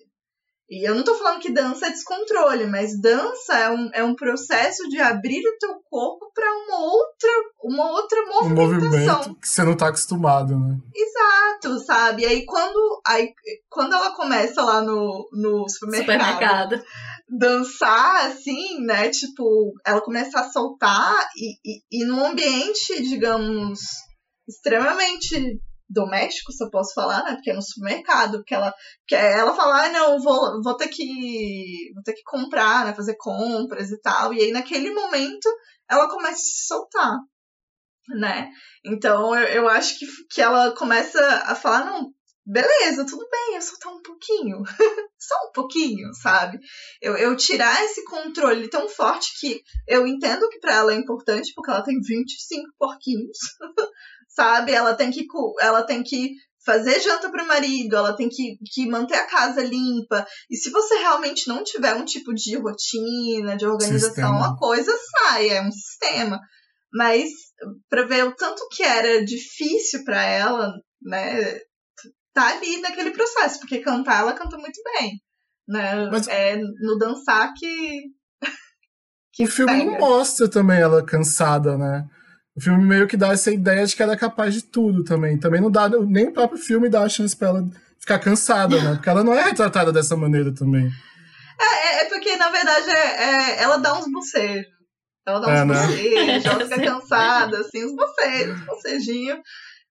E 0.73 0.87
eu 0.87 0.95
não 0.95 1.03
tô 1.03 1.13
falando 1.15 1.41
que 1.41 1.51
dança 1.51 1.87
é 1.87 1.89
descontrole, 1.89 2.65
mas 2.65 2.97
dança 3.01 3.53
é 3.57 3.69
um, 3.69 3.89
é 3.93 4.01
um 4.05 4.15
processo 4.15 4.87
de 4.87 5.01
abrir 5.01 5.45
o 5.45 5.57
teu 5.59 5.73
corpo 5.89 6.31
para 6.33 6.49
uma 6.49 6.79
outra, 6.85 7.29
uma 7.61 7.91
outra 7.91 8.21
Um 8.21 8.49
movimentação. 8.55 9.17
movimento 9.17 9.35
que 9.41 9.49
você 9.49 9.63
não 9.63 9.75
tá 9.75 9.89
acostumado, 9.89 10.57
né? 10.57 10.77
Exato, 10.95 11.77
sabe? 11.85 12.25
Aí 12.25 12.45
quando, 12.45 13.01
aí, 13.05 13.33
quando 13.69 13.93
ela 13.93 14.15
começa 14.15 14.63
lá 14.63 14.81
no, 14.81 15.27
no 15.33 15.67
supermercado, 15.67 16.77
Supermercado. 16.77 16.83
dançar, 17.27 18.27
assim, 18.27 18.79
né? 18.85 19.09
Tipo, 19.09 19.73
ela 19.85 19.99
começa 19.99 20.39
a 20.39 20.49
soltar 20.49 21.27
e, 21.35 21.57
e, 21.65 21.81
e 22.01 22.05
num 22.05 22.25
ambiente, 22.25 23.03
digamos, 23.03 23.81
extremamente 24.47 25.59
doméstico, 25.91 26.51
se 26.51 26.63
eu 26.63 26.69
posso 26.69 26.93
falar, 26.93 27.23
né? 27.23 27.35
Porque 27.35 27.51
é 27.51 27.53
no 27.53 27.61
supermercado, 27.61 28.43
que 28.43 28.53
ela, 28.53 28.73
que 29.07 29.15
ela 29.15 29.53
fala, 29.53 29.85
ah, 29.85 29.89
não, 29.89 30.19
vou, 30.19 30.61
vou 30.63 30.75
ter 30.77 30.87
que 30.87 31.91
vou 31.93 32.03
ter 32.03 32.13
que 32.13 32.23
comprar, 32.23 32.85
né? 32.85 32.93
Fazer 32.93 33.15
compras 33.17 33.91
e 33.91 34.01
tal. 34.01 34.33
E 34.33 34.41
aí, 34.41 34.51
naquele 34.51 34.91
momento, 34.93 35.49
ela 35.89 36.09
começa 36.09 36.35
a 36.35 36.37
se 36.37 36.67
soltar, 36.67 37.17
né? 38.09 38.49
Então, 38.85 39.35
eu, 39.35 39.47
eu 39.47 39.69
acho 39.69 39.99
que, 39.99 40.05
que 40.29 40.41
ela 40.41 40.71
começa 40.75 41.19
a 41.45 41.55
falar, 41.55 41.85
não, 41.85 42.11
beleza, 42.45 43.05
tudo 43.05 43.27
bem, 43.29 43.55
eu 43.55 43.61
soltar 43.61 43.93
um 43.93 44.01
pouquinho. 44.01 44.63
Só 45.17 45.35
um 45.47 45.51
pouquinho, 45.53 46.13
sabe? 46.15 46.59
Eu, 47.01 47.15
eu 47.15 47.35
tirar 47.35 47.83
esse 47.85 48.03
controle 48.05 48.69
tão 48.69 48.89
forte 48.89 49.39
que 49.39 49.61
eu 49.87 50.07
entendo 50.07 50.49
que 50.49 50.59
para 50.59 50.75
ela 50.75 50.93
é 50.93 50.97
importante, 50.97 51.51
porque 51.55 51.69
ela 51.69 51.83
tem 51.83 51.99
25 52.01 52.69
porquinhos, 52.77 53.37
sabe? 54.33 54.71
Ela 54.71 54.93
tem 54.93 55.11
que, 55.11 55.25
ela 55.59 55.83
tem 55.83 56.03
que 56.03 56.31
fazer 56.63 56.99
janta 56.99 57.29
para 57.31 57.43
o 57.43 57.47
marido, 57.47 57.95
ela 57.95 58.15
tem 58.15 58.29
que, 58.29 58.57
que 58.71 58.87
manter 58.87 59.15
a 59.15 59.25
casa 59.25 59.63
limpa. 59.63 60.25
E 60.49 60.55
se 60.55 60.69
você 60.69 60.95
realmente 60.95 61.47
não 61.47 61.63
tiver 61.63 61.93
um 61.95 62.05
tipo 62.05 62.33
de 62.33 62.55
rotina, 62.57 63.57
de 63.57 63.65
organização, 63.65 64.09
Sistema. 64.13 64.47
a 64.53 64.57
coisa 64.57 64.91
sai, 65.11 65.49
é 65.49 65.61
um 65.61 65.71
sistema. 65.71 66.39
Mas 66.93 67.29
para 67.89 68.05
ver 68.05 68.25
o 68.25 68.35
tanto 68.35 68.67
que 68.71 68.83
era 68.83 69.23
difícil 69.23 70.03
para 70.03 70.23
ela, 70.23 70.71
né? 71.01 71.59
Tá 72.33 72.47
ali 72.49 72.79
naquele 72.81 73.11
processo, 73.11 73.59
porque 73.59 73.79
cantar 73.79 74.19
ela 74.21 74.33
canta 74.33 74.57
muito 74.57 74.79
bem. 74.83 75.13
Né? 75.67 76.09
Mas- 76.11 76.27
É 76.27 76.57
no 76.57 76.97
dançar 76.97 77.53
que. 77.57 78.01
que 79.33 79.45
o 79.45 79.47
filme 79.47 79.85
pega. 79.85 79.99
mostra 79.99 80.49
também 80.49 80.79
ela 80.79 81.03
cansada, 81.05 81.77
né? 81.77 82.05
O 82.55 82.61
filme 82.61 82.83
meio 82.83 83.07
que 83.07 83.15
dá 83.15 83.29
essa 83.29 83.51
ideia 83.51 83.85
de 83.85 83.95
que 83.95 84.03
ela 84.03 84.13
é 84.13 84.17
capaz 84.17 84.53
de 84.53 84.63
tudo 84.63 85.03
também. 85.03 85.37
Também 85.39 85.61
não 85.61 85.71
dá, 85.71 85.89
nem 85.89 86.27
o 86.27 86.33
próprio 86.33 86.59
filme 86.59 86.89
dá 86.89 87.03
a 87.03 87.09
chance 87.09 87.35
pra 87.35 87.49
ela 87.49 87.65
ficar 87.99 88.19
cansada, 88.19 88.81
né? 88.81 88.93
Porque 88.95 89.09
ela 89.09 89.23
não 89.23 89.33
é 89.33 89.43
retratada 89.43 89.91
dessa 89.91 90.17
maneira 90.17 90.53
também. 90.53 90.91
É, 91.59 91.63
é, 91.63 92.01
é 92.01 92.05
porque, 92.09 92.35
na 92.35 92.49
verdade, 92.49 92.89
é, 92.89 93.23
é, 93.23 93.63
ela 93.63 93.77
dá 93.77 93.97
uns 93.97 94.11
bocejos. 94.11 94.67
Ela 95.25 95.39
dá 95.39 95.47
uns 95.47 95.59
é, 95.59 95.65
né? 95.65 95.87
bocejos, 95.87 96.45
ela 96.45 96.65
fica 96.67 96.81
cansada, 96.81 97.57
assim, 97.59 97.85
uns 97.85 97.95
bocejos, 97.95 98.59
uns 98.59 98.65
bocejinhos. 98.65 99.39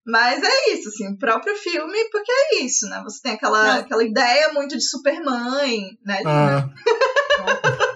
Mas 0.04 0.42
é 0.42 0.72
isso, 0.72 0.88
assim, 0.88 1.12
o 1.12 1.18
próprio 1.18 1.54
filme, 1.56 1.98
porque 2.10 2.32
é 2.32 2.62
isso, 2.62 2.88
né? 2.88 3.00
Você 3.04 3.20
tem 3.22 3.32
aquela, 3.32 3.76
aquela 3.76 4.02
ideia 4.02 4.52
muito 4.52 4.76
de 4.76 4.82
supermãe, 4.82 5.82
né? 6.04 6.22
Ah. 6.26 6.68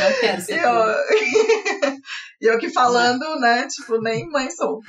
Não 0.00 0.20
quero 0.20 0.40
ser. 0.40 0.60
E 2.42 2.46
eu, 2.46 2.54
aqui 2.54 2.70
falando, 2.70 3.38
né? 3.38 3.68
Tipo, 3.68 4.00
nem 4.00 4.26
mãe 4.30 4.50
sou. 4.50 4.80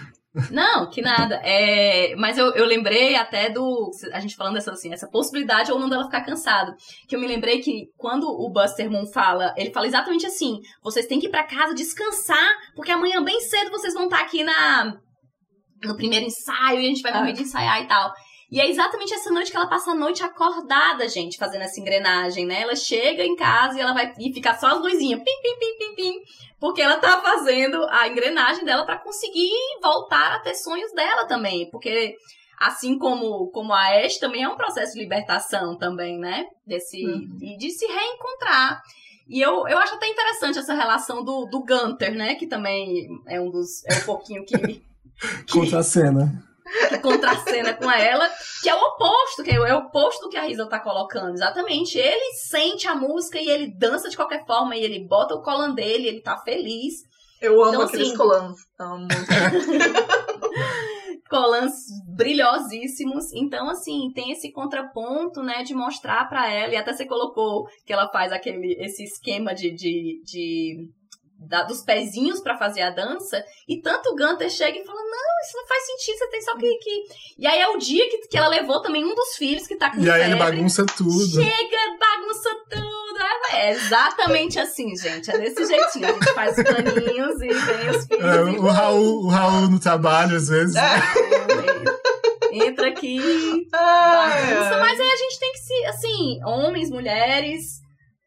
Não, 0.49 0.89
que 0.89 1.01
nada. 1.01 1.35
É, 1.43 2.15
mas 2.15 2.37
eu, 2.37 2.53
eu 2.53 2.65
lembrei 2.65 3.15
até 3.15 3.49
do. 3.49 3.91
A 4.13 4.19
gente 4.21 4.37
falando 4.37 4.53
dessa, 4.53 4.71
assim, 4.71 4.93
essa 4.93 5.09
possibilidade 5.09 5.69
ou 5.69 5.77
não 5.77 5.89
dela 5.89 6.05
ficar 6.05 6.21
cansado. 6.21 6.73
Que 7.09 7.15
eu 7.15 7.19
me 7.19 7.27
lembrei 7.27 7.59
que 7.59 7.87
quando 7.97 8.23
o 8.23 8.49
Buster 8.49 8.89
Moon 8.89 9.05
fala, 9.05 9.53
ele 9.57 9.73
fala 9.73 9.87
exatamente 9.87 10.25
assim: 10.25 10.59
vocês 10.81 11.05
têm 11.05 11.19
que 11.19 11.27
ir 11.27 11.29
pra 11.29 11.43
casa 11.43 11.75
descansar, 11.75 12.49
porque 12.73 12.91
amanhã 12.91 13.21
bem 13.21 13.41
cedo 13.41 13.71
vocês 13.71 13.93
vão 13.93 14.05
estar 14.05 14.19
tá 14.19 14.23
aqui 14.23 14.41
na, 14.45 14.95
no 15.83 15.97
primeiro 15.97 16.25
ensaio 16.25 16.79
e 16.79 16.85
a 16.85 16.89
gente 16.89 17.01
vai 17.01 17.13
morrer 17.13 17.31
ah. 17.31 17.33
de 17.33 17.41
ensaiar 17.41 17.83
e 17.83 17.87
tal. 17.87 18.13
E 18.51 18.59
é 18.59 18.69
exatamente 18.69 19.13
essa 19.13 19.31
noite 19.31 19.49
que 19.49 19.55
ela 19.55 19.69
passa 19.69 19.91
a 19.91 19.95
noite 19.95 20.21
acordada, 20.21 21.07
gente, 21.07 21.37
fazendo 21.37 21.61
essa 21.61 21.79
engrenagem, 21.79 22.45
né? 22.45 22.63
Ela 22.63 22.75
chega 22.75 23.23
em 23.23 23.33
casa 23.33 23.77
e 23.77 23.81
ela 23.81 23.93
vai 23.93 24.11
e 24.19 24.33
fica 24.33 24.53
só 24.55 24.67
as 24.67 24.81
luzinhas, 24.81 25.21
pim, 25.23 25.41
pim, 25.41 25.57
pim, 25.57 25.77
pim, 25.77 25.95
pim, 25.95 26.21
porque 26.59 26.81
ela 26.81 26.97
tá 26.97 27.21
fazendo 27.23 27.81
a 27.89 28.09
engrenagem 28.09 28.65
dela 28.65 28.85
para 28.85 28.99
conseguir 28.99 29.53
voltar 29.81 30.33
a 30.33 30.39
ter 30.39 30.53
sonhos 30.53 30.91
dela 30.91 31.25
também, 31.25 31.69
porque 31.71 32.17
assim 32.59 32.99
como 32.99 33.49
como 33.51 33.71
a 33.71 34.05
Ash 34.05 34.17
também 34.17 34.43
é 34.43 34.49
um 34.49 34.57
processo 34.57 34.95
de 34.95 34.99
libertação 34.99 35.77
também, 35.77 36.19
né? 36.19 36.45
Desse 36.67 37.05
uhum. 37.05 37.37
e 37.41 37.57
de 37.57 37.71
se 37.71 37.85
reencontrar. 37.85 38.81
E 39.29 39.39
eu, 39.39 39.65
eu 39.65 39.77
acho 39.77 39.95
até 39.95 40.09
interessante 40.09 40.59
essa 40.59 40.73
relação 40.73 41.23
do, 41.23 41.45
do 41.45 41.63
Gunter, 41.63 42.13
né? 42.13 42.35
Que 42.35 42.45
também 42.45 43.07
é 43.29 43.39
um 43.39 43.49
dos. 43.49 43.85
É 43.85 43.99
um 43.99 44.05
pouquinho 44.05 44.43
que. 44.43 44.57
que... 45.47 45.53
Contra 45.53 45.79
a 45.79 45.83
cena 45.83 46.50
que 46.89 46.99
contracena 46.99 47.73
com 47.73 47.89
ela, 47.89 48.29
que 48.61 48.69
é 48.69 48.75
o 48.75 48.79
oposto, 48.79 49.43
que 49.43 49.51
é 49.51 49.59
o 49.59 49.79
oposto 49.79 50.23
do 50.23 50.29
que 50.29 50.37
a 50.37 50.43
Risa 50.43 50.67
tá 50.67 50.79
colocando. 50.79 51.33
Exatamente. 51.33 51.97
Ele 51.97 52.33
sente 52.35 52.87
a 52.87 52.95
música 52.95 53.39
e 53.39 53.49
ele 53.49 53.75
dança 53.77 54.09
de 54.09 54.15
qualquer 54.15 54.45
forma, 54.45 54.75
e 54.75 54.83
ele 54.83 55.07
bota 55.07 55.35
o 55.35 55.41
colan 55.41 55.73
dele, 55.73 56.07
ele 56.07 56.21
tá 56.21 56.37
feliz. 56.37 56.95
Eu 57.41 57.61
amo 57.63 57.73
então, 57.73 57.87
aqueles 57.87 58.07
assim, 58.07 58.17
colãs. 58.17 58.55
Amo. 58.79 59.07
colãs 61.31 61.73
brilhosíssimos. 62.13 63.33
Então, 63.33 63.69
assim, 63.69 64.11
tem 64.13 64.31
esse 64.31 64.51
contraponto, 64.51 65.41
né, 65.41 65.63
de 65.63 65.73
mostrar 65.73 66.27
para 66.27 66.51
ela, 66.51 66.73
e 66.73 66.75
até 66.75 66.93
você 66.93 67.05
colocou 67.05 67.65
que 67.85 67.93
ela 67.93 68.11
faz 68.11 68.31
aquele, 68.31 68.75
esse 68.79 69.03
esquema 69.03 69.55
de, 69.55 69.73
de, 69.73 70.21
de 70.23 70.89
da, 71.47 71.63
dos 71.63 71.81
pezinhos 71.81 72.39
para 72.39 72.57
fazer 72.57 72.81
a 72.81 72.91
dança, 72.91 73.43
e 73.67 73.81
tanto 73.81 74.09
o 74.09 74.15
Gunter 74.15 74.49
chega 74.49 74.77
e 74.77 74.85
fala: 74.85 74.99
Não, 75.01 75.45
isso 75.45 75.57
não 75.57 75.67
faz 75.67 75.85
sentido, 75.85 76.17
você 76.17 76.27
tem 76.27 76.41
só 76.41 76.57
que. 76.57 76.77
que... 76.77 77.03
E 77.37 77.47
aí 77.47 77.59
é 77.59 77.67
o 77.69 77.77
dia 77.77 78.07
que, 78.09 78.27
que 78.27 78.37
ela 78.37 78.47
levou 78.47 78.81
também 78.81 79.03
um 79.03 79.15
dos 79.15 79.35
filhos 79.35 79.67
que 79.67 79.75
tá 79.75 79.89
com 79.89 79.97
E 79.97 80.03
febre, 80.03 80.21
aí 80.21 80.31
ele 80.31 80.39
bagunça 80.39 80.85
tudo. 80.85 81.43
Chega, 81.43 81.97
bagunça 81.99 82.49
tudo. 82.69 83.01
É 83.53 83.71
exatamente 83.71 84.59
assim, 84.59 84.95
gente. 84.95 85.29
É 85.29 85.37
desse 85.37 85.65
jeitinho. 85.65 86.07
A 86.07 86.13
gente 86.13 86.33
faz 86.33 86.57
os 86.57 86.63
paninhos 86.63 87.41
e 87.41 87.47
vem 87.47 87.89
os 87.89 88.05
filhos. 88.05 88.23
É, 88.23 88.41
o, 88.41 88.67
Raul, 88.67 89.25
o 89.25 89.27
Raul 89.27 89.69
no 89.69 89.79
trabalho, 89.79 90.37
às 90.37 90.47
vezes. 90.47 90.75
É. 90.75 92.01
Entra 92.53 92.89
aqui, 92.89 93.17
bagunça, 93.71 94.77
mas 94.79 94.99
aí 94.99 95.11
a 95.11 95.15
gente 95.15 95.39
tem 95.39 95.51
que 95.53 95.59
se, 95.59 95.85
assim, 95.85 96.39
homens, 96.43 96.89
mulheres, 96.89 97.80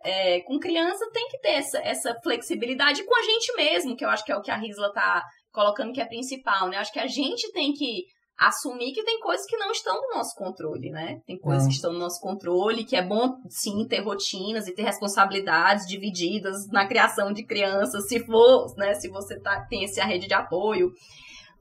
é, 0.04 0.40
com 0.42 0.58
criança 0.58 1.08
tem 1.12 1.28
que 1.28 1.40
ter 1.40 1.52
essa, 1.52 1.78
essa 1.78 2.14
flexibilidade 2.22 3.04
com 3.04 3.16
a 3.16 3.22
gente 3.22 3.54
mesmo, 3.56 3.96
que 3.96 4.04
eu 4.04 4.10
acho 4.10 4.24
que 4.24 4.30
é 4.30 4.36
o 4.36 4.42
que 4.42 4.50
a 4.50 4.56
Risla 4.56 4.92
tá 4.92 5.24
colocando 5.50 5.92
que 5.92 6.00
é 6.00 6.06
principal, 6.06 6.68
né? 6.68 6.76
Acho 6.76 6.92
que 6.92 7.00
a 7.00 7.06
gente 7.06 7.50
tem 7.52 7.72
que 7.72 8.04
assumir 8.38 8.92
que 8.92 9.04
tem 9.04 9.20
coisas 9.20 9.46
que 9.46 9.56
não 9.56 9.70
estão 9.70 9.94
no 9.94 10.16
nosso 10.16 10.34
controle, 10.34 10.90
né? 10.90 11.20
Tem 11.26 11.38
coisas 11.38 11.64
é. 11.64 11.68
que 11.68 11.74
estão 11.74 11.92
no 11.92 11.98
nosso 11.98 12.20
controle, 12.20 12.84
que 12.84 12.96
é 12.96 13.02
bom 13.02 13.36
sim 13.48 13.86
ter 13.88 14.00
rotinas 14.00 14.66
e 14.66 14.74
ter 14.74 14.82
responsabilidades 14.82 15.86
divididas 15.86 16.68
na 16.68 16.86
criação 16.86 17.32
de 17.32 17.44
crianças, 17.44 18.08
se 18.08 18.20
for, 18.26 18.74
né? 18.76 18.94
Se 18.94 19.08
você 19.08 19.40
tá, 19.40 19.64
tem 19.70 19.84
essa 19.84 20.04
rede 20.04 20.26
de 20.26 20.34
apoio. 20.34 20.90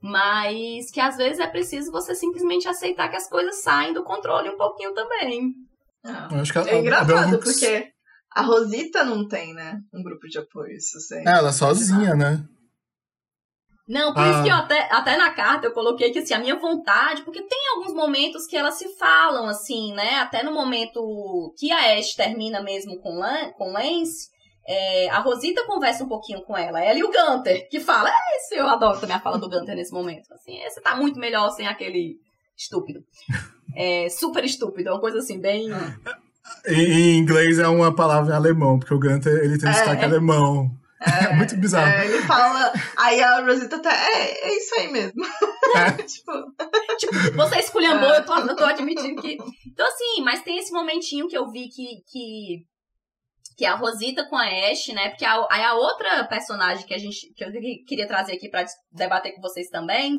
Mas 0.02 0.90
que 0.90 1.00
às 1.00 1.16
vezes 1.16 1.38
é 1.38 1.46
preciso 1.46 1.90
você 1.90 2.14
simplesmente 2.14 2.68
aceitar 2.68 3.08
que 3.08 3.16
as 3.16 3.28
coisas 3.28 3.62
saem 3.62 3.94
do 3.94 4.04
controle 4.04 4.50
um 4.50 4.58
pouquinho 4.58 4.92
também. 4.92 5.52
Ah, 6.04 6.28
é 6.66 6.78
engraçado, 6.78 7.38
porque 7.38 7.93
a 8.34 8.42
Rosita 8.42 9.04
não 9.04 9.26
tem, 9.26 9.54
né? 9.54 9.80
Um 9.92 10.02
grupo 10.02 10.26
de 10.26 10.38
apoio, 10.38 10.76
isso 10.76 10.98
sei. 11.00 11.20
É, 11.20 11.38
ela 11.38 11.52
sozinha, 11.52 12.14
né? 12.14 12.44
Não, 13.86 14.14
por 14.14 14.22
ah. 14.22 14.30
isso 14.30 14.42
que 14.42 14.48
eu 14.48 14.54
até, 14.54 14.88
até 14.90 15.16
na 15.16 15.30
carta 15.30 15.66
eu 15.66 15.72
coloquei 15.72 16.10
que 16.10 16.18
assim, 16.18 16.32
a 16.32 16.38
minha 16.38 16.56
vontade, 16.56 17.22
porque 17.22 17.42
tem 17.42 17.68
alguns 17.74 17.92
momentos 17.92 18.46
que 18.46 18.56
elas 18.56 18.74
se 18.74 18.88
falam, 18.96 19.46
assim, 19.46 19.92
né? 19.92 20.16
Até 20.16 20.42
no 20.42 20.52
momento 20.52 21.54
que 21.58 21.70
a 21.70 21.98
Ash 21.98 22.14
termina 22.14 22.62
mesmo 22.62 22.98
com, 23.00 23.18
Lan, 23.18 23.52
com 23.52 23.72
Lance, 23.72 24.30
é, 24.66 25.10
a 25.10 25.18
Rosita 25.18 25.66
conversa 25.66 26.02
um 26.02 26.08
pouquinho 26.08 26.42
com 26.42 26.56
ela, 26.56 26.82
ela 26.82 26.98
e 26.98 27.04
o 27.04 27.12
Gunter, 27.12 27.68
que 27.68 27.78
fala, 27.78 28.08
é 28.08 28.36
esse, 28.36 28.56
eu 28.56 28.66
adoro 28.66 28.98
também 28.98 29.16
a 29.16 29.20
fala 29.20 29.38
do 29.38 29.50
Gunter 29.50 29.76
nesse 29.76 29.92
momento. 29.92 30.32
Assim, 30.32 30.58
você 30.62 30.80
tá 30.80 30.96
muito 30.96 31.20
melhor 31.20 31.50
sem 31.50 31.66
aquele 31.66 32.18
estúpido. 32.56 33.00
É, 33.76 34.08
super 34.08 34.44
estúpido, 34.44 34.88
é 34.88 34.92
uma 34.92 35.00
coisa 35.00 35.18
assim, 35.18 35.40
bem. 35.40 35.68
Em 36.66 37.18
inglês 37.18 37.58
é 37.58 37.68
uma 37.68 37.94
palavra 37.94 38.32
em 38.32 38.36
alemão, 38.36 38.78
porque 38.78 38.94
o 38.94 38.98
Gunter 38.98 39.44
ele 39.44 39.58
tem 39.58 39.68
um 39.68 39.72
é, 39.72 39.74
sotaque 39.74 40.04
alemão. 40.04 40.70
É, 41.00 41.24
é, 41.32 41.36
muito 41.36 41.56
bizarro. 41.56 41.90
É, 41.90 42.06
ele 42.06 42.22
fala. 42.22 42.72
Aí 42.96 43.22
a 43.22 43.40
Rosita 43.40 43.78
tá. 43.80 43.92
É, 43.92 44.48
é 44.48 44.56
isso 44.56 44.74
aí 44.76 44.90
mesmo. 44.90 45.22
É. 45.76 45.90
tipo... 46.02 46.32
tipo, 46.98 47.12
você 47.36 47.58
esculhambou, 47.58 48.10
é. 48.10 48.18
eu, 48.18 48.24
tô, 48.24 48.34
eu 48.36 48.56
tô 48.56 48.64
admitindo 48.64 49.20
que. 49.20 49.36
Então, 49.66 49.86
assim, 49.86 50.22
mas 50.22 50.42
tem 50.42 50.58
esse 50.58 50.72
momentinho 50.72 51.28
que 51.28 51.36
eu 51.36 51.50
vi 51.50 51.68
que. 51.68 52.02
que... 52.06 52.66
Que 53.56 53.64
é 53.64 53.68
a 53.68 53.76
Rosita 53.76 54.28
com 54.28 54.36
a 54.36 54.46
Ash, 54.46 54.88
né? 54.88 55.10
Porque 55.10 55.24
a, 55.24 55.46
aí 55.48 55.62
a 55.62 55.74
outra 55.74 56.24
personagem 56.24 56.84
que 56.84 56.92
a 56.92 56.98
gente 56.98 57.32
que 57.36 57.44
eu 57.44 57.52
queria 57.86 58.08
trazer 58.08 58.32
aqui 58.32 58.48
para 58.48 58.64
debater 58.90 59.32
com 59.32 59.40
vocês 59.40 59.68
também 59.68 60.18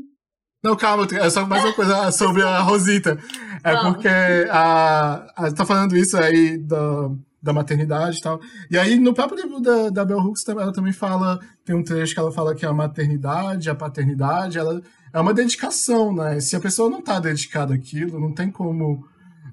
não, 0.65 0.75
calma, 0.75 1.07
é 1.11 1.29
só 1.29 1.45
mais 1.45 1.63
uma 1.63 1.73
coisa 1.73 2.11
sobre 2.11 2.41
a 2.41 2.59
Rosita. 2.59 3.19
É 3.63 3.77
porque 3.83 4.07
a, 4.49 5.27
a 5.35 5.51
tá 5.51 5.63
falando 5.63 5.95
isso 5.95 6.17
aí 6.17 6.57
da, 6.57 7.11
da 7.39 7.53
maternidade 7.53 8.17
e 8.17 8.21
tal. 8.21 8.41
E 8.71 8.75
aí, 8.75 8.99
no 8.99 9.13
próprio 9.13 9.43
livro 9.43 9.59
da, 9.59 9.91
da 9.91 10.03
Bell 10.03 10.17
Hooks, 10.17 10.43
ela 10.49 10.73
também 10.73 10.91
fala, 10.91 11.39
tem 11.63 11.75
um 11.75 11.83
trecho 11.83 12.15
que 12.15 12.19
ela 12.19 12.31
fala 12.31 12.55
que 12.55 12.65
a 12.65 12.73
maternidade, 12.73 13.69
a 13.69 13.75
paternidade, 13.75 14.57
ela 14.57 14.81
é 15.13 15.19
uma 15.19 15.35
dedicação, 15.35 16.11
né? 16.15 16.39
Se 16.39 16.55
a 16.55 16.59
pessoa 16.59 16.89
não 16.89 16.99
tá 16.99 17.19
dedicada 17.19 17.75
àquilo, 17.75 18.19
não 18.19 18.33
tem 18.33 18.49
como 18.49 19.07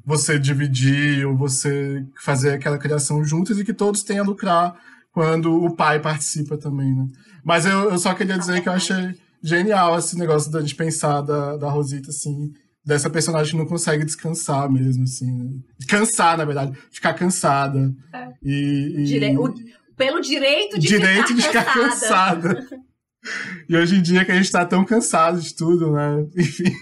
você 0.06 0.38
dividir 0.38 1.26
ou 1.26 1.36
você 1.36 2.06
fazer 2.24 2.54
aquela 2.54 2.78
criação 2.78 3.22
juntos 3.22 3.60
e 3.60 3.64
que 3.66 3.74
todos 3.74 4.02
tenham 4.02 4.24
a 4.24 4.26
lucrar 4.26 4.74
quando 5.12 5.62
o 5.62 5.76
pai 5.76 6.00
participa 6.00 6.56
também, 6.56 6.94
né? 6.94 7.06
Mas 7.44 7.66
eu, 7.66 7.90
eu 7.90 7.98
só 7.98 8.14
queria 8.14 8.38
dizer 8.38 8.62
que 8.62 8.68
eu 8.70 8.72
achei 8.72 9.14
genial 9.42 9.98
esse 9.98 10.16
negócio 10.16 10.50
da 10.50 10.60
gente 10.60 10.74
pensar 10.74 11.20
da, 11.22 11.56
da 11.56 11.68
Rosita, 11.68 12.10
assim, 12.10 12.52
dessa 12.84 13.10
personagem 13.10 13.52
que 13.52 13.58
não 13.58 13.66
consegue 13.66 14.04
descansar 14.04 14.70
mesmo, 14.70 15.04
assim. 15.04 15.30
Né? 15.30 15.50
Cansar, 15.88 16.38
na 16.38 16.44
verdade. 16.44 16.78
Ficar 16.90 17.14
cansada. 17.14 17.92
É. 18.14 18.28
E, 18.42 18.94
e... 18.98 19.04
Dire... 19.04 19.36
O... 19.36 19.52
Pelo 19.96 20.20
direito 20.20 20.78
de 20.78 20.88
direito 20.88 21.28
ficar 21.28 21.34
de 21.34 21.42
ficar 21.42 21.64
cansada. 21.74 22.54
cansada. 22.54 22.82
e 23.68 23.76
hoje 23.76 23.96
em 23.96 24.02
dia 24.02 24.24
que 24.24 24.32
a 24.32 24.34
gente 24.34 24.50
tá 24.50 24.64
tão 24.64 24.84
cansado 24.84 25.40
de 25.40 25.54
tudo, 25.54 25.92
né? 25.92 26.26
Enfim. 26.36 26.72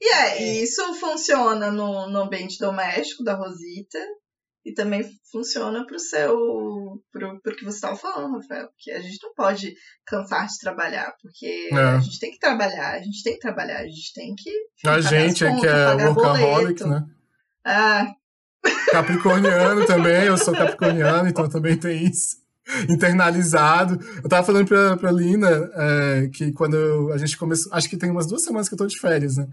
E 0.00 0.12
é, 0.12 0.42
e 0.42 0.62
isso 0.62 0.94
funciona 0.94 1.70
no, 1.70 2.08
no 2.08 2.20
ambiente 2.20 2.58
doméstico 2.58 3.24
da 3.24 3.34
Rosita 3.34 3.98
e 4.66 4.74
também 4.74 5.08
funciona 5.30 5.86
para 5.86 5.94
o 5.94 6.00
seu 6.00 7.00
pro, 7.12 7.40
pro 7.40 7.54
que 7.54 7.64
você 7.64 7.76
estava 7.76 7.94
falando, 7.94 8.34
Rafael, 8.34 8.68
que 8.76 8.90
a 8.90 9.00
gente 9.00 9.22
não 9.22 9.32
pode 9.32 9.72
cansar 10.04 10.48
de 10.48 10.58
trabalhar, 10.58 11.14
porque 11.22 11.68
é. 11.70 11.76
a 11.76 12.00
gente 12.00 12.18
tem 12.18 12.32
que 12.32 12.40
trabalhar, 12.40 12.94
a 12.94 12.98
gente 12.98 13.22
tem 13.22 13.34
que 13.34 13.38
trabalhar, 13.38 13.78
a 13.78 13.86
gente 13.86 14.12
tem 14.12 14.34
que 14.34 14.50
a 14.84 15.00
gente 15.00 15.44
é 15.44 15.54
que 15.54 15.66
é 15.68 16.06
workaholic, 16.08 16.82
né? 16.82 17.04
Ah. 17.64 18.12
Capricorniano 18.90 19.86
também, 19.86 20.24
eu 20.24 20.36
sou 20.36 20.52
capricorniano, 20.52 21.28
então 21.28 21.48
também 21.48 21.76
tem 21.76 22.04
isso 22.04 22.44
internalizado. 22.90 24.04
Eu 24.16 24.28
tava 24.28 24.44
falando 24.44 24.66
pra, 24.66 24.96
pra 24.96 25.12
Lina 25.12 25.70
é, 25.74 26.28
que 26.32 26.50
quando 26.50 26.76
eu, 26.76 27.12
a 27.12 27.18
gente 27.18 27.38
começou, 27.38 27.72
acho 27.72 27.88
que 27.88 27.96
tem 27.96 28.10
umas 28.10 28.26
duas 28.26 28.42
semanas 28.42 28.68
que 28.68 28.74
eu 28.74 28.78
tô 28.78 28.86
de 28.88 28.98
férias, 28.98 29.36
né? 29.36 29.46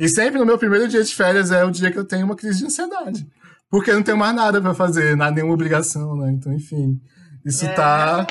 E 0.00 0.08
sempre 0.08 0.40
no 0.40 0.44
meu 0.44 0.58
primeiro 0.58 0.88
dia 0.88 1.04
de 1.04 1.14
férias 1.14 1.52
é 1.52 1.64
o 1.64 1.70
dia 1.70 1.92
que 1.92 1.98
eu 1.98 2.04
tenho 2.04 2.26
uma 2.26 2.34
crise 2.34 2.58
de 2.58 2.64
ansiedade 2.64 3.24
porque 3.70 3.92
não 3.92 4.02
tenho 4.02 4.16
mais 4.16 4.34
nada 4.34 4.60
para 4.60 4.74
fazer, 4.74 5.16
nada, 5.16 5.32
nenhuma 5.32 5.54
obrigação, 5.54 6.16
né? 6.16 6.32
Então, 6.32 6.52
enfim, 6.52 7.00
isso 7.44 7.66
é... 7.66 7.72
tá. 7.72 8.26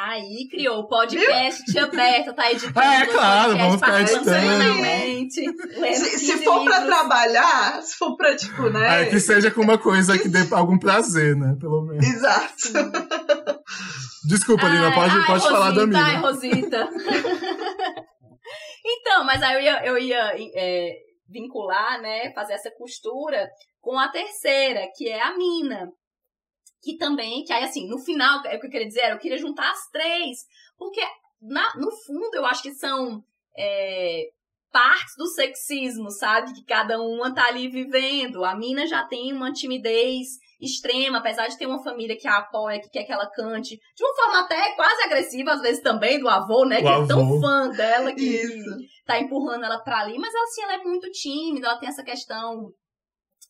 Aí 0.00 0.46
criou 0.48 0.78
o 0.78 0.86
podcast 0.86 1.64
Tia 1.64 1.88
Berta, 1.88 2.32
tá 2.32 2.52
editando. 2.52 2.78
É, 2.78 3.06
claro, 3.06 3.58
vamos 3.58 3.80
ficar 3.80 4.00
editando. 4.00 5.28
Se, 5.28 6.18
se 6.18 6.44
for 6.44 6.64
pra 6.64 6.86
trabalhar, 6.86 7.82
se 7.82 7.96
for 7.96 8.16
pra, 8.16 8.36
tipo, 8.36 8.70
né? 8.70 9.02
É, 9.02 9.06
que 9.06 9.18
seja 9.18 9.50
com 9.50 9.60
uma 9.60 9.76
coisa 9.76 10.16
que 10.16 10.28
dê 10.28 10.46
algum 10.52 10.78
prazer, 10.78 11.34
né? 11.34 11.56
Pelo 11.58 11.82
menos. 11.82 12.06
Exato. 12.06 12.92
Desculpa, 14.28 14.68
Lina, 14.68 14.92
pode, 14.94 15.16
ai, 15.16 15.26
pode 15.26 15.40
Rosita, 15.40 15.50
falar 15.50 15.70
da 15.72 15.86
minha. 15.86 16.04
Ai, 16.04 16.16
Rosita. 16.16 16.88
então, 18.86 19.24
mas 19.24 19.42
aí 19.42 19.54
eu 19.54 19.60
ia, 19.60 19.84
eu 19.84 19.98
ia 19.98 20.32
é, 20.54 20.92
vincular, 21.28 22.00
né, 22.00 22.32
fazer 22.34 22.52
essa 22.52 22.70
costura 22.78 23.48
com 23.80 23.98
a 23.98 24.08
terceira, 24.08 24.88
que 24.96 25.08
é 25.08 25.20
a 25.20 25.36
mina. 25.36 25.90
Que 26.82 26.96
também, 26.96 27.44
que 27.44 27.52
aí 27.52 27.64
assim, 27.64 27.88
no 27.88 27.98
final, 27.98 28.40
é 28.46 28.56
o 28.56 28.60
que 28.60 28.66
eu 28.66 28.70
queria 28.70 28.86
dizer, 28.86 29.10
eu 29.10 29.18
queria 29.18 29.38
juntar 29.38 29.70
as 29.70 29.88
três. 29.90 30.38
Porque, 30.76 31.00
na, 31.42 31.74
no 31.76 31.90
fundo, 31.90 32.34
eu 32.34 32.46
acho 32.46 32.62
que 32.62 32.72
são 32.72 33.22
é, 33.56 34.28
partes 34.70 35.14
do 35.16 35.26
sexismo, 35.26 36.10
sabe? 36.10 36.54
Que 36.54 36.64
cada 36.64 37.00
uma 37.00 37.34
tá 37.34 37.46
ali 37.46 37.68
vivendo. 37.68 38.44
A 38.44 38.54
mina 38.56 38.86
já 38.86 39.04
tem 39.04 39.32
uma 39.32 39.52
timidez 39.52 40.28
extrema, 40.60 41.18
apesar 41.18 41.46
de 41.46 41.56
ter 41.56 41.66
uma 41.66 41.82
família 41.82 42.16
que 42.16 42.26
a 42.26 42.38
apoia, 42.38 42.80
que 42.80 42.90
quer 42.90 43.04
que 43.04 43.12
ela 43.12 43.30
cante, 43.30 43.78
de 43.94 44.04
uma 44.04 44.14
forma 44.14 44.40
até 44.40 44.74
quase 44.74 45.02
agressiva, 45.02 45.52
às 45.52 45.60
vezes 45.60 45.82
também, 45.82 46.18
do 46.18 46.28
avô, 46.28 46.64
né? 46.64 46.78
O 46.78 46.82
que 46.82 46.88
avô. 46.88 47.04
é 47.04 47.06
tão 47.06 47.40
fã 47.40 47.68
dela 47.70 48.12
que, 48.12 48.24
Isso. 48.24 48.76
tá 49.06 49.18
empurrando 49.20 49.64
ela 49.64 49.78
pra 49.78 50.00
ali, 50.00 50.18
mas 50.18 50.34
assim, 50.34 50.62
ela 50.62 50.74
é 50.74 50.78
muito 50.78 51.10
tímida, 51.10 51.68
ela 51.68 51.78
tem 51.78 51.88
essa 51.88 52.02
questão 52.02 52.72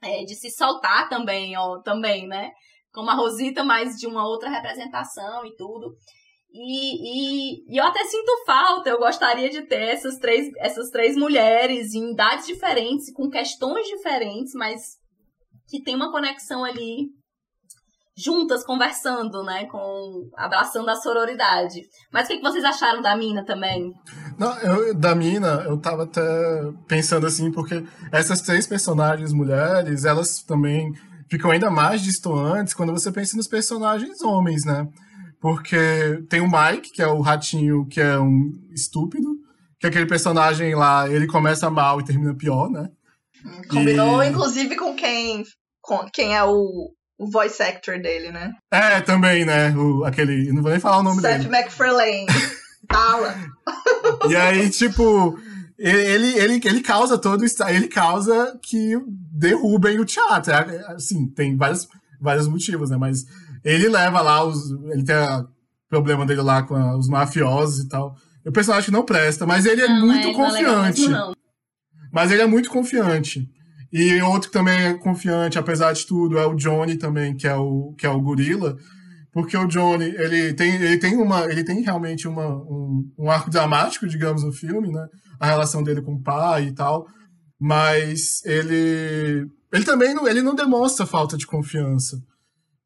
é, 0.03 0.25
de 0.25 0.35
se 0.35 0.51
soltar 0.51 1.09
também, 1.09 1.57
ó, 1.57 1.81
também, 1.81 2.27
né? 2.27 2.53
Como 2.93 3.11
a 3.11 3.15
Rosita, 3.15 3.65
mas 3.65 3.97
de 3.97 4.07
uma 4.07 4.27
outra 4.27 4.49
representação 4.49 5.45
e 5.45 5.55
tudo. 5.57 5.95
E, 6.51 7.61
e, 7.61 7.75
e 7.75 7.77
eu 7.77 7.85
até 7.85 8.05
sinto 8.05 8.45
falta, 8.47 8.89
eu 8.89 8.99
gostaria 8.99 9.51
de 9.51 9.63
ter 9.63 9.91
essas 9.91 10.17
três, 10.17 10.51
essas 10.59 10.89
três 10.91 11.17
mulheres 11.17 11.95
em 11.95 12.13
idades 12.13 12.47
diferentes, 12.47 13.13
com 13.13 13.29
questões 13.29 13.87
diferentes, 13.87 14.55
mas 14.55 14.97
que 15.69 15.83
tem 15.83 15.95
uma 15.95 16.11
conexão 16.11 16.65
ali 16.65 17.11
juntas, 18.23 18.65
conversando, 18.65 19.43
né? 19.45 19.67
Com 19.67 20.29
abraçando 20.37 20.89
a 20.89 20.97
sororidade. 20.97 21.83
Mas 22.13 22.25
o 22.25 22.29
que, 22.29 22.37
que 22.39 22.43
vocês 22.43 22.65
acharam 22.65 23.01
da 23.01 23.17
mina 23.17 23.45
também? 23.45 23.93
Não, 24.39 24.59
eu, 24.61 24.95
da 24.95 25.15
Mina, 25.15 25.65
eu 25.67 25.79
tava 25.79 26.05
até 26.05 26.21
pensando 26.87 27.27
assim, 27.27 27.51
porque 27.53 27.85
essas 28.13 28.41
três 28.41 28.67
personagens 28.67 29.33
mulheres, 29.33 30.05
elas 30.05 30.43
também 30.43 30.93
ficam 31.31 31.51
ainda 31.51 31.71
mais 31.71 32.01
distantes 32.03 32.73
quando 32.75 32.93
você 32.93 33.11
pensa 33.13 33.37
nos 33.37 33.47
personagens 33.49 34.21
homens, 34.23 34.65
né? 34.65 34.87
Porque 35.41 35.77
tem 36.29 36.41
o 36.41 36.49
Mike, 36.51 36.91
que 36.93 37.03
é 37.03 37.07
o 37.07 37.21
ratinho 37.21 37.87
que 37.87 38.01
é 38.01 38.19
um 38.19 38.51
estúpido, 38.73 39.29
que 39.79 39.87
é 39.87 39.91
aquele 39.91 40.07
personagem 40.07 40.75
lá, 40.75 41.09
ele 41.09 41.27
começa 41.29 41.71
mal 41.71 42.01
e 42.01 42.05
termina 42.05 42.35
pior, 42.35 42.69
né? 42.69 42.89
Combinou, 43.71 44.23
E- 44.23 44.29
inclusive, 44.29 44.75
com 44.77 44.95
quem, 44.97 45.45
com 45.81 46.05
quem 46.13 46.35
é 46.37 46.43
o, 46.43 46.91
o 47.19 47.31
voice 47.31 47.63
actor 47.63 47.99
dele, 48.01 48.31
né? 48.31 48.53
É, 48.71 49.01
também, 49.01 49.45
né? 49.45 49.75
O, 49.77 50.05
aquele. 50.05 50.53
Não 50.53 50.63
vou 50.63 50.71
nem 50.71 50.81
falar 50.81 50.99
o 50.99 51.03
nome 51.03 51.21
Seth 51.21 51.39
dele. 51.39 51.49
MacFarlane. 51.51 52.27
Fala. 52.91 53.35
E 54.31 54.37
aí, 54.37 54.71
tipo, 54.71 55.39
ele, 55.79 56.39
ele, 56.39 56.61
ele 56.65 56.81
causa 56.81 57.19
todo 57.19 57.45
isso. 57.45 57.63
Ele 57.65 57.89
causa 57.89 58.59
que 58.63 58.97
derrubem 59.33 59.99
o 60.01 60.05
teatro. 60.05 60.53
É, 60.53 60.95
Assim, 60.95 61.27
tem 61.29 61.57
vários, 61.57 61.89
vários 62.21 62.47
motivos, 62.49 62.89
né? 62.91 62.97
Mas 62.97 63.27
ele 63.65 63.89
leva 63.89 64.21
lá 64.23 64.43
os. 64.45 64.71
Ele 64.91 65.05
tem 65.05 65.17
o 65.17 65.49
problema 65.89 66.25
dele 66.25 66.41
lá 66.43 66.63
com 66.63 66.75
a- 66.77 66.97
os 66.97 67.09
mafiosos 67.09 67.85
e 67.85 67.89
tal. 67.89 68.15
O 68.47 68.53
personagem 68.53 68.91
não 68.91 69.05
presta, 69.05 69.45
mas 69.45 69.67
ele 69.67 69.83
é 69.83 69.89
Não, 69.89 70.07
muito 70.07 70.29
é, 70.29 70.33
não 70.33 70.47
é 70.47 70.51
legal 70.53 70.75
confiante. 70.77 71.09
não. 71.09 71.35
Mas 72.13 72.31
ele 72.31 72.41
é 72.43 72.47
muito 72.47 72.71
confiante. 72.71 73.47
E 73.93 74.21
outro 74.23 74.51
que 74.51 74.59
também 74.59 74.79
é 74.79 74.95
confiante, 74.95 75.59
apesar 75.59 75.93
de 75.93 76.07
tudo, 76.07 76.39
é 76.39 76.47
o 76.47 76.55
Johnny 76.55 76.97
também, 76.97 77.35
que 77.35 77.47
é 77.47 77.55
o, 77.55 77.95
que 77.97 78.07
é 78.07 78.11
o 78.11 78.21
gorila. 78.21 78.77
Porque 79.33 79.57
o 79.57 79.67
Johnny, 79.67 80.05
ele 80.05 80.53
tem, 80.53 80.75
ele 80.75 80.99
tem, 80.99 81.17
uma, 81.17 81.45
ele 81.47 81.65
tem 81.65 81.81
realmente 81.83 82.27
uma, 82.27 82.47
um, 82.49 83.11
um 83.19 83.31
arco 83.31 83.51
dramático, 83.51 84.07
digamos, 84.07 84.43
no 84.43 84.53
filme, 84.53 84.91
né? 84.91 85.07
A 85.39 85.47
relação 85.47 85.83
dele 85.83 86.03
com 86.03 86.15
o 86.15 86.23
pai 86.23 86.67
e 86.67 86.73
tal. 86.73 87.07
Mas 87.59 88.45
ele, 88.45 89.47
ele 89.73 89.85
também 89.85 90.15
não, 90.15 90.29
ele 90.29 90.43
não 90.43 90.55
demonstra 90.55 91.07
falta 91.07 91.37
de 91.37 91.47
confiança. 91.47 92.21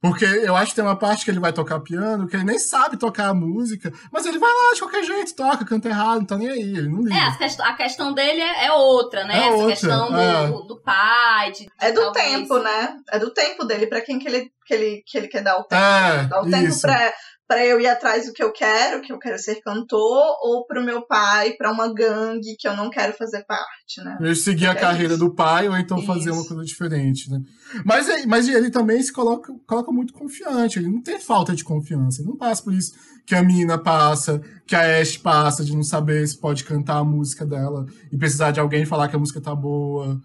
Porque 0.03 0.25
eu 0.25 0.57
acho 0.57 0.71
que 0.73 0.75
tem 0.77 0.85
uma 0.85 0.99
parte 0.99 1.25
que 1.25 1.31
ele 1.31 1.39
vai 1.39 1.53
tocar 1.53 1.79
piano, 1.79 2.27
que 2.27 2.35
ele 2.35 2.43
nem 2.45 2.59
sabe 2.59 2.97
tocar 2.97 3.29
a 3.29 3.35
música, 3.35 3.93
mas 4.13 4.27
ele 4.27 4.37
vai 4.39 4.51
lá 4.53 4.75
de 4.75 4.81
qualquer 4.81 5.05
jeito, 5.05 5.35
toca, 5.37 5.65
canta 5.65 5.89
errado, 5.89 6.19
não 6.19 6.27
tá 6.27 6.37
nem 6.37 6.49
aí, 6.51 6.61
ele 6.77 6.89
não 6.89 7.03
liga. 7.05 7.15
É, 7.15 7.21
a 7.29 7.37
quest- 7.37 7.61
a 7.61 7.73
questão 7.75 8.13
dele 8.13 8.41
é, 8.41 8.67
é 8.67 8.73
outra, 8.73 9.25
né? 9.25 9.35
É 9.35 9.39
Essa 9.47 9.53
outra, 9.55 9.69
questão 9.71 10.11
do, 10.11 10.19
é. 10.19 10.47
do, 10.49 10.63
do 10.65 10.83
pai. 10.83 11.53
De, 11.53 11.59
de 11.61 11.71
É 11.81 11.93
do 11.93 12.01
talvez- 12.03 12.27
tempo, 12.27 12.59
né? 12.59 12.97
É 13.13 13.19
do 13.21 13.33
tempo 13.33 13.65
dele, 13.65 13.87
pra 13.87 14.01
quem 14.01 14.19
que 14.19 14.27
ele, 14.27 14.51
que 14.67 14.75
ele, 14.75 15.03
que 15.07 15.17
ele 15.17 15.29
quer 15.29 15.43
dar 15.43 15.57
o 15.59 15.65
tempo. 15.65 15.81
É, 15.83 16.27
Dá 16.27 16.41
o 16.43 16.51
tempo 16.51 16.65
isso. 16.69 16.81
pra, 16.81 17.13
pra 17.47 17.65
eu 17.65 17.79
ir 17.81 17.87
atrás 17.87 18.27
do 18.27 18.33
que 18.33 18.43
eu 18.43 18.53
quero, 18.53 19.03
que 19.03 19.13
eu 19.13 19.19
quero 19.21 19.39
ser 19.39 19.61
cantor, 19.61 20.37
ou 20.43 20.67
pro 20.67 20.83
meu 20.83 21.07
pai, 21.07 21.53
pra 21.53 21.71
uma 21.71 21.93
gangue 21.95 22.57
que 22.59 22.67
eu 22.67 22.75
não 22.77 22.91
quero 22.91 23.13
fazer 23.13 23.45
parte, 23.47 24.03
né? 24.03 24.17
Ele 24.21 24.35
seguir 24.35 24.67
a 24.67 24.73
É 24.73 24.75
carreira 24.75 25.15
isso. 25.15 25.25
do 25.25 25.33
pai 25.35 25.69
ou 25.69 25.77
então 25.77 26.03
fazer 26.03 26.31
Isso. 26.31 26.41
uma 26.41 26.49
coisa 26.49 26.65
diferente, 26.65 27.31
né? 27.31 27.39
Mas, 27.85 28.09
é- 28.09 28.27
mas 28.27 28.49
ele 28.49 28.71
também 28.71 29.03
se 29.03 29.13
coloca, 29.13 29.53
coloca 29.67 29.91
muito 29.93 30.13
confiante, 30.13 30.79
ele 30.79 30.89
não 30.89 31.01
tem 31.01 31.21
falta 31.21 31.55
de 31.55 31.65
confiança, 31.65 32.21
ele 32.21 32.29
não 32.29 32.37
passa 32.37 32.63
por 32.63 32.73
isso 32.75 32.93
que 33.25 33.35
a 33.35 33.43
Mina 33.43 33.79
passa, 33.79 34.41
que 34.67 34.75
a 34.75 35.01
Ash 35.01 35.17
passa 35.17 35.65
de 35.65 35.75
não 35.75 35.83
saber 35.83 36.27
se 36.27 36.37
pode 36.37 36.65
cantar 36.65 36.99
a 36.99 37.05
música 37.05 37.47
dela 37.47 37.87
e 38.11 38.17
precisar 38.17 38.51
de 38.51 38.61
alguém 38.61 38.85
falar 38.85 39.09
que 39.09 39.17
a 39.17 39.19
música 39.19 39.41
tá 39.41 39.55
boa. 39.55 40.21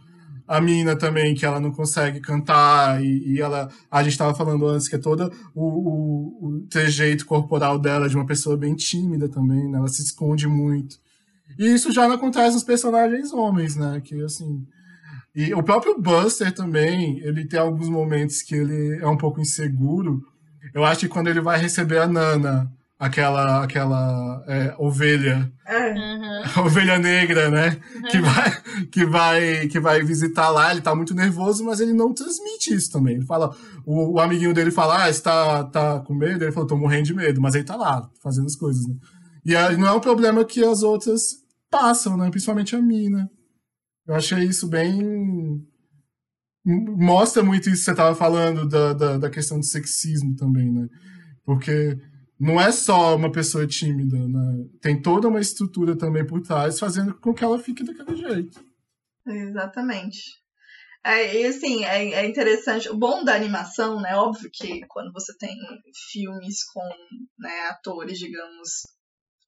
A 0.48 0.62
Mina 0.62 0.96
também, 0.96 1.36
que 1.36 1.46
ela 1.46 1.60
não 1.60 1.72
consegue 1.72 2.22
cantar, 2.22 3.04
e, 3.04 3.34
e 3.34 3.42
ela. 3.42 3.70
A 3.92 4.02
gente 4.02 4.14
estava 4.14 4.34
falando 4.34 4.66
antes 4.66 4.88
que 4.88 4.96
é 4.96 4.98
todo 4.98 5.30
o, 5.54 5.62
o, 5.64 6.48
o 6.48 6.60
trejeito 6.70 7.26
corporal 7.26 7.78
dela 7.78 8.08
de 8.08 8.16
uma 8.16 8.26
pessoa 8.26 8.56
bem 8.56 8.74
tímida 8.74 9.28
também, 9.28 9.70
né? 9.70 9.78
Ela 9.78 9.90
se 9.90 10.02
esconde 10.02 10.48
muito. 10.48 10.96
E 11.60 11.66
isso 11.74 11.92
já 11.92 12.08
não 12.08 12.16
acontece 12.16 12.54
nos 12.56 12.64
personagens 12.64 13.34
homens, 13.34 13.76
né? 13.76 14.02
Que 14.02 14.24
assim. 14.24 14.66
E 15.38 15.54
o 15.54 15.62
próprio 15.62 16.02
Buster 16.02 16.52
também, 16.52 17.20
ele 17.20 17.46
tem 17.46 17.60
alguns 17.60 17.88
momentos 17.88 18.42
que 18.42 18.56
ele 18.56 18.98
é 19.00 19.08
um 19.08 19.16
pouco 19.16 19.40
inseguro. 19.40 20.20
Eu 20.74 20.84
acho 20.84 21.02
que 21.02 21.08
quando 21.08 21.28
ele 21.28 21.40
vai 21.40 21.60
receber 21.60 22.00
a 22.00 22.08
Nana, 22.08 22.68
aquela, 22.98 23.64
aquela 23.64 24.44
é, 24.48 24.74
ovelha, 24.80 25.48
É. 25.68 25.94
Uhum. 25.94 26.42
a 26.56 26.62
ovelha 26.66 26.98
negra, 26.98 27.52
né? 27.52 27.78
Que 28.10 28.20
vai, 28.20 28.62
que, 28.92 29.06
vai, 29.06 29.68
que 29.68 29.80
vai 29.80 30.02
visitar 30.04 30.50
lá, 30.50 30.72
ele 30.72 30.82
tá 30.82 30.96
muito 30.96 31.14
nervoso, 31.14 31.64
mas 31.64 31.80
ele 31.80 31.94
não 31.94 32.16
transmite 32.16 32.74
isso 32.74 32.92
também. 32.92 33.18
Ele 33.18 33.26
fala, 33.28 33.56
o, 33.86 34.14
o 34.14 34.20
amiguinho 34.20 34.56
dele 34.56 34.72
fala, 34.72 35.06
ah, 35.06 35.14
você 35.14 35.22
tá, 35.22 35.64
tá 35.66 36.00
com 36.00 36.16
medo? 36.16 36.44
Ele 36.44 36.52
falou, 36.52 36.68
tô 36.68 36.76
morrendo 36.76 37.04
de 37.04 37.14
medo, 37.14 37.40
mas 37.40 37.54
ele 37.54 37.64
tá 37.64 37.76
lá, 37.76 38.10
fazendo 38.24 38.48
as 38.48 38.56
coisas, 38.56 38.88
né? 38.88 38.96
E 39.46 39.56
aí 39.56 39.78
não 39.78 39.86
é 39.86 39.92
um 39.92 40.00
problema 40.00 40.44
que 40.44 40.64
as 40.64 40.82
outras 40.82 41.36
passam, 41.70 42.18
né? 42.18 42.28
Principalmente 42.32 42.76
a 42.76 42.82
mina. 42.82 43.30
Eu 44.08 44.16
achei 44.16 44.44
isso 44.44 44.68
bem. 44.68 45.68
Mostra 46.66 47.44
muito 47.44 47.70
isso 47.70 47.80
que 47.80 47.92
você 47.92 47.96
tava 47.96 48.16
falando 48.16 48.68
da, 48.68 48.94
da, 48.94 49.18
da 49.18 49.30
questão 49.30 49.60
do 49.60 49.66
sexismo 49.66 50.36
também, 50.36 50.72
né? 50.72 50.88
Porque 51.44 51.98
não 52.40 52.60
é 52.60 52.72
só 52.72 53.16
uma 53.16 53.32
pessoa 53.32 53.66
tímida, 53.68 54.18
né? 54.18 54.66
Tem 54.82 55.02
toda 55.02 55.28
uma 55.28 55.40
estrutura 55.40 55.98
também 55.98 56.26
por 56.26 56.42
trás, 56.42 56.80
fazendo 56.80 57.14
com 57.16 57.34
que 57.34 57.44
ela 57.44 57.60
fique 57.60 57.84
daquele 57.84 58.16
jeito. 58.16 58.64
Exatamente. 59.26 60.20
É, 61.04 61.42
e 61.42 61.46
assim, 61.46 61.86
é, 61.86 62.12
é 62.14 62.26
interessante. 62.26 62.90
O 62.90 62.98
bom 62.98 63.24
da 63.24 63.34
animação, 63.34 64.02
né? 64.02 64.16
Óbvio 64.16 64.50
que 64.52 64.86
quando 64.88 65.12
você 65.12 65.36
tem 65.38 65.56
filmes 66.12 66.64
com 66.66 66.84
né, 67.40 67.68
atores, 67.70 68.20
digamos, 68.20 68.82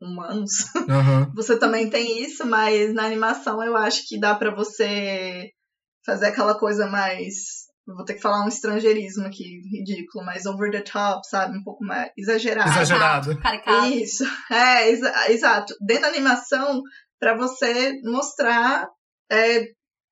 humanos, 0.02 0.52
Aham. 0.90 1.32
você 1.36 1.58
também 1.58 1.90
tem 1.90 2.22
isso, 2.24 2.46
mas 2.46 2.94
na 2.94 3.06
animação 3.06 3.64
eu 3.64 3.76
acho 3.76 4.08
que 4.08 4.20
dá 4.20 4.34
pra 4.36 4.54
você 4.54 5.50
fazer 6.06 6.28
aquela 6.28 6.58
coisa 6.58 6.88
mais. 6.88 7.68
Vou 7.86 8.06
ter 8.06 8.14
que 8.14 8.22
falar 8.22 8.46
um 8.46 8.48
estrangeirismo 8.48 9.26
aqui, 9.26 9.62
ridículo, 9.72 10.24
mais 10.24 10.46
over 10.46 10.72
the 10.72 10.82
top, 10.82 11.28
sabe? 11.28 11.58
Um 11.58 11.64
pouco 11.64 11.84
mais 11.84 12.12
exagerado. 12.16 12.70
Exagerado. 12.70 13.38
Caricato. 13.40 13.88
Isso, 13.88 14.24
é, 14.52 14.90
exa- 14.92 15.32
exato. 15.32 15.74
Dentro 15.82 16.04
da 16.04 16.10
animação, 16.10 16.84
pra 17.20 17.36
você 17.36 18.00
mostrar, 18.04 18.88
é, 19.32 19.66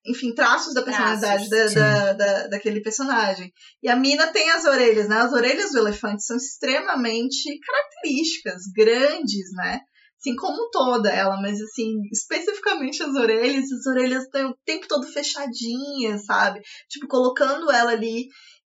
enfim, 0.07 0.33
traços 0.33 0.73
da 0.73 0.81
personalidade 0.81 1.49
Traços, 1.49 1.73
da, 1.73 1.97
da, 1.97 2.13
da- 2.13 2.47
daquele 2.47 2.81
personagem. 2.81 3.51
E 3.83 3.89
a 3.89 3.95
Mina 3.95 4.27
tem 4.27 4.49
as 4.51 4.65
orelhas, 4.65 5.07
né? 5.09 5.17
As 5.17 5.33
orelhas 5.33 5.71
do 5.71 5.79
elefante 5.79 6.23
são 6.23 6.37
extremamente 6.37 7.59
características, 7.59 8.63
grandes, 8.75 9.51
né? 9.53 9.81
Assim 10.19 10.35
como 10.35 10.69
toda 10.71 11.11
ela, 11.11 11.39
mas 11.41 11.61
assim, 11.61 11.93
especificamente 12.11 13.03
as 13.03 13.13
orelhas, 13.15 13.71
as 13.71 13.85
orelhas 13.85 14.23
estão 14.23 14.49
o 14.49 14.57
tempo 14.65 14.87
todo 14.87 15.05
fechadinhas, 15.05 16.25
sabe? 16.25 16.61
Tipo, 16.89 17.07
colocando 17.07 17.69
ela 17.71 17.91
ali. 17.91 18.25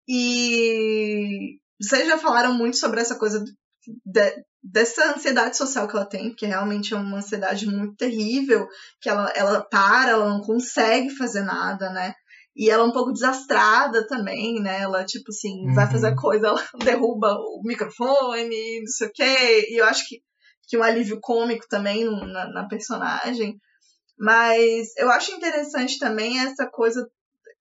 E 0.08 1.58
vocês 1.82 2.08
já 2.08 2.18
falaram 2.18 2.54
muito 2.54 2.78
sobre 2.78 3.00
essa 3.02 3.16
coisa 3.16 3.44
de, 4.06 4.44
dessa 4.62 5.14
ansiedade 5.14 5.58
social 5.58 5.88
que 5.88 5.96
ela 5.96 6.06
tem, 6.06 6.34
que 6.34 6.46
realmente 6.46 6.94
é 6.94 6.98
uma 6.98 7.18
ansiedade 7.18 7.66
muito 7.66 7.96
terrível, 7.96 8.68
que 9.02 9.10
ela, 9.10 9.30
ela 9.36 9.62
para, 9.62 10.12
ela 10.12 10.30
não 10.30 10.42
consegue 10.42 11.10
fazer 11.10 11.42
nada, 11.42 11.90
né? 11.92 12.14
E 12.56 12.70
ela 12.70 12.84
é 12.84 12.86
um 12.86 12.92
pouco 12.92 13.14
desastrada 13.14 14.06
também, 14.08 14.62
né? 14.62 14.82
Ela, 14.82 15.06
tipo 15.06 15.30
assim, 15.30 15.68
uhum. 15.68 15.74
vai 15.74 15.90
fazer 15.90 16.14
coisa, 16.16 16.48
ela 16.48 16.68
derruba 16.84 17.34
o 17.34 17.62
microfone, 17.64 18.82
não 18.82 18.88
sei 18.88 19.08
o 19.08 19.12
quê. 19.14 19.68
E 19.70 19.80
eu 19.80 19.86
acho 19.86 20.06
que, 20.08 20.22
que 20.68 20.78
um 20.78 20.84
alívio 20.84 21.20
cômico 21.22 21.66
também 21.70 22.04
na, 22.04 22.52
na 22.52 22.68
personagem. 22.68 23.58
Mas 24.18 24.90
eu 24.98 25.10
acho 25.10 25.32
interessante 25.32 25.98
também 25.98 26.40
essa 26.42 26.68
coisa 26.70 27.10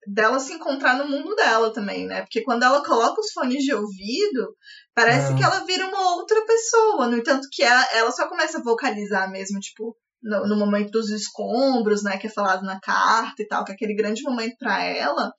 dela 0.05 0.39
se 0.39 0.53
encontrar 0.53 0.97
no 0.97 1.07
mundo 1.07 1.35
dela 1.35 1.71
também, 1.71 2.05
né? 2.05 2.21
Porque 2.21 2.41
quando 2.41 2.63
ela 2.63 2.83
coloca 2.83 3.21
os 3.21 3.31
fones 3.31 3.63
de 3.63 3.73
ouvido, 3.73 4.55
parece 4.99 5.31
é. 5.31 5.35
que 5.35 5.43
ela 5.43 5.65
vira 5.65 5.87
uma 5.87 6.15
outra 6.15 6.45
pessoa. 6.45 7.07
No 7.07 7.17
entanto, 7.17 7.47
que 7.51 7.63
ela, 7.63 7.87
ela 7.93 8.11
só 8.11 8.27
começa 8.27 8.57
a 8.57 8.63
vocalizar 8.63 9.31
mesmo, 9.31 9.59
tipo, 9.59 9.95
no, 10.21 10.47
no, 10.47 10.57
momento 10.57 10.91
dos 10.91 11.09
escombros, 11.09 12.03
né? 12.03 12.17
Que 12.17 12.27
é 12.27 12.29
falado 12.29 12.63
na 12.63 12.79
carta 12.79 13.41
e 13.41 13.47
tal, 13.47 13.63
que 13.63 13.71
é 13.71 13.75
aquele 13.75 13.95
grande 13.95 14.21
momento 14.23 14.57
para 14.59 14.83
ela. 14.83 15.31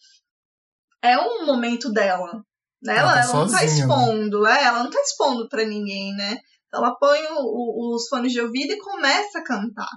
É 1.02 1.18
um 1.18 1.44
momento 1.44 1.92
dela. 1.92 2.42
Né? 2.82 2.96
Ela, 2.96 3.00
ela, 3.00 3.12
tá 3.12 3.28
ela 3.28 3.32
não 3.34 3.50
tá 3.50 3.60
né? 3.60 3.64
expondo, 3.66 4.42
né? 4.42 4.58
é, 4.58 4.64
ela 4.64 4.82
não 4.82 4.90
tá 4.90 5.00
expondo 5.00 5.48
para 5.48 5.66
ninguém, 5.66 6.14
né? 6.14 6.38
Ela 6.72 6.96
põe 6.96 7.20
o, 7.32 7.40
o, 7.40 7.94
os 7.96 8.08
fones 8.08 8.32
de 8.32 8.40
ouvido 8.40 8.72
e 8.72 8.78
começa 8.78 9.40
a 9.40 9.44
cantar. 9.44 9.90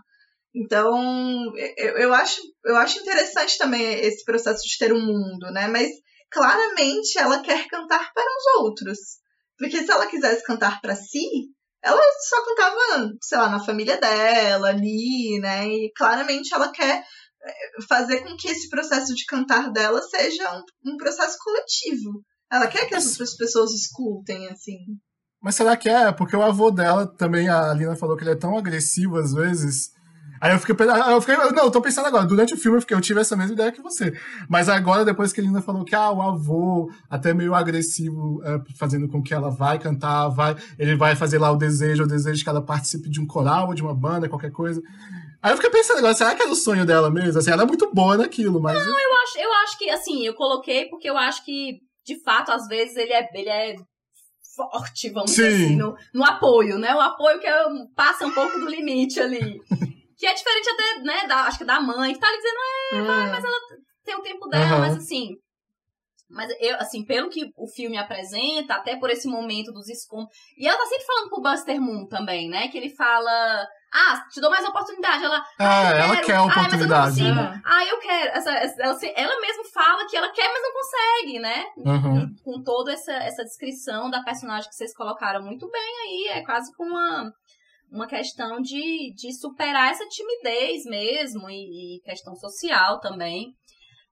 Então, 0.56 1.52
eu, 1.78 1.98
eu, 1.98 2.14
acho, 2.14 2.42
eu 2.66 2.76
acho 2.76 3.00
interessante 3.00 3.58
também 3.58 3.82
esse 3.82 4.24
processo 4.24 4.62
de 4.64 4.78
ter 4.78 4.94
um 4.94 5.02
mundo, 5.02 5.52
né? 5.52 5.68
Mas 5.68 5.90
claramente 6.30 7.18
ela 7.18 7.42
quer 7.42 7.68
cantar 7.68 8.12
para 8.14 8.26
os 8.26 8.62
outros. 8.62 9.23
Porque 9.58 9.84
se 9.84 9.92
ela 9.92 10.08
quisesse 10.08 10.44
cantar 10.44 10.82
para 10.82 10.96
si, 10.96 11.26
ela 11.84 12.02
só 12.22 12.44
cantava, 12.46 13.14
sei 13.22 13.38
lá, 13.38 13.50
na 13.50 13.64
família 13.64 14.00
dela, 14.00 14.70
ali, 14.70 15.40
né? 15.40 15.68
E 15.68 15.92
claramente 15.96 16.54
ela 16.54 16.72
quer 16.72 17.04
eh, 17.44 17.82
fazer 17.88 18.22
com 18.22 18.36
que 18.38 18.48
esse 18.48 18.70
processo 18.70 19.14
de 19.14 19.26
cantar 19.26 19.72
dela 19.72 20.02
seja 20.02 20.50
um, 20.56 20.94
um 20.94 20.98
processo 20.98 21.38
coletivo. 21.44 22.24
Ela 22.52 22.68
quer 22.68 22.88
que 22.88 22.96
as 22.96 23.06
outras 23.08 23.36
pessoas 23.36 23.72
escutem, 23.72 24.48
assim. 24.50 24.78
Mas 25.42 25.56
será 25.56 25.76
que 25.76 25.90
é? 25.90 26.12
Porque 26.12 26.36
o 26.36 26.42
avô 26.42 26.72
dela 26.72 27.06
também, 27.06 27.50
a 27.50 27.72
Alina 27.72 27.98
falou 27.98 28.16
que 28.16 28.24
ele 28.24 28.32
é 28.32 28.36
tão 28.36 28.58
agressivo 28.58 29.18
às 29.18 29.34
vezes 29.34 29.92
Aí 30.44 30.52
eu 30.52 30.60
fiquei, 30.60 30.76
eu 31.10 31.22
fiquei, 31.22 31.38
não, 31.38 31.64
eu 31.64 31.72
tô 31.72 31.80
pensando 31.80 32.06
agora, 32.06 32.26
durante 32.26 32.54
o 32.54 32.58
filme 32.58 32.76
eu, 32.76 32.82
fiquei, 32.82 32.98
eu 32.98 33.00
tive 33.00 33.22
essa 33.22 33.34
mesma 33.34 33.54
ideia 33.54 33.72
que 33.72 33.82
você. 33.82 34.12
Mas 34.50 34.68
agora, 34.68 35.06
depois 35.06 35.32
que 35.32 35.40
a 35.40 35.44
Linda 35.44 35.62
falou 35.62 35.86
que 35.86 35.96
ah, 35.96 36.12
o 36.12 36.22
avô, 36.22 36.92
até 37.10 37.34
meio 37.34 37.56
agressivo, 37.56 38.42
é, 38.44 38.60
fazendo 38.78 39.08
com 39.08 39.24
que 39.24 39.34
ela 39.34 39.50
vai 39.50 39.80
cantar, 39.80 40.28
vai, 40.28 40.58
ele 40.78 40.98
vai 40.98 41.16
fazer 41.16 41.38
lá 41.40 41.50
o 41.50 41.56
desejo, 41.56 42.04
o 42.04 42.08
desejo 42.08 42.44
que 42.44 42.50
ela 42.50 42.62
participe 42.62 43.10
de 43.10 43.22
um 43.22 43.26
coral 43.26 43.70
ou 43.70 43.74
de 43.74 43.82
uma 43.82 43.96
banda, 43.96 44.28
qualquer 44.28 44.52
coisa. 44.52 44.84
Aí 45.42 45.54
eu 45.54 45.56
fiquei 45.56 45.70
pensando 45.70 46.00
agora, 46.00 46.14
será 46.14 46.36
que 46.36 46.42
era 46.42 46.52
o 46.52 46.56
sonho 46.58 46.86
dela 46.86 47.10
mesmo? 47.10 47.40
Assim, 47.40 47.50
ela 47.50 47.64
é 47.64 47.66
muito 47.66 47.90
boa 47.94 48.18
naquilo, 48.18 48.60
mas. 48.60 48.86
Não, 48.86 49.00
eu 49.00 49.16
acho, 49.24 49.40
eu 49.40 49.54
acho 49.64 49.78
que, 49.78 49.90
assim, 49.92 50.26
eu 50.26 50.34
coloquei 50.34 50.90
porque 50.90 51.10
eu 51.10 51.18
acho 51.18 51.46
que, 51.46 51.80
de 52.06 52.22
fato, 52.22 52.52
às 52.52 52.68
vezes 52.68 52.98
ele 52.98 53.14
é, 53.14 53.30
ele 53.34 53.50
é 53.50 53.76
forte, 54.58 55.10
vamos 55.10 55.32
Sim. 55.32 55.44
dizer 55.44 55.56
assim, 55.56 55.76
no, 55.78 55.96
no 56.14 56.26
apoio, 56.26 56.78
né? 56.78 56.94
O 56.94 57.00
apoio 57.00 57.40
que 57.40 57.48
passa 57.96 58.26
um 58.26 58.32
pouco 58.32 58.60
do 58.60 58.68
limite 58.68 59.22
ali. 59.22 59.62
Que 60.24 60.28
é 60.28 60.34
diferente 60.34 60.70
até, 60.70 61.00
né, 61.02 61.28
da, 61.28 61.42
acho 61.48 61.58
que 61.58 61.66
da 61.66 61.82
mãe, 61.82 62.14
que 62.14 62.20
tá 62.22 62.30
ali 62.30 62.38
dizendo, 62.38 62.58
é, 62.94 63.02
vai, 63.02 63.30
mas 63.30 63.44
ela 63.44 63.58
tem 64.06 64.16
o 64.16 64.22
tempo 64.22 64.48
dela, 64.48 64.76
uhum. 64.76 64.80
mas 64.80 64.96
assim. 64.96 65.32
Mas 66.30 66.50
eu, 66.62 66.78
assim, 66.78 67.04
pelo 67.04 67.30
que 67.30 67.52
o 67.58 67.68
filme 67.68 67.98
apresenta, 67.98 68.76
até 68.76 68.96
por 68.96 69.10
esse 69.10 69.28
momento 69.28 69.74
dos 69.74 69.90
escombros. 69.90 70.34
E 70.58 70.66
ela 70.66 70.78
tá 70.78 70.86
sempre 70.86 71.06
falando 71.06 71.30
pro 71.30 71.42
Buster 71.42 71.82
Moon 71.82 72.08
também, 72.08 72.50
né? 72.50 72.70
Que 72.70 72.78
ele 72.78 72.96
fala. 72.96 73.68
Ah, 73.94 74.24
te 74.32 74.40
dou 74.40 74.50
mais 74.50 74.66
oportunidade. 74.66 75.26
Ela. 75.26 75.44
Ah, 75.60 75.90
ah 75.90 75.92
ela 75.92 76.22
quer 76.22 76.36
a 76.36 76.44
oportunidade. 76.44 77.22
Ah, 77.22 77.36
né? 77.36 77.62
ah, 77.66 77.86
eu 77.86 78.00
quero. 78.00 78.32
Essa, 78.32 78.52
essa, 78.52 78.82
ela, 78.82 78.98
ela 79.16 79.42
mesma 79.42 79.64
fala 79.74 80.08
que 80.08 80.16
ela 80.16 80.32
quer, 80.32 80.50
mas 80.52 80.62
não 80.64 80.72
consegue, 80.72 81.40
né? 81.40 81.66
Uhum. 81.78 82.36
Com 82.46 82.64
toda 82.64 82.94
essa, 82.94 83.12
essa 83.12 83.44
descrição 83.44 84.10
da 84.10 84.24
personagem 84.24 84.70
que 84.70 84.76
vocês 84.76 84.96
colocaram 84.96 85.44
muito 85.44 85.70
bem 85.70 86.00
aí. 86.06 86.40
É 86.40 86.46
quase 86.46 86.74
com 86.78 86.86
uma 86.86 87.30
uma 87.94 88.08
questão 88.08 88.60
de, 88.60 89.14
de 89.16 89.32
superar 89.32 89.92
essa 89.92 90.06
timidez 90.08 90.84
mesmo 90.86 91.48
e, 91.50 91.98
e 91.98 92.02
questão 92.02 92.36
social 92.36 93.00
também. 93.00 93.54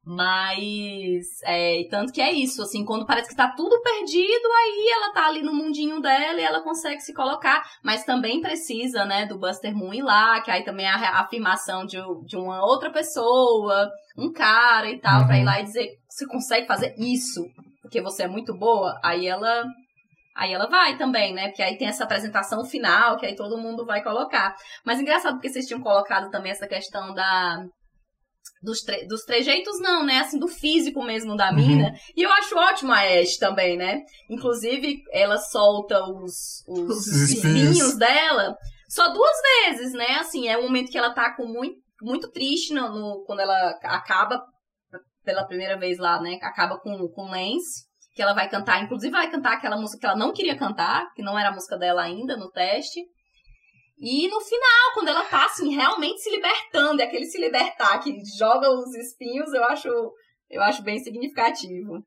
Mas, 0.04 1.28
é, 1.44 1.84
tanto 1.90 2.12
que 2.12 2.22
é 2.22 2.32
isso, 2.32 2.64
assim, 2.64 2.84
quando 2.84 3.06
parece 3.06 3.30
que 3.30 3.36
tá 3.36 3.54
tudo 3.56 3.82
perdido, 3.84 4.48
aí 4.58 4.90
ela 4.96 5.14
tá 5.14 5.28
ali 5.28 5.44
no 5.44 5.54
mundinho 5.54 6.02
dela 6.02 6.40
e 6.40 6.44
ela 6.44 6.64
consegue 6.64 7.02
se 7.02 7.14
colocar, 7.14 7.62
mas 7.84 8.04
também 8.04 8.42
precisa, 8.42 9.06
né, 9.06 9.28
do 9.28 9.38
Buster 9.38 9.76
Moon 9.76 9.94
ir 9.94 10.02
lá, 10.02 10.42
que 10.42 10.50
aí 10.50 10.64
também 10.64 10.88
é 10.88 10.90
a 10.90 11.20
afirmação 11.20 11.86
de, 11.86 11.98
de 12.26 12.36
uma 12.36 12.66
outra 12.66 12.92
pessoa, 12.92 13.92
um 14.18 14.32
cara 14.32 14.90
e 14.90 15.00
tal, 15.00 15.22
uhum. 15.22 15.28
pra 15.28 15.38
ir 15.38 15.44
lá 15.44 15.60
e 15.60 15.66
dizer, 15.66 15.90
você 16.10 16.26
consegue 16.26 16.66
fazer 16.66 16.96
isso, 16.98 17.46
porque 17.84 18.02
você 18.02 18.24
é 18.24 18.28
muito 18.28 18.58
boa, 18.58 19.00
aí 19.04 19.28
ela 19.28 19.66
Aí 20.36 20.54
ela 20.54 20.68
vai 20.68 20.98
também, 20.98 21.34
né? 21.34 21.48
Porque 21.48 21.62
aí 21.62 21.78
tem 21.78 21.88
essa 21.88 22.04
apresentação 22.04 22.64
final, 22.66 23.18
que 23.18 23.26
aí 23.26 23.36
todo 23.36 23.58
mundo 23.58 23.86
vai 23.86 24.02
colocar. 24.02 24.56
Mas 24.86 25.00
engraçado 25.00 25.34
porque 25.34 25.50
vocês 25.50 25.66
tinham 25.66 25.82
colocado 25.82 26.30
também 26.30 26.52
essa 26.52 26.68
questão 26.68 27.14
da. 27.14 27.66
Dos, 28.64 28.82
tre 28.82 29.06
dos 29.08 29.24
trejeitos, 29.24 29.80
não, 29.80 30.06
né? 30.06 30.20
Assim, 30.20 30.40
do 30.40 30.48
físico 30.48 31.04
mesmo 31.04 31.36
da 31.36 31.52
mina. 31.52 31.90
Uhum. 31.90 31.96
E 32.16 32.24
eu 32.24 32.32
acho 32.32 32.56
ótimo 32.56 32.92
a 32.92 33.02
Ash 33.02 33.38
também, 33.38 33.76
né? 33.76 34.02
Inclusive, 34.30 35.02
ela 35.12 35.38
solta 35.38 36.04
os, 36.04 36.64
os, 36.68 36.90
os 36.90 37.32
espinhos 37.32 37.98
dela 37.98 38.56
só 38.88 39.12
duas 39.12 39.38
vezes, 39.42 39.94
né? 39.94 40.18
Assim, 40.20 40.48
é 40.48 40.58
um 40.58 40.64
momento 40.64 40.92
que 40.92 40.98
ela 40.98 41.14
tá 41.14 41.36
com 41.36 41.46
muito, 41.46 41.78
muito 42.02 42.32
triste 42.32 42.74
no, 42.74 42.90
no 42.90 43.24
quando 43.26 43.40
ela 43.40 43.70
acaba 43.84 44.44
pela 45.24 45.46
primeira 45.46 45.78
vez 45.78 45.98
lá, 45.98 46.22
né? 46.22 46.38
Acaba 46.42 46.80
com, 46.80 47.08
com 47.10 47.32
Lance 47.32 47.91
que 48.14 48.22
ela 48.22 48.34
vai 48.34 48.50
cantar, 48.50 48.84
inclusive 48.84 49.12
vai 49.12 49.30
cantar 49.30 49.54
aquela 49.54 49.78
música 49.78 50.00
que 50.00 50.06
ela 50.06 50.18
não 50.18 50.34
queria 50.34 50.58
cantar, 50.58 51.12
que 51.14 51.22
não 51.22 51.38
era 51.38 51.50
a 51.50 51.54
música 51.54 51.78
dela 51.78 52.02
ainda 52.02 52.36
no 52.36 52.52
teste. 52.52 53.00
E 53.98 54.28
no 54.28 54.42
final, 54.42 54.94
quando 54.94 55.10
ela 55.10 55.24
tá 55.24 55.46
assim, 55.46 55.76
realmente 55.76 56.22
se 56.22 56.30
libertando, 56.30 57.02
é 57.02 57.06
aquele 57.06 57.26
se 57.26 57.40
libertar 57.40 58.00
que 58.00 58.14
joga 58.38 58.70
os 58.70 58.94
espinhos, 58.96 59.54
eu 59.54 59.64
acho 59.66 59.90
eu 60.52 60.62
acho 60.62 60.84
bem 60.84 61.00
significativo. 61.00 62.04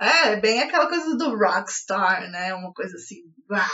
É, 0.00 0.34
bem 0.36 0.60
aquela 0.60 0.88
coisa 0.88 1.16
do 1.16 1.36
rockstar, 1.36 2.28
né? 2.28 2.52
Uma 2.52 2.72
coisa 2.72 2.96
assim. 2.96 3.16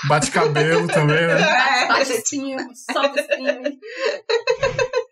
Bate 0.07 0.31
cabelo 0.31 0.87
também, 0.87 1.27
né? 1.27 1.41
É. 1.41 1.89
Bate 1.89 2.13
espinho, 2.13 2.59
solta 2.75 3.21
espinho. 3.21 3.63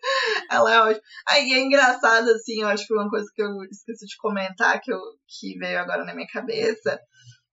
Ela 0.51 0.73
é 0.73 0.79
ótima. 0.81 1.01
Aí 1.27 1.53
é 1.53 1.59
engraçado, 1.59 2.29
assim, 2.31 2.61
eu 2.61 2.67
acho 2.67 2.85
que 2.85 2.93
uma 2.93 3.09
coisa 3.09 3.25
que 3.33 3.41
eu 3.41 3.63
esqueci 3.71 4.05
de 4.05 4.17
comentar, 4.17 4.79
que, 4.81 4.91
eu, 4.91 4.99
que 5.27 5.57
veio 5.57 5.79
agora 5.79 6.03
na 6.03 6.13
minha 6.13 6.27
cabeça. 6.27 6.99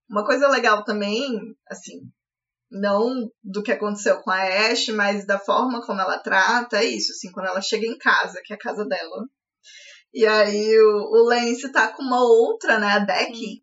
Uma 0.08 0.24
coisa 0.24 0.48
legal 0.48 0.84
também, 0.84 1.38
assim, 1.68 2.00
não 2.70 3.30
do 3.42 3.62
que 3.62 3.72
aconteceu 3.72 4.20
com 4.22 4.30
a 4.30 4.42
Ash, 4.42 4.88
mas 4.88 5.26
da 5.26 5.38
forma 5.38 5.84
como 5.84 6.00
ela 6.00 6.18
trata, 6.18 6.78
é 6.78 6.84
isso, 6.84 7.12
assim, 7.12 7.30
quando 7.32 7.46
ela 7.46 7.60
chega 7.60 7.86
em 7.86 7.98
casa, 7.98 8.40
que 8.44 8.52
é 8.52 8.56
a 8.56 8.58
casa 8.58 8.84
dela. 8.84 9.24
E 10.12 10.26
aí 10.26 10.78
o, 10.80 10.96
o 10.96 11.28
Lance 11.28 11.70
tá 11.72 11.88
com 11.88 12.02
uma 12.02 12.22
outra, 12.22 12.78
né, 12.78 12.92
a 12.92 13.00
Becky. 13.00 13.62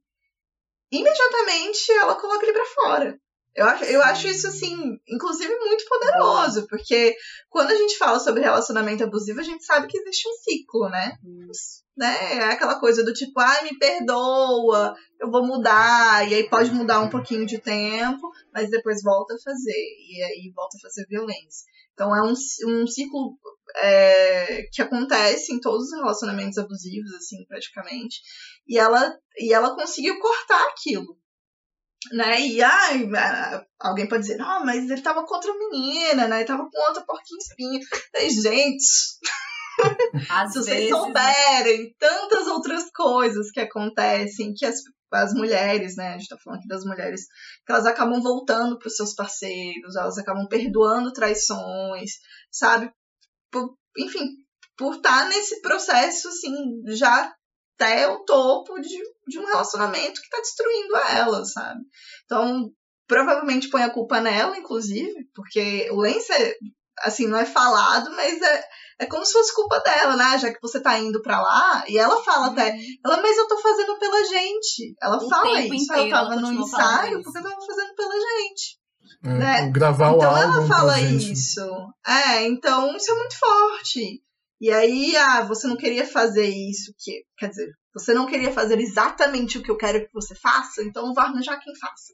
Imediatamente 0.92 1.92
ela 1.92 2.16
coloca 2.16 2.46
ele 2.46 2.54
pra 2.54 2.66
fora. 2.66 3.20
Eu 3.58 3.66
acho, 3.66 3.84
eu 3.86 4.02
acho 4.04 4.28
isso, 4.28 4.48
assim, 4.48 5.00
inclusive 5.10 5.52
muito 5.58 5.84
poderoso, 5.90 6.68
porque 6.68 7.16
quando 7.50 7.72
a 7.72 7.76
gente 7.76 7.98
fala 7.98 8.20
sobre 8.20 8.44
relacionamento 8.44 9.04
abusivo, 9.04 9.40
a 9.40 9.44
gente 9.44 9.66
sabe 9.66 9.88
que 9.88 9.98
existe 9.98 10.30
um 10.30 10.34
ciclo, 10.34 10.88
né? 10.90 11.18
Né? 11.98 12.36
É 12.36 12.44
aquela 12.52 12.80
coisa 12.80 13.04
do 13.04 13.12
tipo, 13.12 13.40
ai, 13.40 13.64
me 13.64 13.80
perdoa, 13.80 14.94
eu 15.20 15.32
vou 15.32 15.44
mudar, 15.44 16.30
e 16.30 16.36
aí 16.36 16.48
pode 16.48 16.70
mudar 16.70 17.00
um 17.00 17.10
pouquinho 17.10 17.48
de 17.48 17.58
tempo, 17.58 18.30
mas 18.54 18.70
depois 18.70 19.02
volta 19.02 19.34
a 19.34 19.42
fazer, 19.44 19.72
e 19.72 20.22
aí 20.22 20.52
volta 20.56 20.78
a 20.78 20.82
fazer 20.82 21.08
violência. 21.10 21.66
Então 21.94 22.16
é 22.16 22.22
um, 22.22 22.34
um 22.68 22.86
ciclo 22.86 23.40
é, 23.78 24.68
que 24.72 24.84
acontece 24.84 25.52
em 25.52 25.60
todos 25.60 25.88
os 25.88 25.98
relacionamentos 25.98 26.60
abusivos, 26.60 27.12
assim, 27.16 27.44
praticamente. 27.48 28.22
E 28.68 28.78
ela, 28.78 29.18
e 29.40 29.52
ela 29.52 29.74
conseguiu 29.74 30.20
cortar 30.20 30.64
aquilo 30.68 31.18
né? 32.12 32.42
E 32.42 32.62
ai, 32.62 33.10
alguém 33.80 34.08
pode 34.08 34.22
dizer, 34.22 34.38
não, 34.38 34.66
mas 34.66 34.90
ele 34.90 35.02
tava 35.02 35.26
contra 35.26 35.52
a 35.52 35.58
menina, 35.58 36.28
né? 36.28 36.38
Ele 36.38 36.46
tava 36.46 36.70
com 36.70 36.88
outra 36.88 37.04
porquinha 37.04 37.40
espinha. 37.40 37.80
E, 38.16 38.30
gente, 38.30 38.84
se 40.52 40.60
vocês 40.60 40.90
né? 40.90 40.98
souberem 40.98 41.96
tantas 42.00 42.48
outras 42.48 42.90
coisas 42.92 43.52
que 43.52 43.60
acontecem, 43.60 44.54
que 44.54 44.66
as, 44.66 44.82
as 45.12 45.34
mulheres, 45.34 45.96
né? 45.96 46.10
A 46.10 46.18
gente 46.18 46.30
tá 46.30 46.38
falando 46.44 46.60
aqui 46.60 46.68
das 46.68 46.84
mulheres, 46.84 47.26
que 47.66 47.72
elas 47.72 47.86
acabam 47.86 48.22
voltando 48.22 48.78
para 48.78 48.88
os 48.88 48.96
seus 48.96 49.14
parceiros, 49.14 49.96
elas 49.96 50.18
acabam 50.18 50.48
perdoando 50.48 51.14
traições, 51.14 52.12
sabe? 52.52 52.92
Por, 53.52 53.78
enfim, 53.98 54.28
por 54.78 54.96
estar 54.96 55.24
tá 55.24 55.30
nesse 55.30 55.62
processo, 55.62 56.28
assim, 56.30 56.82
já 56.88 57.34
até 57.80 58.08
o 58.08 58.26
topo 58.26 58.80
de, 58.80 58.98
de 59.28 59.40
um 59.40 59.46
relacionamento 59.46 60.22
que 60.22 60.30
tá 60.30 60.38
destruindo 60.40 60.96
ela, 60.96 61.46
sabe? 61.46 61.82
Então, 62.26 62.72
provavelmente 63.08 63.70
põe 63.70 63.84
a 63.84 63.90
culpa 63.90 64.20
nela, 64.20 64.58
inclusive, 64.58 65.28
porque 65.34 65.90
o 65.92 66.02
Lance, 66.02 66.32
é, 66.32 66.56
assim, 67.00 67.28
não 67.28 67.38
é 67.38 67.46
falado, 67.46 68.12
mas 68.12 68.42
é, 68.42 68.64
é 69.00 69.06
como 69.06 69.26
se 69.26 69.34
fosse 69.34 69.54
culpa 69.54 69.80
dela, 69.80 70.16
né? 70.16 70.38
Já 70.38 70.52
que 70.52 70.62
você 70.62 70.82
tá 70.82 70.98
indo 71.00 71.22
pra 71.22 71.42
lá, 71.42 71.84
e 71.88 71.98
ela 71.98 72.24
fala 72.24 72.48
até, 72.48 72.72
uhum. 72.72 72.80
ela, 73.06 73.22
mas 73.22 73.38
eu 73.38 73.48
tô 73.48 73.58
fazendo 73.60 73.98
pela 73.98 74.26
gente. 74.26 74.96
Ela 75.02 75.18
o 75.18 75.30
fala 75.30 75.62
isso, 75.62 75.94
eu 75.94 76.10
tava 76.10 76.36
no 76.36 76.52
ensaio 76.54 77.24
porque 77.24 77.38
eu 77.38 77.44
tava 77.44 77.66
fazendo 77.66 77.96
pela 77.96 78.14
gente. 78.14 78.78
É, 79.24 79.30
né? 79.30 79.70
Gravar 79.70 80.14
então 80.14 80.20
o 80.20 80.26
álbum. 80.26 80.40
Então 80.40 80.54
ela 80.60 80.68
fala 80.68 81.00
isso. 81.00 81.62
É, 82.06 82.46
então 82.46 82.96
isso 82.96 83.12
é 83.12 83.16
muito 83.16 83.38
forte. 83.38 84.22
E 84.60 84.72
aí, 84.72 85.16
ah, 85.16 85.44
você 85.44 85.68
não 85.68 85.78
queria 85.78 86.06
fazer 86.06 86.48
isso, 86.48 86.94
que, 86.98 87.24
quer 87.38 87.50
dizer, 87.50 87.72
você 87.94 88.14
não 88.14 88.26
queria 88.26 88.52
fazer 88.52 88.80
exatamente 88.80 89.58
o 89.58 89.64
que 89.64 89.70
eu 89.70 89.78
quero 89.78 90.06
que 90.06 90.14
você 90.14 90.34
faça, 90.34 90.84
então 90.84 91.14
vou 91.14 91.24
arranjar 91.24 91.60
quem 91.60 91.76
faça. 91.76 92.14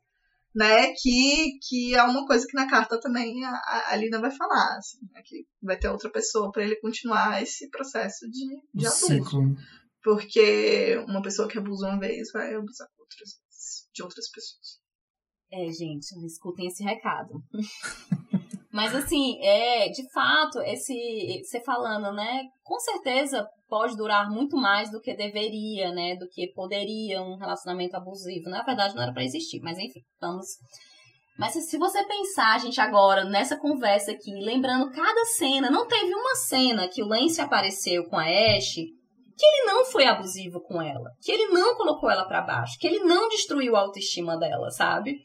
Né? 0.54 0.94
Que, 1.02 1.58
que 1.68 1.96
é 1.96 2.04
uma 2.04 2.28
coisa 2.28 2.46
que 2.46 2.54
na 2.54 2.70
carta 2.70 3.00
também 3.00 3.44
a, 3.44 3.92
a 3.92 3.96
Lina 3.96 4.20
vai 4.20 4.30
falar, 4.30 4.78
assim, 4.78 5.00
né? 5.12 5.22
que 5.26 5.48
vai 5.62 5.80
ter 5.80 5.90
outra 5.90 6.12
pessoa 6.12 6.52
para 6.52 6.64
ele 6.64 6.76
continuar 6.76 7.42
esse 7.42 7.70
processo 7.70 8.30
de, 8.30 8.62
de 8.74 8.86
abuso. 8.86 9.08
Ciclo. 9.08 9.56
Porque 10.04 10.98
uma 11.08 11.22
pessoa 11.22 11.48
que 11.48 11.58
abusa 11.58 11.88
uma 11.88 12.00
vez 12.00 12.30
vai 12.32 12.54
abusar 12.54 12.88
outras 13.00 13.40
vezes, 13.40 13.88
de 13.94 14.04
outras 14.04 14.30
pessoas. 14.30 14.80
É, 15.52 15.72
gente, 15.72 16.12
escutem 16.26 16.68
esse 16.68 16.84
recado. 16.84 17.42
Mas 18.74 18.96
assim, 18.96 19.40
é, 19.44 19.88
de 19.90 20.12
fato, 20.12 20.60
esse 20.62 20.94
você 21.44 21.64
falando, 21.64 22.12
né? 22.12 22.42
Com 22.64 22.80
certeza 22.80 23.48
pode 23.70 23.96
durar 23.96 24.32
muito 24.32 24.58
mais 24.58 24.90
do 24.92 25.00
que 25.00 25.16
deveria, 25.16 25.92
né? 25.92 26.16
Do 26.16 26.28
que 26.28 26.52
poderia 26.54 27.22
um 27.22 27.38
relacionamento 27.38 27.96
abusivo. 27.96 28.50
Na 28.50 28.64
verdade, 28.64 28.96
não 28.96 29.04
era 29.04 29.14
para 29.14 29.24
existir, 29.24 29.60
mas 29.62 29.78
enfim, 29.78 30.02
vamos. 30.20 30.48
Mas 31.38 31.54
se 31.54 31.78
você 31.78 32.04
pensar, 32.04 32.60
gente, 32.60 32.82
agora 32.82 33.24
nessa 33.26 33.56
conversa 33.58 34.12
aqui, 34.12 34.32
lembrando 34.42 34.92
cada 34.92 35.26
cena, 35.26 35.70
não 35.70 35.88
teve 35.88 36.14
uma 36.16 36.36
cena 36.36 36.88
que 36.88 37.04
o 37.04 37.08
Lance 37.08 37.40
apareceu 37.42 38.04
com 38.10 38.18
a 38.18 38.26
Ash 38.26 38.74
que 39.38 39.46
ele 39.46 39.66
não 39.66 39.86
foi 39.86 40.06
abusivo 40.06 40.62
com 40.62 40.82
ela, 40.82 41.10
que 41.22 41.32
ele 41.32 41.48
não 41.48 41.76
colocou 41.76 42.10
ela 42.10 42.26
para 42.26 42.42
baixo, 42.42 42.78
que 42.80 42.88
ele 42.88 43.00
não 43.00 43.28
destruiu 43.30 43.76
a 43.76 43.80
autoestima 43.82 44.38
dela, 44.38 44.70
sabe? 44.70 45.18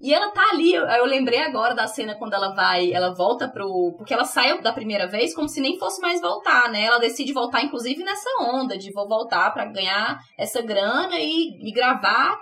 E 0.00 0.14
ela 0.14 0.30
tá 0.30 0.42
ali, 0.50 0.72
eu, 0.72 1.04
lembrei 1.04 1.40
agora 1.40 1.74
da 1.74 1.86
cena 1.86 2.14
quando 2.14 2.32
ela 2.32 2.54
vai, 2.54 2.90
ela 2.90 3.12
volta 3.12 3.46
pro. 3.46 3.94
Porque 3.98 4.14
ela 4.14 4.24
saiu 4.24 4.62
da 4.62 4.72
primeira 4.72 5.06
vez 5.06 5.34
como 5.34 5.46
se 5.46 5.60
nem 5.60 5.78
fosse 5.78 6.00
mais 6.00 6.22
voltar, 6.22 6.70
né? 6.70 6.84
Ela 6.84 6.98
decide 6.98 7.34
voltar, 7.34 7.62
inclusive, 7.62 8.02
nessa 8.02 8.30
onda 8.40 8.78
de 8.78 8.90
vou 8.92 9.06
voltar 9.06 9.52
para 9.52 9.66
ganhar 9.66 10.18
essa 10.38 10.62
grana 10.62 11.18
e, 11.18 11.68
e 11.68 11.70
gravar 11.70 12.38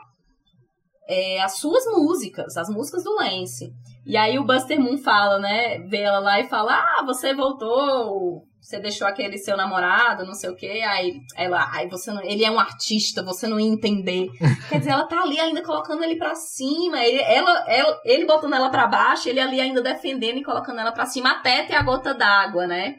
é, 1.09 1.43
as 1.43 1.59
suas 1.59 1.85
músicas, 1.87 2.57
as 2.57 2.69
músicas 2.69 3.03
do 3.03 3.13
Lance. 3.17 3.73
E 4.07 4.17
aí 4.17 4.39
o 4.39 4.45
Buster 4.45 4.81
Moon 4.81 4.97
fala, 4.97 5.41
né? 5.41 5.81
Vê 5.81 6.03
ela 6.03 6.21
lá 6.21 6.39
e 6.39 6.49
fala: 6.49 6.75
Ah, 6.75 7.03
você 7.05 7.35
voltou 7.35 8.48
você 8.61 8.79
deixou 8.79 9.07
aquele 9.07 9.39
seu 9.39 9.57
namorado, 9.57 10.27
não 10.27 10.35
sei 10.35 10.51
o 10.51 10.57
quê, 10.57 10.83
aí 10.87 11.21
ela, 11.37 11.71
aí 11.73 11.89
você 11.89 12.11
não, 12.11 12.23
ele 12.23 12.45
é 12.45 12.51
um 12.51 12.59
artista, 12.59 13.23
você 13.23 13.47
não 13.47 13.59
ia 13.59 13.69
entender. 13.69 14.29
Quer 14.69 14.79
dizer, 14.79 14.91
ela 14.91 15.07
tá 15.07 15.23
ali 15.23 15.39
ainda 15.41 15.63
colocando 15.63 16.03
ele 16.03 16.17
para 16.17 16.35
cima, 16.35 17.03
ele, 17.03 17.21
ela, 17.23 17.65
ela, 17.69 18.01
ele 18.05 18.27
botando 18.27 18.55
ela 18.55 18.69
para 18.71 18.87
baixo, 18.87 19.29
ele 19.29 19.41
ali 19.41 19.61
ainda 19.61 19.81
defendendo 19.81 20.39
e 20.39 20.45
colocando 20.45 20.81
ela 20.81 20.93
para 20.93 21.07
cima 21.07 21.31
até 21.31 21.65
ter 21.65 21.75
a 21.75 21.83
gota 21.83 22.13
d'água, 22.13 22.67
né? 22.67 22.97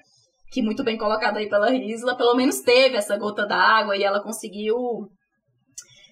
Que 0.51 0.61
muito 0.61 0.83
bem 0.83 0.97
colocado 0.97 1.37
aí 1.37 1.47
pela 1.47 1.69
Risla, 1.69 2.17
pelo 2.17 2.35
menos 2.35 2.61
teve 2.61 2.97
essa 2.97 3.15
gota 3.17 3.45
d'água 3.45 3.95
e 3.95 4.03
ela 4.03 4.23
conseguiu 4.23 4.75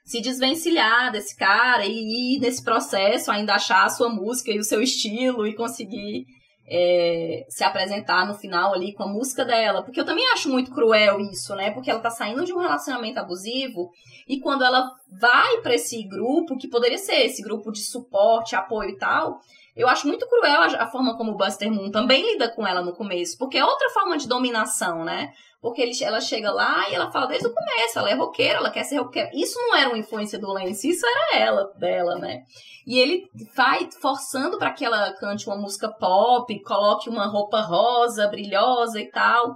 se 0.05 0.21
desvencilhar 0.21 1.11
desse 1.11 1.35
cara 1.35 1.85
e 1.85 2.35
ir 2.35 2.39
nesse 2.39 2.63
processo 2.63 3.29
ainda 3.29 3.55
achar 3.55 3.85
a 3.85 3.89
sua 3.89 4.07
música 4.07 4.51
e 4.51 4.59
o 4.59 4.63
seu 4.63 4.81
estilo 4.81 5.45
e 5.47 5.55
conseguir 5.55 6.25
é, 6.69 7.45
se 7.47 7.63
apresentar 7.63 8.27
no 8.27 8.35
final 8.35 8.73
ali 8.73 8.93
com 8.93 9.03
a 9.03 9.07
música 9.07 9.45
dela. 9.45 9.83
Porque 9.83 9.99
eu 9.99 10.05
também 10.05 10.25
acho 10.33 10.49
muito 10.49 10.71
cruel 10.71 11.19
isso, 11.21 11.55
né? 11.55 11.71
Porque 11.71 11.89
ela 11.89 12.01
tá 12.01 12.09
saindo 12.09 12.43
de 12.43 12.53
um 12.53 12.59
relacionamento 12.59 13.19
abusivo 13.19 13.89
e 14.27 14.39
quando 14.39 14.63
ela 14.63 14.91
vai 15.09 15.61
para 15.61 15.75
esse 15.75 16.03
grupo, 16.03 16.57
que 16.57 16.67
poderia 16.67 16.97
ser 16.97 17.25
esse 17.25 17.41
grupo 17.41 17.71
de 17.71 17.79
suporte, 17.79 18.55
apoio 18.55 18.89
e 18.89 18.97
tal, 18.97 19.39
eu 19.75 19.87
acho 19.87 20.07
muito 20.07 20.27
cruel 20.27 20.61
a, 20.61 20.83
a 20.83 20.87
forma 20.87 21.15
como 21.15 21.31
o 21.31 21.37
Buster 21.37 21.71
Moon 21.71 21.91
também 21.91 22.33
lida 22.33 22.49
com 22.49 22.67
ela 22.67 22.81
no 22.81 22.93
começo, 22.93 23.37
porque 23.37 23.57
é 23.57 23.63
outra 23.63 23.89
forma 23.89 24.17
de 24.17 24.27
dominação, 24.27 25.05
né? 25.05 25.31
Porque 25.59 25.81
ele, 25.81 25.91
ela 26.03 26.21
chega 26.21 26.51
lá 26.51 26.87
e 26.89 26.93
ela 26.93 27.11
fala 27.11 27.27
desde 27.27 27.47
o 27.47 27.53
começo, 27.53 27.97
ela 27.97 28.09
é 28.09 28.13
roqueira, 28.13 28.59
ela 28.59 28.69
quer 28.69 28.83
ser 28.83 28.97
roqueira. 28.97 29.29
Isso 29.33 29.57
não 29.59 29.75
era 29.75 29.89
uma 29.89 29.97
influência 29.97 30.37
do 30.37 30.51
Lance, 30.51 30.89
isso 30.89 31.05
era 31.05 31.43
ela, 31.43 31.73
dela, 31.77 32.15
né? 32.17 32.43
E 32.85 32.99
ele 32.99 33.27
vai 33.55 33.89
forçando 33.99 34.57
para 34.57 34.71
que 34.71 34.85
ela 34.85 35.11
cante 35.13 35.47
uma 35.47 35.57
música 35.57 35.89
pop, 35.89 36.63
coloque 36.63 37.09
uma 37.09 37.25
roupa 37.25 37.61
rosa, 37.61 38.27
brilhosa 38.27 38.99
e 38.99 39.09
tal. 39.09 39.55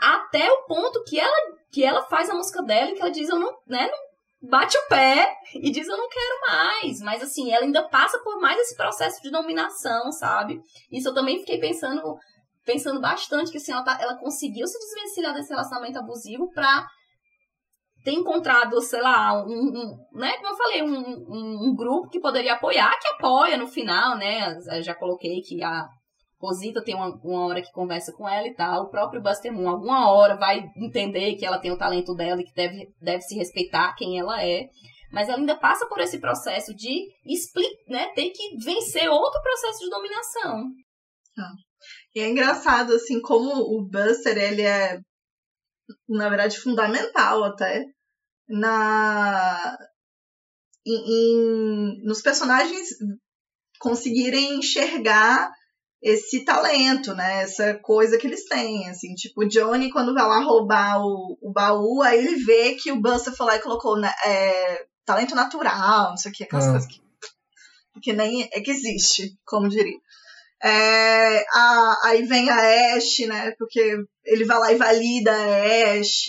Até 0.00 0.50
o 0.50 0.64
ponto 0.64 1.04
que 1.04 1.20
ela, 1.20 1.36
que 1.70 1.84
ela 1.84 2.02
faz 2.02 2.30
a 2.30 2.34
música 2.34 2.62
dela 2.62 2.90
e 2.90 2.94
que 2.94 3.00
ela 3.00 3.10
diz, 3.10 3.28
eu 3.28 3.38
não, 3.38 3.52
né, 3.66 3.88
não 3.90 4.06
bate 4.48 4.76
o 4.76 4.88
pé 4.88 5.34
e 5.54 5.70
diz 5.70 5.86
eu 5.86 5.96
não 5.96 6.08
quero 6.08 6.40
mais. 6.48 7.00
Mas 7.00 7.22
assim, 7.22 7.52
ela 7.52 7.64
ainda 7.64 7.82
passa 7.88 8.18
por 8.20 8.40
mais 8.40 8.58
esse 8.58 8.76
processo 8.76 9.20
de 9.22 9.30
dominação, 9.30 10.10
sabe? 10.12 10.60
Isso 10.90 11.08
eu 11.08 11.14
também 11.14 11.38
fiquei 11.38 11.58
pensando 11.58 12.16
pensando 12.66 13.00
bastante 13.00 13.50
que 13.50 13.56
assim, 13.56 13.72
ela, 13.72 13.84
tá, 13.84 13.96
ela 13.98 14.18
conseguiu 14.18 14.66
se 14.66 14.78
desvencilhar 14.78 15.32
desse 15.32 15.48
relacionamento 15.48 15.98
abusivo 15.98 16.50
pra 16.50 16.86
ter 18.04 18.12
encontrado, 18.12 18.80
sei 18.82 19.00
lá, 19.00 19.42
um, 19.42 19.48
um 19.48 19.96
né, 20.12 20.36
como 20.36 20.48
eu 20.48 20.56
falei, 20.56 20.82
um, 20.82 20.94
um, 20.94 21.70
um, 21.70 21.74
grupo 21.74 22.08
que 22.08 22.20
poderia 22.20 22.54
apoiar, 22.54 22.96
que 23.00 23.08
apoia 23.08 23.56
no 23.56 23.66
final, 23.66 24.16
né? 24.16 24.56
Eu 24.72 24.82
já 24.82 24.94
coloquei 24.94 25.40
que 25.40 25.62
a 25.62 25.86
Rosita 26.40 26.82
tem 26.84 26.94
uma, 26.94 27.08
uma 27.24 27.46
hora 27.46 27.62
que 27.62 27.72
conversa 27.72 28.12
com 28.12 28.28
ela 28.28 28.46
e 28.46 28.54
tal. 28.54 28.84
O 28.84 28.90
próprio 28.90 29.22
Buster 29.22 29.52
Moon, 29.52 29.68
alguma 29.68 30.10
hora, 30.10 30.36
vai 30.36 30.64
entender 30.76 31.34
que 31.34 31.44
ela 31.44 31.58
tem 31.58 31.72
o 31.72 31.78
talento 31.78 32.14
dela 32.14 32.40
e 32.40 32.44
que 32.44 32.54
deve, 32.54 32.86
deve 33.00 33.22
se 33.22 33.34
respeitar 33.36 33.94
quem 33.96 34.18
ela 34.18 34.40
é. 34.40 34.68
Mas 35.10 35.28
ela 35.28 35.38
ainda 35.38 35.56
passa 35.56 35.86
por 35.88 35.98
esse 36.00 36.20
processo 36.20 36.74
de 36.74 37.08
explicar, 37.24 37.76
né? 37.88 38.08
Tem 38.14 38.30
que 38.30 38.56
vencer 38.64 39.08
outro 39.08 39.40
processo 39.42 39.80
de 39.80 39.90
dominação. 39.90 40.64
Ah. 41.38 41.52
E 42.14 42.20
é 42.20 42.28
engraçado, 42.28 42.94
assim, 42.94 43.20
como 43.20 43.50
o 43.50 43.82
Buster, 43.82 44.36
ele 44.36 44.62
é, 44.62 45.00
na 46.08 46.28
verdade, 46.28 46.58
fundamental 46.58 47.44
até 47.44 47.84
na 48.48 49.76
em, 50.86 50.94
em, 50.94 52.04
nos 52.04 52.22
personagens 52.22 52.90
conseguirem 53.80 54.58
enxergar 54.58 55.50
esse 56.00 56.44
talento, 56.44 57.14
né? 57.14 57.42
Essa 57.42 57.74
coisa 57.74 58.16
que 58.16 58.26
eles 58.26 58.44
têm, 58.44 58.88
assim, 58.88 59.14
tipo, 59.14 59.42
o 59.42 59.48
Johnny, 59.48 59.90
quando 59.90 60.14
vai 60.14 60.24
lá 60.24 60.40
roubar 60.40 61.00
o, 61.00 61.36
o 61.42 61.52
baú, 61.52 62.02
aí 62.02 62.18
ele 62.18 62.36
vê 62.36 62.74
que 62.74 62.92
o 62.92 63.00
Buster 63.00 63.34
foi 63.34 63.46
lá 63.46 63.56
e 63.56 63.62
colocou 63.62 63.98
né, 63.98 64.12
é, 64.24 64.86
talento 65.04 65.34
natural, 65.34 66.10
não 66.10 66.16
sei 66.16 66.30
o 66.30 66.34
que, 66.34 66.44
aquelas 66.44 66.66
ah. 66.66 66.70
coisas 66.70 66.88
que, 66.88 67.02
que 68.00 68.12
nem 68.12 68.48
é 68.52 68.60
que 68.60 68.70
existe, 68.70 69.36
como 69.44 69.68
diria. 69.68 69.98
É, 70.62 71.44
a, 71.52 71.96
aí 72.04 72.22
vem 72.24 72.48
a 72.48 72.96
Ash, 72.96 73.26
né? 73.26 73.52
Porque 73.58 73.96
ele 74.24 74.44
vai 74.44 74.58
lá 74.58 74.72
e 74.72 74.76
valida 74.76 75.32
a 75.32 75.98
Ash. 75.98 76.26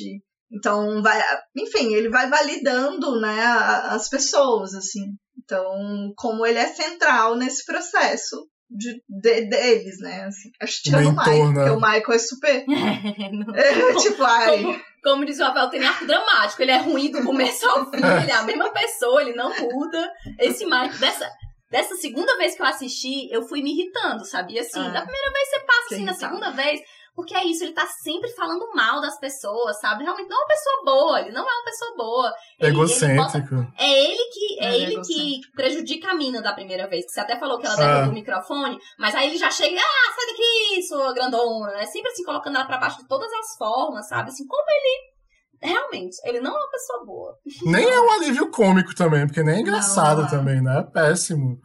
Então, 0.51 1.01
vai, 1.01 1.21
enfim, 1.57 1.93
ele 1.93 2.09
vai 2.09 2.29
validando 2.29 3.19
né, 3.19 3.43
as 3.89 4.09
pessoas, 4.09 4.73
assim. 4.73 5.03
Então, 5.37 6.13
como 6.15 6.45
ele 6.45 6.57
é 6.57 6.67
central 6.67 7.35
nesse 7.35 7.65
processo 7.65 8.47
de, 8.69 9.01
de, 9.07 9.49
deles, 9.49 9.99
né? 9.99 10.25
Assim, 10.25 10.49
acho 10.61 10.77
que 10.77 10.83
tirando 10.83 11.07
o 11.07 11.11
Michael, 11.11 11.47
né? 11.47 11.53
porque 11.53 11.69
o 11.69 11.75
Michael 11.75 12.11
é 12.11 12.17
super. 12.17 12.65
é, 13.55 13.95
tipo, 13.95 14.23
ai. 14.23 14.61
Como, 14.63 14.81
como 15.03 15.25
diz 15.25 15.39
o 15.39 15.43
Abel, 15.43 15.69
tem 15.69 15.85
arco 15.85 16.05
dramático. 16.05 16.61
Ele 16.61 16.71
é 16.71 16.77
ruim 16.77 17.11
do 17.11 17.23
começo 17.23 17.65
ao 17.65 17.89
fim, 17.89 17.97
ele 17.97 18.31
é 18.31 18.35
a 18.35 18.43
mesma 18.43 18.71
pessoa, 18.71 19.21
ele 19.21 19.33
não 19.33 19.49
muda. 19.57 20.11
Esse 20.39 20.65
Michael, 20.65 20.97
dessa, 20.99 21.29
Dessa 21.69 21.95
segunda 21.95 22.37
vez 22.37 22.55
que 22.55 22.61
eu 22.61 22.65
assisti, 22.65 23.29
eu 23.31 23.41
fui 23.47 23.61
me 23.61 23.71
irritando, 23.71 24.25
sabia? 24.25 24.61
Assim, 24.61 24.79
ah, 24.79 24.89
da 24.89 25.01
primeira 25.01 25.31
vez 25.31 25.49
você 25.49 25.59
passa, 25.59 25.95
assim, 25.95 26.05
na 26.05 26.13
segunda 26.13 26.51
vez. 26.51 26.79
Porque 27.17 27.35
é 27.35 27.43
isso, 27.45 27.63
ele 27.63 27.73
tá 27.73 27.85
sempre 27.87 28.29
falando 28.33 28.71
mal 28.75 29.01
das 29.01 29.19
pessoas, 29.19 29.79
sabe? 29.81 30.03
Realmente 30.03 30.29
não 30.29 30.37
é 30.37 30.39
uma 30.39 30.47
pessoa 30.47 30.85
boa, 30.85 31.19
ele 31.19 31.31
não 31.31 31.49
é 31.49 31.51
uma 31.51 31.65
pessoa 31.65 31.95
boa. 31.97 32.33
Ele, 32.59 32.69
Egocêntrico. 32.69 33.55
Ele 33.55 33.63
bota, 33.63 33.73
é 33.79 34.03
ele 34.05 34.29
que 34.31 34.59
é, 34.59 34.65
é 34.65 34.77
ele 34.77 35.01
que 35.01 35.41
prejudica 35.55 36.11
a 36.11 36.13
mina 36.13 36.43
da 36.43 36.53
primeira 36.53 36.87
vez. 36.87 37.05
Que 37.05 37.11
você 37.13 37.19
até 37.19 37.35
falou 37.39 37.57
que 37.57 37.65
ela 37.65 37.75
derrubou 37.75 38.03
ah. 38.03 38.09
o 38.09 38.13
microfone, 38.13 38.77
mas 38.99 39.15
aí 39.15 39.29
ele 39.29 39.37
já 39.37 39.49
chega, 39.49 39.81
ah, 39.81 40.13
sai 40.15 40.27
daqui, 40.27 40.83
sua 40.83 41.11
grandona, 41.11 41.71
né? 41.71 41.85
Sempre 41.87 42.11
assim, 42.11 42.23
colocando 42.23 42.55
ela 42.55 42.67
pra 42.67 42.77
baixo 42.77 42.99
de 42.99 43.07
todas 43.07 43.33
as 43.33 43.57
formas, 43.57 44.07
sabe? 44.07 44.29
Assim, 44.29 44.45
como 44.45 44.69
ele 44.69 45.16
realmente, 45.61 46.17
ele 46.23 46.39
não 46.39 46.51
é 46.51 46.57
uma 46.57 46.71
pessoa 46.71 47.05
boa. 47.05 47.37
Nem 47.65 47.85
é 47.85 47.99
um 47.99 48.11
alívio 48.11 48.49
cômico 48.51 48.95
também, 48.95 49.25
porque 49.25 49.43
nem 49.43 49.55
é 49.55 49.59
engraçado 49.61 50.21
não, 50.23 50.29
também, 50.29 50.61
né? 50.61 50.79
É 50.79 50.83
péssimo. 50.83 51.59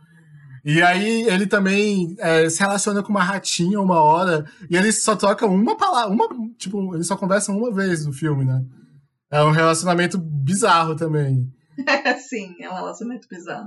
E 0.64 0.80
aí 0.80 1.22
ele 1.24 1.46
também 1.46 2.14
é, 2.18 2.48
se 2.48 2.60
relaciona 2.60 3.02
com 3.02 3.10
uma 3.10 3.22
ratinha 3.22 3.80
uma 3.80 4.00
hora, 4.00 4.44
e 4.70 4.76
eles 4.76 5.02
só 5.02 5.16
trocam 5.16 5.52
uma 5.52 5.76
palavra, 5.76 6.12
uma, 6.12 6.28
tipo, 6.56 6.94
eles 6.94 7.06
só 7.06 7.16
conversam 7.16 7.56
uma 7.56 7.72
vez 7.72 8.06
no 8.06 8.12
filme, 8.12 8.44
né? 8.44 8.62
É 9.30 9.42
um 9.42 9.50
relacionamento 9.50 10.18
bizarro 10.18 10.94
também. 10.94 11.50
Sim, 12.28 12.54
é 12.60 12.70
um 12.70 12.74
relacionamento 12.74 13.26
bizarro. 13.28 13.66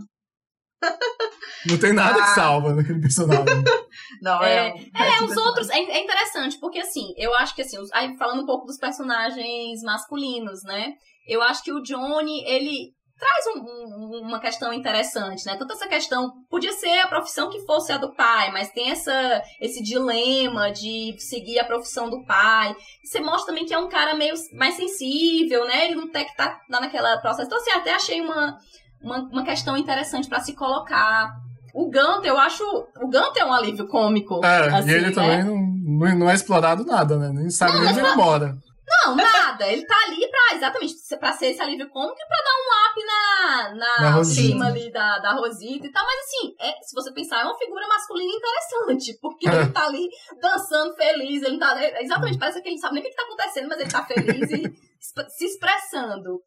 Não 1.68 1.80
tem 1.80 1.94
nada 1.94 2.20
ah. 2.20 2.24
que 2.24 2.30
salva 2.36 2.74
naquele 2.74 3.02
personagem. 3.02 3.64
Não, 4.22 4.42
é. 4.44 4.70
É, 4.70 5.18
é 5.18 5.24
os 5.24 5.36
outros. 5.36 5.70
É, 5.70 5.78
é, 5.78 6.04
interessante, 6.04 6.60
porque 6.60 6.80
assim, 6.80 7.14
eu 7.18 7.34
acho 7.36 7.56
que 7.56 7.62
assim, 7.62 7.78
aí 7.94 8.16
falando 8.18 8.44
um 8.44 8.46
pouco 8.46 8.66
dos 8.66 8.78
personagens 8.78 9.82
masculinos, 9.82 10.64
né? 10.64 10.94
Eu 11.28 11.42
acho 11.42 11.64
que 11.64 11.72
o 11.72 11.82
Johnny, 11.82 12.44
ele 12.46 12.94
traz 13.18 13.48
um, 13.48 13.62
um, 13.62 14.28
uma 14.28 14.40
questão 14.40 14.74
interessante, 14.74 15.46
né? 15.46 15.56
Tanto 15.58 15.74
essa 15.74 15.88
questão, 15.88 16.32
podia 16.50 16.74
ser 16.74 17.00
a 17.00 17.08
profissão 17.08 17.50
que 17.50 17.66
fosse 17.66 17.92
a 17.92 17.98
do 17.98 18.14
pai, 18.14 18.52
mas 18.52 18.72
tem 18.72 18.92
essa, 18.92 19.42
esse 19.62 19.82
dilema 19.82 20.72
de 20.72 21.16
seguir 21.18 21.58
a 21.60 21.66
profissão 21.66 22.10
do 22.10 22.24
pai. 22.26 22.76
Você 23.04 23.20
mostra 23.22 23.48
também 23.48 23.66
que 23.66 23.74
é 23.74 23.80
um 23.80 23.90
cara 23.90 24.16
meio 24.16 24.36
mais 24.54 24.76
sensível, 24.76 25.66
né? 25.66 25.86
Ele 25.86 25.96
não 25.96 26.12
tem 26.12 26.26
que 26.26 26.32
estar 26.32 26.50
tá, 26.50 26.62
tá 26.70 26.80
naquela 26.80 27.18
processo. 27.22 27.48
Então, 27.48 27.58
assim, 27.58 27.72
até 27.72 27.94
achei 27.94 28.22
uma, 28.22 28.58
uma, 29.06 29.20
uma 29.20 29.44
questão 29.44 29.78
interessante 29.78 30.28
para 30.28 30.42
se 30.42 30.54
colocar. 30.54 31.32
O 31.74 31.86
Gunter, 31.86 32.26
eu 32.26 32.38
acho. 32.38 32.64
O 33.02 33.08
Gunter 33.08 33.44
é 33.44 33.46
um 33.46 33.54
alívio 33.54 33.88
cômico. 33.88 34.44
É, 34.44 34.76
assim, 34.76 34.90
e 34.90 34.94
ele 34.94 35.08
né? 35.08 35.12
também 35.12 35.44
não, 35.44 36.20
não 36.20 36.30
é 36.30 36.34
explorado 36.34 36.86
nada, 36.86 37.18
né? 37.18 37.30
Nem 37.30 37.50
sabe 37.50 37.74
não, 37.74 37.82
nem 37.82 37.92
onde 37.92 38.00
embora. 38.02 38.58
Não, 38.88 39.16
nada. 39.16 39.68
Ele 39.68 39.86
tá 39.86 39.96
ali 40.06 40.28
pra, 40.30 40.56
exatamente, 40.56 40.94
pra 41.20 41.34
ser 41.34 41.48
esse 41.48 41.62
alívio 41.62 41.90
cômico 41.90 42.18
e 42.18 42.28
pra 42.28 42.38
dar 42.38 42.54
um 42.56 42.70
up 42.86 43.06
na, 43.06 43.76
na, 43.76 44.62
na 44.62 44.68
ali 44.68 44.92
da, 44.92 45.20
da 45.20 45.34
Rosita 45.34 45.88
e 45.88 45.92
tal. 45.92 46.06
Mas 46.06 46.20
assim, 46.20 46.56
é, 46.60 46.72
se 46.84 46.94
você 46.94 47.12
pensar, 47.12 47.42
é 47.42 47.46
uma 47.46 47.58
figura 47.58 47.88
masculina 47.88 48.32
interessante. 48.32 49.20
Porque 49.20 49.50
é. 49.50 49.54
ele 49.54 49.72
tá 49.72 49.86
ali 49.86 50.08
dançando 50.40 50.96
feliz. 50.96 51.42
Ele 51.44 51.58
tá. 51.58 51.84
É, 51.84 52.04
exatamente, 52.04 52.38
parece 52.38 52.62
que 52.62 52.70
ele 52.70 52.78
sabe 52.78 52.96
nem 52.96 53.04
o 53.04 53.08
que 53.08 53.16
tá 53.16 53.24
acontecendo, 53.24 53.68
mas 53.68 53.80
ele 53.80 53.92
tá 53.92 54.06
feliz 54.06 54.52
e 54.52 54.64
se 55.30 55.46
expressando. 55.46 56.42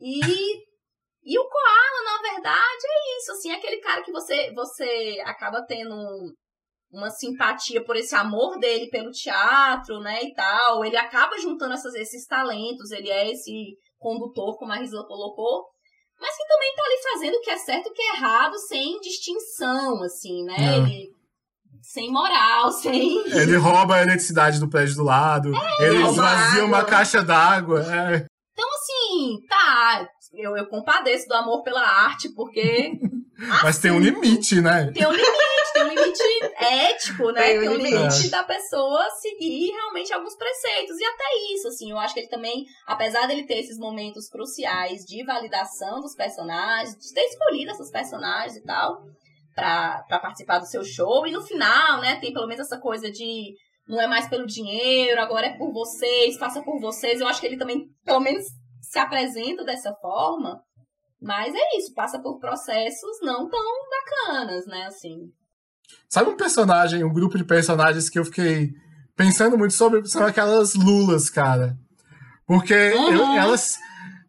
E. 0.00 0.75
E 1.26 1.36
o 1.36 1.48
Koala, 1.48 2.04
na 2.04 2.30
verdade, 2.30 2.84
é 2.84 3.18
isso, 3.18 3.32
assim, 3.32 3.50
é 3.50 3.56
aquele 3.56 3.78
cara 3.78 4.00
que 4.02 4.12
você, 4.12 4.52
você 4.54 5.20
acaba 5.24 5.60
tendo 5.66 5.92
uma 6.92 7.10
simpatia 7.10 7.84
por 7.84 7.96
esse 7.96 8.14
amor 8.14 8.60
dele 8.60 8.88
pelo 8.90 9.10
teatro, 9.10 9.98
né, 9.98 10.22
e 10.22 10.32
tal. 10.34 10.84
Ele 10.84 10.96
acaba 10.96 11.36
juntando 11.36 11.74
essas, 11.74 11.94
esses 11.94 12.24
talentos, 12.26 12.92
ele 12.92 13.10
é 13.10 13.32
esse 13.32 13.76
condutor, 13.98 14.56
como 14.56 14.72
a 14.72 14.76
Rizla 14.76 15.04
colocou, 15.04 15.64
mas 16.20 16.36
que 16.36 16.46
também 16.46 16.74
tá 16.76 16.82
ali 16.84 17.02
fazendo 17.12 17.34
o 17.34 17.40
que 17.40 17.50
é 17.50 17.58
certo 17.58 17.86
e 17.88 17.90
o 17.90 17.92
que 17.92 18.02
é 18.02 18.16
errado, 18.16 18.56
sem 18.58 19.00
distinção, 19.00 20.02
assim, 20.04 20.44
né? 20.44 20.54
É. 20.58 20.76
Ele 20.76 21.16
sem 21.82 22.10
moral, 22.10 22.70
sem. 22.72 23.26
Ele 23.32 23.56
rouba 23.56 23.96
a 23.96 24.02
eletricidade 24.02 24.60
do 24.60 24.68
prédio 24.68 24.96
do 24.96 25.04
lado, 25.04 25.50
é, 25.80 25.86
ele 25.86 26.02
esvazia 26.04 26.64
uma 26.64 26.84
caixa 26.84 27.22
d'água. 27.22 27.80
É. 27.80 28.26
Então, 28.52 28.68
assim, 28.72 29.46
tá. 29.48 30.08
Eu, 30.36 30.56
eu 30.56 30.66
compadeço 30.66 31.26
do 31.28 31.34
amor 31.34 31.62
pela 31.62 31.80
arte, 31.80 32.28
porque. 32.30 32.92
Mas 33.38 33.64
assim, 33.64 33.82
tem 33.82 33.90
um 33.92 34.00
limite, 34.00 34.60
né? 34.60 34.90
Tem 34.92 35.06
um 35.06 35.12
limite 35.12 35.46
tem 35.76 35.84
um 35.84 35.88
limite 35.88 36.22
ético, 36.58 37.30
né? 37.32 37.42
Tem, 37.42 37.60
tem 37.60 37.68
um 37.68 37.76
limite 37.76 38.30
da 38.30 38.42
pessoa 38.42 39.08
seguir 39.20 39.70
realmente 39.70 40.12
alguns 40.12 40.34
preceitos. 40.36 40.98
E 40.98 41.04
até 41.04 41.24
isso, 41.54 41.68
assim, 41.68 41.90
eu 41.90 41.98
acho 41.98 42.14
que 42.14 42.20
ele 42.20 42.28
também, 42.28 42.64
apesar 42.86 43.26
dele 43.26 43.46
ter 43.46 43.58
esses 43.58 43.78
momentos 43.78 44.28
cruciais 44.28 45.04
de 45.04 45.24
validação 45.24 46.00
dos 46.00 46.14
personagens, 46.14 46.96
de 46.96 47.12
ter 47.12 47.24
escolhido 47.24 47.72
esses 47.72 47.90
personagens 47.90 48.56
e 48.56 48.64
tal, 48.64 49.02
para 49.54 50.18
participar 50.20 50.58
do 50.58 50.66
seu 50.66 50.84
show, 50.84 51.26
e 51.26 51.32
no 51.32 51.42
final, 51.42 52.00
né, 52.00 52.16
tem 52.20 52.32
pelo 52.32 52.46
menos 52.46 52.66
essa 52.66 52.78
coisa 52.78 53.10
de 53.10 53.54
não 53.88 54.00
é 54.00 54.06
mais 54.06 54.28
pelo 54.28 54.46
dinheiro, 54.46 55.20
agora 55.20 55.46
é 55.46 55.56
por 55.56 55.72
vocês, 55.72 56.36
faça 56.38 56.60
por 56.62 56.80
vocês. 56.80 57.20
Eu 57.20 57.28
acho 57.28 57.40
que 57.40 57.46
ele 57.46 57.56
também, 57.56 57.86
pelo 58.04 58.18
menos, 58.18 58.44
se 58.80 58.98
apresenta 58.98 59.64
dessa 59.64 59.92
forma. 59.94 60.62
Mas 61.20 61.54
é 61.54 61.78
isso, 61.78 61.94
passa 61.94 62.20
por 62.20 62.38
processos 62.38 63.18
não 63.22 63.48
tão 63.48 63.74
bacanas, 63.90 64.66
né, 64.66 64.84
assim. 64.86 65.32
Sabe 66.08 66.30
um 66.30 66.36
personagem, 66.36 67.04
um 67.04 67.12
grupo 67.12 67.38
de 67.38 67.44
personagens 67.44 68.08
que 68.08 68.18
eu 68.18 68.24
fiquei 68.24 68.70
pensando 69.16 69.56
muito 69.56 69.74
sobre? 69.74 70.06
São 70.06 70.24
aquelas 70.26 70.74
Lulas, 70.74 71.30
cara. 71.30 71.76
Porque 72.46 72.74
uhum. 72.74 73.12
eu, 73.12 73.24
elas. 73.38 73.76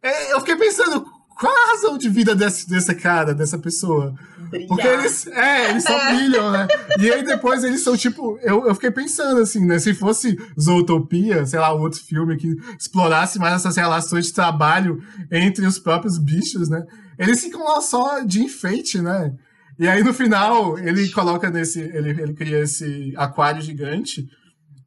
É, 0.01 0.33
eu 0.33 0.39
fiquei 0.39 0.55
pensando, 0.55 1.05
qual 1.39 1.53
a 1.53 1.71
razão 1.71 1.97
de 1.97 2.09
vida 2.09 2.35
desse, 2.35 2.67
dessa 2.69 2.95
cara, 2.95 3.33
dessa 3.33 3.57
pessoa? 3.57 4.13
Brilhar. 4.49 4.67
Porque 4.67 4.87
eles, 4.87 5.27
é, 5.27 5.69
eles 5.69 5.83
só 5.83 6.09
brilham, 6.09 6.51
né? 6.51 6.67
E 6.99 7.11
aí 7.11 7.23
depois 7.23 7.63
eles 7.63 7.83
são 7.83 7.95
tipo, 7.95 8.39
eu, 8.41 8.67
eu 8.67 8.73
fiquei 8.73 8.91
pensando 8.91 9.41
assim, 9.41 9.65
né? 9.65 9.77
Se 9.79 9.93
fosse 9.93 10.37
Zootopia, 10.59 11.45
sei 11.45 11.59
lá, 11.59 11.71
outro 11.73 11.99
filme 11.99 12.37
que 12.37 12.55
explorasse 12.79 13.37
mais 13.39 13.55
essas 13.55 13.75
relações 13.75 14.27
de 14.27 14.33
trabalho 14.33 15.01
entre 15.31 15.65
os 15.65 15.77
próprios 15.77 16.17
bichos, 16.17 16.69
né? 16.69 16.83
Eles 17.17 17.41
ficam 17.41 17.63
lá 17.63 17.81
só 17.81 18.19
de 18.21 18.41
enfeite, 18.41 19.01
né? 19.01 19.33
E 19.79 19.87
aí 19.87 20.03
no 20.03 20.13
final 20.13 20.77
ele 20.79 21.09
coloca 21.09 21.49
nesse. 21.49 21.79
Ele, 21.79 22.09
ele 22.09 22.33
cria 22.33 22.59
esse 22.59 23.13
aquário 23.15 23.61
gigante 23.61 24.27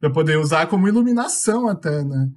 para 0.00 0.10
poder 0.10 0.38
usar 0.38 0.66
como 0.66 0.88
iluminação 0.88 1.68
até, 1.68 2.02
né? 2.02 2.28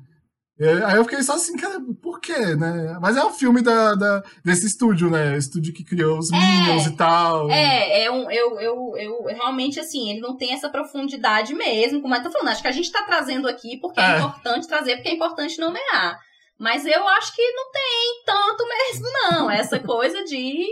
Aí 0.60 0.95
eu 0.97 1.04
fiquei 1.04 1.22
só 1.24 1.34
assim, 1.34 1.58
cara, 1.58 1.80
por 2.01 2.20
quê, 2.20 2.56
né? 2.56 2.97
Mas 3.01 3.18
é 3.18 3.26
um 3.26 3.32
filme 3.32 3.62
da, 3.62 3.95
da 3.95 4.24
desse 4.45 4.68
estúdio, 4.68 5.10
né? 5.10 5.36
Estúdio 5.36 5.74
que 5.74 5.84
criou 5.84 6.20
os 6.20 6.32
é, 6.32 6.38
Minions 6.38 6.86
e 6.86 6.95
tal. 6.95 7.49
É, 7.49 8.04
é 8.04 8.12
um, 8.12 8.30
eu, 8.30 8.60
eu, 8.60 8.93
eu 8.97 9.24
realmente, 9.26 9.80
assim, 9.80 10.12
ele 10.12 10.20
não 10.20 10.38
tem 10.38 10.54
essa 10.54 10.70
profundidade 10.70 11.56
mesmo, 11.56 12.01
como 12.01 12.16
eu 12.16 12.22
tô 12.22 12.30
falando. 12.30 12.49
Acho 12.49 12.62
que 12.62 12.68
a 12.68 12.72
gente 12.72 12.91
tá 12.91 13.01
trazendo 13.04 13.47
aqui 13.47 13.78
porque 13.78 13.99
é, 13.99 14.04
é 14.04 14.18
importante 14.18 14.68
trazer, 14.68 14.95
porque 14.95 15.10
é 15.10 15.16
importante 15.16 15.60
nomear. 15.60 16.20
Mas 16.60 16.86
eu 16.86 17.08
acho 17.08 17.36
que 17.36 17.51
não 17.51 17.72
tem 17.72 18.24
tanto 18.26 18.64
mesmo, 18.68 19.08
não. 19.12 19.51
Essa 19.51 19.80
coisa 19.80 20.24
de 20.24 20.66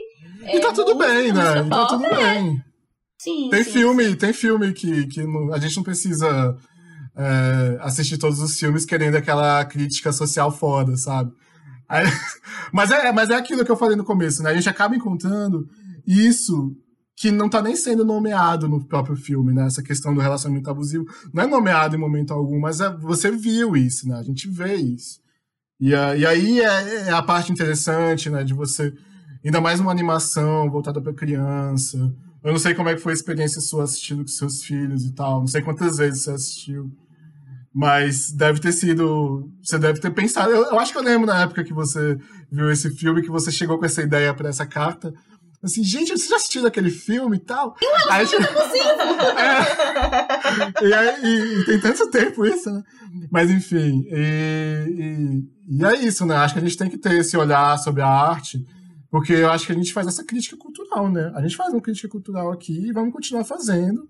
e 0.43 0.59
tá 0.59 0.71
tudo 0.73 0.95
bem, 0.95 1.31
né? 1.31 1.59
E 1.65 1.69
tá 1.69 1.85
tudo 1.87 2.05
é. 2.05 2.15
bem. 2.15 2.57
Sim, 3.17 3.49
tem 3.51 3.63
sim, 3.63 3.71
filme, 3.71 4.03
sim. 4.05 4.15
tem 4.15 4.33
filme 4.33 4.73
que, 4.73 5.05
que 5.07 5.21
não, 5.21 5.53
a 5.53 5.59
gente 5.59 5.77
não 5.77 5.83
precisa 5.83 6.57
é, 7.15 7.77
assistir 7.81 8.17
todos 8.17 8.39
os 8.39 8.57
filmes 8.57 8.85
querendo 8.85 9.15
aquela 9.15 9.63
crítica 9.65 10.11
social 10.11 10.51
foda, 10.51 10.95
sabe? 10.97 11.31
Aí, 11.87 12.05
mas, 12.71 12.91
é, 12.91 13.11
mas 13.11 13.29
é 13.29 13.35
aquilo 13.35 13.65
que 13.65 13.71
eu 13.71 13.77
falei 13.77 13.95
no 13.95 14.03
começo, 14.03 14.43
né? 14.43 14.51
A 14.51 14.53
gente 14.53 14.69
acaba 14.69 14.95
encontrando 14.95 15.67
isso 16.05 16.75
que 17.15 17.29
não 17.29 17.49
tá 17.49 17.61
nem 17.61 17.75
sendo 17.75 18.03
nomeado 18.03 18.67
no 18.67 18.83
próprio 18.83 19.15
filme, 19.15 19.53
né? 19.53 19.65
Essa 19.67 19.83
questão 19.83 20.13
do 20.13 20.21
relacionamento 20.21 20.69
abusivo 20.69 21.05
não 21.33 21.43
é 21.43 21.47
nomeado 21.47 21.95
em 21.95 21.99
momento 21.99 22.33
algum, 22.33 22.59
mas 22.59 22.81
é, 22.81 22.89
você 22.97 23.31
viu 23.31 23.75
isso, 23.75 24.07
né? 24.07 24.15
A 24.15 24.23
gente 24.23 24.49
vê 24.49 24.75
isso. 24.75 25.19
E, 25.79 25.89
e 25.89 26.25
aí 26.25 26.59
é, 26.59 27.07
é 27.07 27.11
a 27.11 27.21
parte 27.21 27.51
interessante, 27.51 28.29
né? 28.29 28.43
De 28.43 28.53
você 28.53 28.93
Ainda 29.43 29.59
mais 29.59 29.79
uma 29.79 29.91
animação 29.91 30.69
voltada 30.69 31.01
para 31.01 31.13
criança. 31.13 32.13
Eu 32.43 32.51
não 32.51 32.59
sei 32.59 32.73
como 32.73 32.89
é 32.89 32.95
que 32.95 33.01
foi 33.01 33.13
a 33.13 33.15
experiência 33.15 33.61
sua 33.61 33.83
assistindo 33.83 34.23
com 34.23 34.27
seus 34.27 34.63
filhos 34.63 35.05
e 35.05 35.13
tal. 35.13 35.41
Não 35.41 35.47
sei 35.47 35.61
quantas 35.61 35.97
vezes 35.97 36.23
você 36.23 36.31
assistiu. 36.31 36.91
Mas 37.73 38.31
deve 38.31 38.59
ter 38.59 38.71
sido. 38.71 39.49
Você 39.63 39.77
deve 39.77 39.99
ter 39.99 40.11
pensado. 40.11 40.51
Eu, 40.51 40.65
eu 40.65 40.79
acho 40.79 40.91
que 40.91 40.97
eu 40.97 41.03
lembro 41.03 41.27
na 41.27 41.43
época 41.43 41.63
que 41.63 41.73
você 41.73 42.17
viu 42.51 42.71
esse 42.71 42.89
filme, 42.95 43.21
que 43.21 43.29
você 43.29 43.51
chegou 43.51 43.77
com 43.77 43.85
essa 43.85 44.01
ideia 44.01 44.33
para 44.33 44.49
essa 44.49 44.65
carta. 44.65 45.13
Assim, 45.63 45.83
gente, 45.83 46.11
você 46.11 46.27
já 46.27 46.37
assistiu 46.37 46.65
aquele 46.65 46.89
filme 46.89 47.37
e 47.37 47.39
tal? 47.39 47.75
Não, 47.79 48.11
aí, 48.11 48.25
tipo, 48.25 48.41
é, 50.81 50.87
e, 50.87 50.93
aí, 50.93 51.23
e, 51.23 51.59
e, 51.59 51.65
tem 51.65 51.79
tanto 51.79 52.09
tempo 52.09 52.43
isso, 52.43 52.71
né? 52.71 52.81
Mas 53.29 53.51
enfim, 53.51 54.03
e, 54.09 55.43
e, 55.69 55.77
e 55.77 55.85
é 55.85 56.03
isso, 56.03 56.25
né? 56.25 56.35
Acho 56.37 56.55
que 56.55 56.59
a 56.59 56.63
gente 56.63 56.77
tem 56.77 56.89
que 56.89 56.97
ter 56.97 57.13
esse 57.19 57.37
olhar 57.37 57.77
sobre 57.77 58.01
a 58.01 58.07
arte 58.07 58.65
porque 59.11 59.33
eu 59.33 59.51
acho 59.51 59.65
que 59.65 59.73
a 59.73 59.75
gente 59.75 59.91
faz 59.91 60.07
essa 60.07 60.23
crítica 60.23 60.55
cultural, 60.55 61.11
né? 61.11 61.33
A 61.35 61.41
gente 61.41 61.57
faz 61.57 61.73
uma 61.73 61.81
crítica 61.81 62.07
cultural 62.07 62.49
aqui 62.49 62.87
e 62.87 62.93
vamos 62.93 63.11
continuar 63.11 63.43
fazendo. 63.43 64.09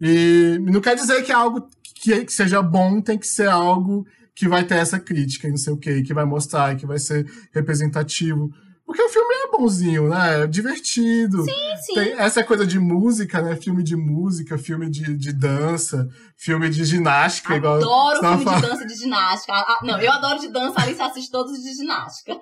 E 0.00 0.58
não 0.60 0.80
quer 0.80 0.96
dizer 0.96 1.22
que 1.22 1.30
algo 1.30 1.68
que, 1.94 2.24
que 2.24 2.32
seja 2.32 2.60
bom 2.60 3.00
tem 3.00 3.16
que 3.16 3.28
ser 3.28 3.48
algo 3.48 4.04
que 4.34 4.48
vai 4.48 4.64
ter 4.64 4.74
essa 4.74 4.98
crítica 4.98 5.46
e 5.46 5.50
não 5.50 5.56
sei 5.56 5.72
o 5.72 5.76
quê, 5.76 6.02
que 6.02 6.12
vai 6.12 6.24
mostrar, 6.24 6.76
que 6.76 6.84
vai 6.84 6.98
ser 6.98 7.30
representativo. 7.52 8.52
Porque 8.88 9.02
o 9.02 9.08
filme 9.10 9.34
é 9.34 9.50
bonzinho, 9.54 10.08
né? 10.08 10.44
É 10.44 10.46
divertido. 10.46 11.44
Sim, 11.44 11.76
sim. 11.82 11.92
Tem 11.92 12.12
essa 12.18 12.42
coisa 12.42 12.66
de 12.66 12.78
música, 12.78 13.42
né? 13.42 13.54
Filme 13.54 13.82
de 13.82 13.94
música, 13.94 14.56
filme 14.56 14.88
de, 14.88 15.14
de 15.14 15.30
dança, 15.30 16.08
filme 16.38 16.70
de 16.70 16.82
ginástica. 16.86 17.56
Adoro 17.56 17.82
igual 17.82 18.16
filme 18.18 18.44
falando. 18.44 18.62
de 18.62 18.68
dança 18.70 18.86
de 18.86 18.94
ginástica. 18.94 19.52
Ah, 19.52 19.80
não, 19.82 20.00
eu 20.00 20.10
adoro 20.10 20.40
de 20.40 20.48
dança, 20.48 20.80
Alice 20.80 21.02
assiste 21.02 21.30
todos 21.30 21.62
de 21.62 21.74
ginástica. 21.74 22.40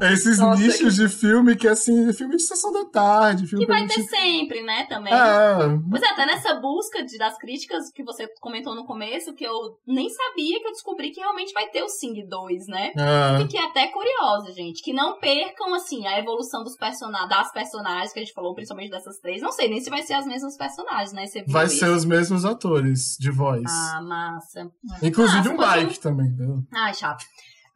É 0.00 0.12
esses 0.12 0.38
Nossa, 0.38 0.62
nichos 0.62 0.96
que... 0.96 1.02
de 1.02 1.08
filme 1.08 1.56
que, 1.56 1.66
assim, 1.66 2.12
filme 2.12 2.36
de 2.36 2.42
sessão 2.42 2.72
da 2.72 2.84
tarde. 2.84 3.48
Filme 3.48 3.66
que 3.66 3.72
vai 3.72 3.80
gente... 3.80 3.94
ter 3.94 4.02
sempre, 4.04 4.62
né, 4.62 4.86
também. 4.88 5.12
É. 5.12 5.56
Pois 5.90 6.00
é, 6.00 6.10
até 6.10 6.26
nessa 6.26 6.54
busca 6.60 7.04
de, 7.04 7.18
das 7.18 7.36
críticas 7.38 7.90
que 7.92 8.04
você 8.04 8.28
comentou 8.40 8.76
no 8.76 8.84
começo, 8.84 9.34
que 9.34 9.44
eu 9.44 9.52
nem 9.84 10.08
sabia 10.08 10.60
que 10.60 10.66
eu 10.68 10.72
descobri 10.72 11.10
que 11.10 11.20
realmente 11.20 11.52
vai 11.52 11.66
ter 11.70 11.82
o 11.82 11.88
Sing 11.88 12.24
2, 12.24 12.66
né? 12.68 12.92
É. 12.96 13.42
Fiquei 13.42 13.60
até 13.60 13.88
curiosa, 13.88 14.52
gente. 14.52 14.80
Que 14.80 14.92
não 14.92 15.18
percam 15.18 15.71
assim, 15.74 16.06
a 16.06 16.18
evolução 16.18 16.62
dos 16.62 16.76
personagens, 16.76 17.28
das 17.28 17.52
personagens 17.52 18.12
que 18.12 18.18
a 18.20 18.22
gente 18.22 18.34
falou, 18.34 18.54
principalmente 18.54 18.90
dessas 18.90 19.18
três. 19.18 19.42
Não 19.42 19.52
sei 19.52 19.68
nem 19.68 19.80
se 19.80 19.90
vai 19.90 20.02
ser 20.02 20.14
as 20.14 20.26
mesmas 20.26 20.56
personagens, 20.56 21.12
né? 21.12 21.24
Vai 21.46 21.66
isso? 21.66 21.78
ser 21.78 21.88
os 21.88 22.04
mesmos 22.04 22.44
atores 22.44 23.16
de 23.18 23.30
voz. 23.30 23.64
Ah, 23.66 24.00
massa. 24.02 24.70
Inclusive 25.02 25.48
massa, 25.48 25.52
um 25.52 25.56
bike 25.56 26.00
também, 26.00 26.26
entendeu? 26.26 26.62
Ai, 26.72 26.94
chato. 26.94 27.24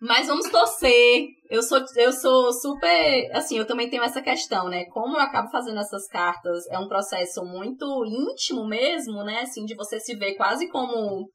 Mas 0.00 0.26
vamos 0.26 0.48
torcer. 0.50 1.28
Eu 1.48 1.62
sou, 1.62 1.82
eu 1.96 2.12
sou 2.12 2.52
super. 2.52 3.30
Assim, 3.32 3.56
eu 3.56 3.66
também 3.66 3.88
tenho 3.88 4.02
essa 4.02 4.20
questão, 4.20 4.68
né? 4.68 4.84
Como 4.86 5.16
eu 5.16 5.20
acabo 5.20 5.50
fazendo 5.50 5.80
essas 5.80 6.06
cartas, 6.08 6.66
é 6.68 6.78
um 6.78 6.88
processo 6.88 7.42
muito 7.44 8.04
íntimo 8.04 8.66
mesmo, 8.66 9.24
né? 9.24 9.40
Assim, 9.40 9.64
de 9.64 9.74
você 9.74 9.98
se 9.98 10.14
ver 10.14 10.34
quase 10.34 10.68
como 10.68 11.28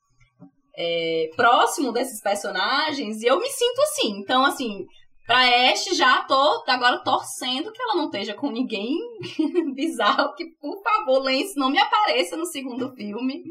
é, 0.77 1.29
próximo 1.35 1.91
desses 1.91 2.21
personagens. 2.21 3.21
E 3.21 3.25
eu 3.25 3.39
me 3.39 3.49
sinto 3.49 3.81
assim. 3.81 4.19
Então, 4.19 4.45
assim, 4.45 4.85
pra 5.31 5.71
Ashe 5.71 5.95
já 5.95 6.23
tô 6.23 6.63
agora 6.67 7.01
torcendo 7.03 7.71
que 7.71 7.81
ela 7.81 7.95
não 7.95 8.05
esteja 8.05 8.33
com 8.33 8.51
ninguém 8.51 8.97
bizarro. 9.73 10.35
Que, 10.35 10.45
por 10.59 10.81
favor, 10.83 11.23
Lance 11.23 11.55
não 11.55 11.69
me 11.69 11.79
apareça 11.79 12.35
no 12.35 12.45
segundo 12.45 12.93
filme. 12.93 13.41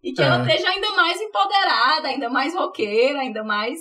E 0.00 0.12
que 0.12 0.22
é. 0.22 0.26
ela 0.26 0.40
esteja 0.40 0.68
ainda 0.68 0.92
mais 0.92 1.20
empoderada, 1.20 2.08
ainda 2.08 2.30
mais 2.30 2.54
roqueira, 2.54 3.18
ainda 3.18 3.42
mais 3.42 3.80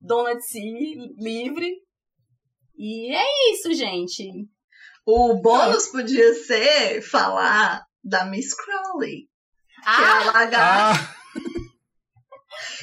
dona 0.00 0.36
de 0.36 0.46
si, 0.46 0.94
livre. 1.18 1.74
E 2.78 3.12
é 3.12 3.52
isso, 3.52 3.74
gente. 3.74 4.30
O 5.04 5.40
bônus 5.40 5.88
podia 5.88 6.34
ser 6.34 7.02
falar 7.02 7.82
da 8.04 8.26
Miss 8.26 8.54
Crowley. 8.54 9.28
Ah! 9.84 9.96
Que 9.96 10.02
é 10.02 10.06
a 10.06 10.32
lagarta. 10.32 11.00
Ah. 11.00 11.16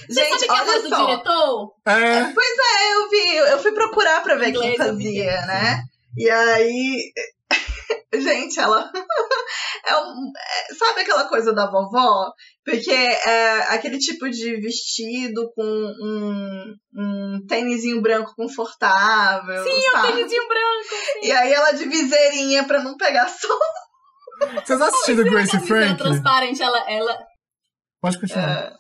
Gente, 0.10 0.30
Você 0.30 0.30
sabe 0.30 0.46
que 0.46 0.50
é 0.50 0.54
olha 0.54 0.72
é 0.72 0.76
a 0.76 0.80
do 0.80 1.06
diretor? 1.06 1.74
É. 1.86 1.92
é. 1.92 2.34
Pois 2.34 2.58
é, 2.60 2.94
eu 2.94 3.10
vi, 3.10 3.36
eu 3.52 3.60
fui 3.60 3.72
procurar 3.72 4.22
pra 4.22 4.36
ver 4.36 4.50
Inglês, 4.50 4.78
quem 4.78 4.78
fazia, 4.78 5.46
né? 5.46 5.84
E 6.18 6.30
aí, 6.30 7.12
gente, 8.14 8.60
ela 8.60 8.92
é 9.88 9.98
um, 9.98 10.32
é, 10.38 10.74
sabe 10.76 11.02
aquela 11.02 11.28
coisa 11.28 11.54
da 11.54 11.70
vovó? 11.70 12.32
Porque 12.64 12.92
é 12.92 13.74
aquele 13.74 13.98
tipo 13.98 14.30
de 14.30 14.56
vestido 14.62 15.52
com 15.56 15.64
um, 15.64 16.76
um 16.96 17.46
tênisinho 17.48 18.02
branco 18.02 18.34
confortável. 18.36 19.64
Sim, 19.64 19.82
sabe? 19.92 20.08
um 20.08 20.16
tênisinho 20.16 20.48
branco. 20.48 20.90
Sim. 20.90 21.20
E 21.24 21.32
aí 21.32 21.52
ela 21.52 21.72
de 21.72 21.86
viseirinha 21.86 22.64
pra 22.66 22.84
não 22.84 22.96
pegar 22.96 23.28
sol. 23.28 23.60
Vocês 24.66 24.82
assistiram 24.82 25.24
Grace 25.26 25.60
Frank? 25.60 25.98
transparente, 25.98 26.62
ela, 26.62 26.92
ela. 26.92 27.18
Pode 28.02 28.20
continuar. 28.20 28.50
É... 28.50 28.74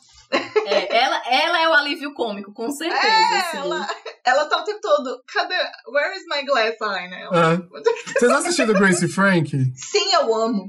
É, 0.65 0.97
ela, 0.97 1.21
ela 1.27 1.61
é 1.61 1.69
o 1.69 1.73
alívio 1.73 2.13
cômico, 2.13 2.53
com 2.53 2.71
certeza. 2.71 3.05
É, 3.05 3.39
assim. 3.39 3.57
ela, 3.57 3.87
ela 4.25 4.45
tá 4.45 4.61
o 4.61 4.63
tempo 4.63 4.79
todo. 4.81 5.21
Cadê? 5.31 5.55
Where 5.91 6.15
is 6.15 6.23
my 6.27 6.43
glass 6.45 6.75
eye, 6.81 7.27
Uh, 7.27 7.69
vocês 8.13 8.31
assistiram 8.31 8.73
Grace 8.73 9.07
Frank? 9.07 9.51
Sim, 9.75 10.13
eu 10.13 10.33
amo. 10.33 10.65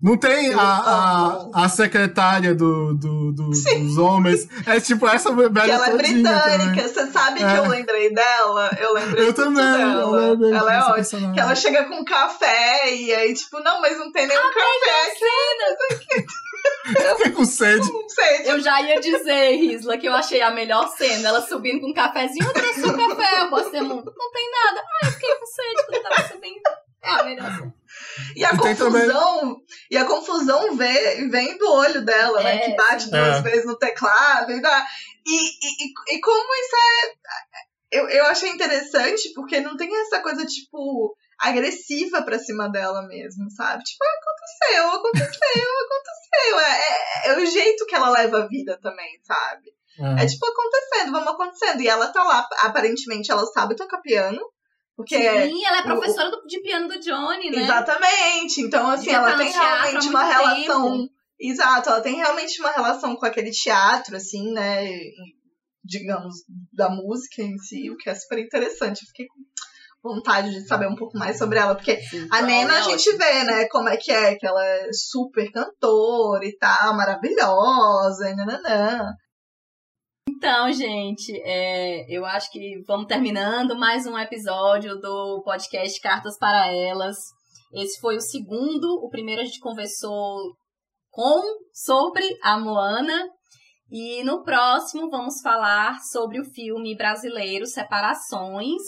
Não 0.00 0.16
tem 0.16 0.54
a, 0.54 0.60
a, 0.62 1.64
a 1.64 1.68
secretária 1.68 2.54
do, 2.54 2.94
do, 2.94 3.32
do 3.32 3.50
dos 3.50 3.98
homens. 3.98 4.48
É 4.64 4.80
tipo 4.80 5.06
essa 5.08 5.34
velha 5.34 5.50
que 5.50 5.70
Ela 5.70 5.88
é 5.88 5.96
britânica. 5.96 6.88
Você 6.88 7.06
sabe 7.08 7.42
é. 7.42 7.50
que 7.50 7.58
eu 7.58 7.68
lembrei 7.68 8.14
dela? 8.14 8.70
Eu 8.78 8.94
lembrei 8.94 9.28
eu 9.28 9.34
também, 9.34 9.64
dela. 9.64 10.22
Eu 10.28 10.54
ela 10.54 10.74
é 10.74 10.80
ótima. 10.80 11.32
Que 11.32 11.40
ela 11.40 11.56
chega 11.56 11.84
com 11.86 12.04
café 12.04 12.94
e 12.94 13.12
aí, 13.12 13.34
tipo, 13.34 13.58
não, 13.60 13.80
mas 13.80 13.98
não 13.98 14.12
tem 14.12 14.28
nenhum 14.28 14.40
ah, 14.40 14.52
café 14.54 15.92
aqui. 15.92 16.26
Eu 17.04 17.16
fiquei 17.16 17.32
com 17.32 17.44
sede. 17.44 17.90
com 17.90 18.08
sede. 18.08 18.48
Eu 18.48 18.60
já 18.60 18.80
ia 18.80 19.00
dizer, 19.00 19.56
Risla, 19.56 19.98
que 19.98 20.08
eu 20.08 20.14
achei 20.14 20.40
a 20.40 20.50
melhor 20.50 20.88
cena. 20.96 21.28
Ela 21.28 21.40
subindo 21.42 21.80
com 21.80 21.90
um 21.90 21.94
cafezinho, 21.94 22.46
eu 22.46 22.52
trouxe 22.52 22.86
um 22.86 22.96
café, 22.96 23.40
eu 23.42 23.50
postei 23.50 23.80
muito. 23.80 24.12
Não 24.16 24.32
tem 24.32 24.50
nada. 24.50 24.80
Ah, 24.80 25.06
eu 25.06 25.12
fiquei 25.12 25.34
com 25.34 25.46
sede 25.46 25.86
quando 25.86 26.02
tava 26.02 26.28
subindo. 26.28 26.62
É 27.02 27.10
a 27.10 27.22
melhor 27.22 27.50
cena. 27.56 27.74
E 28.36 28.44
a 28.44 28.52
e 28.52 28.56
confusão, 28.56 29.62
e 29.90 29.96
a 29.96 30.04
confusão 30.04 30.76
vem, 30.76 31.28
vem 31.28 31.58
do 31.58 31.70
olho 31.72 32.04
dela, 32.04 32.42
né? 32.42 32.56
é, 32.56 32.58
Que 32.60 32.76
bate 32.76 33.04
sim. 33.04 33.10
duas 33.10 33.36
é. 33.36 33.42
vezes 33.42 33.66
no 33.66 33.76
teclado 33.76 34.52
e, 34.52 34.60
dá, 34.60 34.86
e, 35.26 35.36
e, 35.36 36.16
e 36.16 36.20
como 36.20 36.54
isso 36.54 36.76
é. 36.76 37.30
Eu, 37.92 38.08
eu 38.08 38.26
achei 38.26 38.48
interessante, 38.50 39.32
porque 39.34 39.60
não 39.60 39.76
tem 39.76 39.90
essa 40.02 40.20
coisa, 40.20 40.46
tipo, 40.46 41.16
agressiva 41.40 42.22
pra 42.22 42.38
cima 42.38 42.68
dela 42.68 43.02
mesmo, 43.06 43.50
sabe? 43.50 43.82
Tipo, 43.82 44.04
aconteceu, 44.04 44.88
aconteceu, 44.88 45.68
aconteceu. 45.84 46.60
É, 46.60 47.28
é, 47.28 47.30
é, 47.30 47.38
o 47.38 47.46
jeito 47.46 47.86
que 47.86 47.94
ela 47.94 48.10
leva 48.10 48.42
a 48.42 48.46
vida 48.46 48.78
também, 48.80 49.18
sabe? 49.24 49.72
É. 49.98 50.24
é 50.24 50.26
tipo 50.26 50.46
acontecendo, 50.46 51.12
vamos 51.12 51.28
acontecendo. 51.28 51.80
E 51.80 51.88
ela 51.88 52.08
tá 52.08 52.22
lá, 52.22 52.46
aparentemente 52.58 53.30
ela 53.30 53.44
sabe 53.46 53.74
tocar 53.74 54.00
piano. 54.02 54.40
Porque 54.94 55.16
Sim, 55.16 55.64
ela 55.64 55.78
é 55.78 55.82
professora 55.82 56.28
o, 56.28 56.46
de 56.46 56.60
piano 56.60 56.86
do 56.86 57.00
Johnny, 57.00 57.50
né? 57.50 57.62
Exatamente. 57.62 58.60
Então, 58.60 58.90
assim, 58.90 59.10
ela 59.10 59.34
tem 59.34 59.50
realmente 59.50 60.08
uma 60.08 60.24
relação. 60.24 60.98
Tempo. 60.98 61.12
Exato, 61.42 61.88
ela 61.88 62.02
tem 62.02 62.16
realmente 62.16 62.60
uma 62.60 62.70
relação 62.70 63.16
com 63.16 63.24
aquele 63.24 63.50
teatro, 63.50 64.14
assim, 64.14 64.52
né? 64.52 64.86
Digamos, 65.82 66.34
da 66.70 66.90
música 66.90 67.40
em 67.40 67.56
si, 67.56 67.90
o 67.90 67.96
que 67.96 68.10
é 68.10 68.14
super 68.14 68.38
interessante. 68.38 69.00
Eu 69.00 69.06
fiquei 69.06 69.26
com 69.26 69.40
vontade 70.02 70.50
de 70.50 70.66
saber 70.66 70.88
um 70.88 70.96
pouco 70.96 71.16
mais 71.18 71.38
sobre 71.38 71.58
ela, 71.58 71.74
porque 71.74 72.00
Sim, 72.00 72.26
a 72.30 72.42
Nena 72.42 72.74
é 72.74 72.78
a 72.78 72.82
gente 72.82 73.12
vê, 73.16 73.44
né, 73.44 73.68
como 73.68 73.88
é 73.88 73.96
que 73.96 74.10
é, 74.10 74.34
que 74.34 74.46
ela 74.46 74.64
é 74.64 74.88
super 74.92 75.50
cantora 75.52 76.44
e 76.44 76.56
tal, 76.56 76.96
maravilhosa, 76.96 78.30
e 78.30 78.34
nananã. 78.34 79.14
Então, 80.28 80.72
gente, 80.72 81.38
é, 81.44 82.06
eu 82.08 82.24
acho 82.24 82.50
que 82.50 82.82
vamos 82.86 83.06
terminando 83.06 83.76
mais 83.76 84.06
um 84.06 84.18
episódio 84.18 84.98
do 84.98 85.42
podcast 85.44 86.00
Cartas 86.00 86.38
para 86.38 86.72
Elas. 86.72 87.16
Esse 87.74 88.00
foi 88.00 88.16
o 88.16 88.20
segundo. 88.22 88.86
O 89.04 89.10
primeiro 89.10 89.42
a 89.42 89.44
gente 89.44 89.60
conversou 89.60 90.54
com 91.10 91.42
sobre 91.74 92.24
a 92.42 92.58
Moana. 92.58 93.28
E 93.90 94.22
no 94.24 94.42
próximo 94.42 95.10
vamos 95.10 95.40
falar 95.42 95.98
sobre 96.10 96.40
o 96.40 96.44
filme 96.44 96.96
brasileiro 96.96 97.66
Separações, 97.66 98.80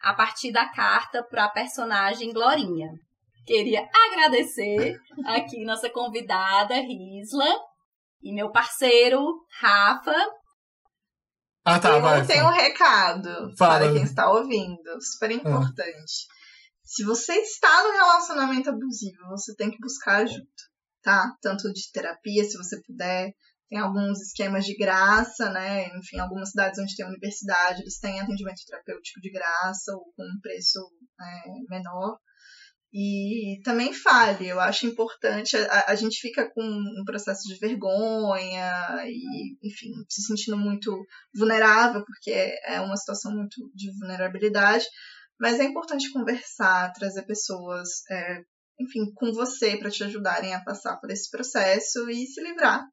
a 0.00 0.14
partir 0.14 0.52
da 0.52 0.68
carta 0.68 1.22
para 1.22 1.44
a 1.44 1.50
personagem 1.50 2.32
Glorinha. 2.32 2.90
Queria 3.46 3.88
agradecer 4.08 4.98
aqui 5.26 5.64
nossa 5.64 5.90
convidada 5.90 6.74
Risla 6.74 7.46
e 8.22 8.32
meu 8.32 8.50
parceiro 8.50 9.44
Rafa 9.60 10.14
ah, 11.64 11.78
tá, 11.78 11.90
eu 11.90 12.00
vai. 12.00 12.26
tenho 12.26 12.46
um 12.46 12.50
recado 12.50 13.54
Fala. 13.56 13.80
para 13.80 13.92
quem 13.92 14.02
está 14.02 14.30
ouvindo, 14.30 15.00
super 15.00 15.30
importante. 15.30 16.26
Ah. 16.28 16.34
Se 16.82 17.04
você 17.04 17.34
está 17.34 17.84
no 17.84 17.92
relacionamento 17.92 18.70
abusivo, 18.70 19.28
você 19.28 19.54
tem 19.54 19.70
que 19.70 19.78
buscar 19.78 20.22
ajuda, 20.22 20.46
tá? 21.02 21.36
Tanto 21.40 21.72
de 21.72 21.92
terapia, 21.92 22.44
se 22.44 22.56
você 22.56 22.80
puder. 22.82 23.32
Tem 23.70 23.78
alguns 23.78 24.20
esquemas 24.20 24.66
de 24.66 24.76
graça, 24.76 25.48
né? 25.50 25.86
Enfim, 25.96 26.18
algumas 26.18 26.50
cidades 26.50 26.80
onde 26.80 26.96
tem 26.96 27.06
universidade, 27.06 27.82
eles 27.82 28.00
têm 28.00 28.20
atendimento 28.20 28.64
terapêutico 28.66 29.20
de 29.20 29.30
graça 29.30 29.92
ou 29.92 30.12
com 30.16 30.24
um 30.24 30.40
preço 30.42 30.80
é, 31.20 31.48
menor 31.70 32.18
e 32.92 33.60
também 33.62 33.92
fale. 33.92 34.48
Eu 34.48 34.58
acho 34.58 34.86
importante. 34.86 35.56
A, 35.56 35.92
a, 35.92 35.94
gente 35.94 36.20
fica 36.20 36.50
com 36.52 36.62
um 36.62 37.04
processo 37.04 37.42
de 37.46 37.58
vergonha 37.60 38.72
e, 39.06 39.56
enfim, 39.62 39.92
se 40.08 40.22
sentindo 40.22 40.56
muito 40.56 40.92
vulnerável, 41.32 42.04
porque 42.04 42.32
é 42.64 42.80
uma 42.80 42.96
situação 42.96 43.32
muito 43.32 43.70
de 43.74 43.92
vulnerabilidade. 44.00 44.84
Mas 45.38 45.60
é 45.60 45.64
importante 45.64 46.12
conversar, 46.12 46.92
trazer 46.92 47.22
pessoas, 47.22 47.88
é, 48.10 48.42
enfim, 48.80 49.12
com 49.14 49.32
você 49.32 49.76
para 49.76 49.90
te 49.90 50.02
ajudarem 50.02 50.54
a 50.54 50.64
passar 50.64 50.96
por 50.96 51.10
esse 51.10 51.30
processo 51.30 52.10
e 52.10 52.26
se 52.26 52.42
livrar 52.42 52.84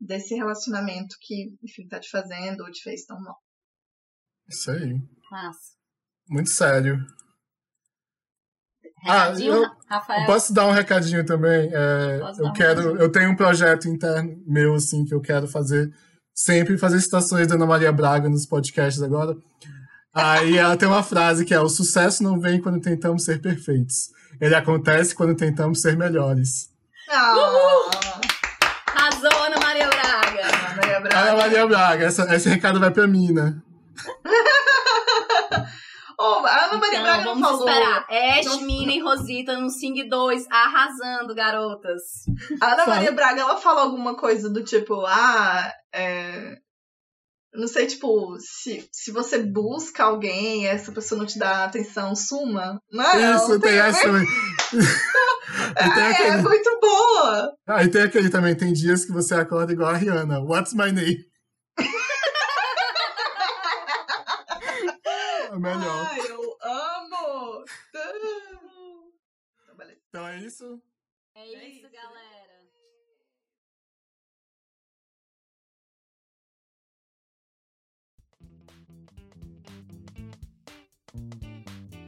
desse 0.00 0.34
relacionamento 0.34 1.16
que, 1.20 1.56
enfim, 1.62 1.86
tá 1.88 1.98
te 1.98 2.10
fazendo 2.10 2.60
ou 2.62 2.70
te 2.70 2.82
fez 2.82 3.04
tão 3.04 3.20
mal. 3.20 3.36
Isso 4.48 4.70
aí. 4.70 4.94
Nossa. 5.30 5.76
Muito 6.28 6.50
sério. 6.50 7.04
Recadinho, 9.02 9.52
ah, 9.52 9.56
eu, 9.56 9.86
Rafael? 9.88 10.26
posso 10.26 10.52
dar 10.52 10.66
um 10.66 10.72
recadinho 10.72 11.24
também. 11.24 11.70
É, 11.72 12.20
eu 12.38 12.52
quero, 12.52 12.94
um 12.94 12.96
eu 12.96 13.12
tenho 13.12 13.30
um 13.30 13.36
projeto 13.36 13.88
interno 13.88 14.42
meu 14.46 14.74
assim 14.74 15.04
que 15.04 15.14
eu 15.14 15.20
quero 15.20 15.46
fazer 15.46 15.92
sempre 16.34 16.78
fazer 16.78 17.00
citações 17.00 17.48
da 17.48 17.56
Ana 17.56 17.66
Maria 17.66 17.92
Braga 17.92 18.28
nos 18.28 18.46
podcasts 18.46 19.02
agora. 19.02 19.36
Aí 20.14 20.56
ela 20.56 20.76
tem 20.76 20.88
uma 20.88 21.02
frase 21.02 21.44
que 21.44 21.54
é: 21.54 21.60
o 21.60 21.68
sucesso 21.68 22.22
não 22.22 22.40
vem 22.40 22.60
quando 22.60 22.80
tentamos 22.80 23.24
ser 23.24 23.40
perfeitos. 23.40 24.10
Ele 24.40 24.54
acontece 24.54 25.14
quando 25.14 25.34
tentamos 25.36 25.80
ser 25.80 25.96
melhores. 25.96 26.70
Uhul! 27.08 27.90
Arrasou, 28.86 29.44
Ana 29.44 29.58
Maria 29.60 29.88
Braga. 29.88 30.72
Ana 30.72 30.87
Maria 31.00 31.08
Braga. 31.08 31.30
Ana 31.30 31.36
Maria 31.36 31.66
Braga, 31.66 32.04
essa, 32.06 32.34
esse 32.34 32.48
recado 32.48 32.80
vai 32.80 32.90
pra 32.90 33.06
mim, 33.06 33.32
né? 33.32 33.54
Oh, 36.20 36.44
a 36.44 36.64
Ana 36.64 36.78
Maria 36.78 36.98
então, 36.98 37.02
Braga 37.02 37.22
vamos 37.22 37.48
falou. 37.48 37.68
esperar. 37.68 38.06
Ash, 38.10 38.46
não... 38.46 38.60
Mina 38.62 38.92
e 38.92 38.98
Rosita 38.98 39.56
no 39.56 39.70
Sing 39.70 40.08
2, 40.08 40.46
arrasando, 40.50 41.32
garotas. 41.32 42.02
A 42.60 42.72
Ana 42.72 42.86
Maria 42.86 43.12
Braga, 43.12 43.40
ela 43.40 43.56
fala 43.56 43.82
alguma 43.82 44.16
coisa 44.16 44.50
do 44.50 44.64
tipo, 44.64 45.06
ah, 45.06 45.72
é... 45.94 46.56
Não 47.54 47.68
sei, 47.68 47.86
tipo, 47.86 48.36
se, 48.40 48.88
se 48.92 49.12
você 49.12 49.38
busca 49.38 50.04
alguém 50.04 50.64
e 50.64 50.66
essa 50.66 50.90
pessoa 50.90 51.20
não 51.20 51.26
te 51.26 51.38
dá 51.38 51.64
atenção, 51.64 52.14
suma. 52.16 52.80
Não, 52.90 53.04
é? 53.04 53.36
Isso, 53.36 53.50
não 53.50 53.60
tem, 53.60 53.70
tem 53.70 53.78
essa 53.78 54.08
ah, 55.76 56.10
aquele... 56.10 56.28
É 56.28 56.42
muito 56.42 56.80
boa! 56.80 57.56
Aí 57.66 57.86
ah, 57.86 57.90
tem 57.90 58.02
aquele 58.02 58.28
também, 58.28 58.54
tem 58.54 58.72
dias 58.72 59.04
que 59.04 59.10
você 59.12 59.34
acorda 59.34 59.72
igual 59.72 59.90
a 59.90 59.96
Rihanna. 59.96 60.40
What's 60.40 60.74
my 60.74 60.92
name? 60.92 61.24
é 65.50 65.58
melhor. 65.58 66.06
Ai, 66.10 66.20
eu 66.20 66.56
amo! 66.62 67.64
Então, 67.88 68.12
então 70.08 70.26
é 70.26 70.38
isso? 70.38 70.82
É 71.34 71.46
isso, 71.46 71.56
é 71.56 71.68
isso. 71.68 71.90
galera. 71.90 72.58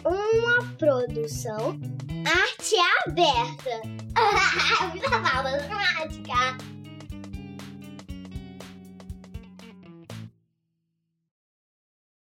Uma 0.03 0.77
produção 0.77 1.79
Arte 2.27 2.77
aberta. 3.07 3.81
Muita 4.93 5.11
falta 5.11 5.59
dramática. 5.59 6.80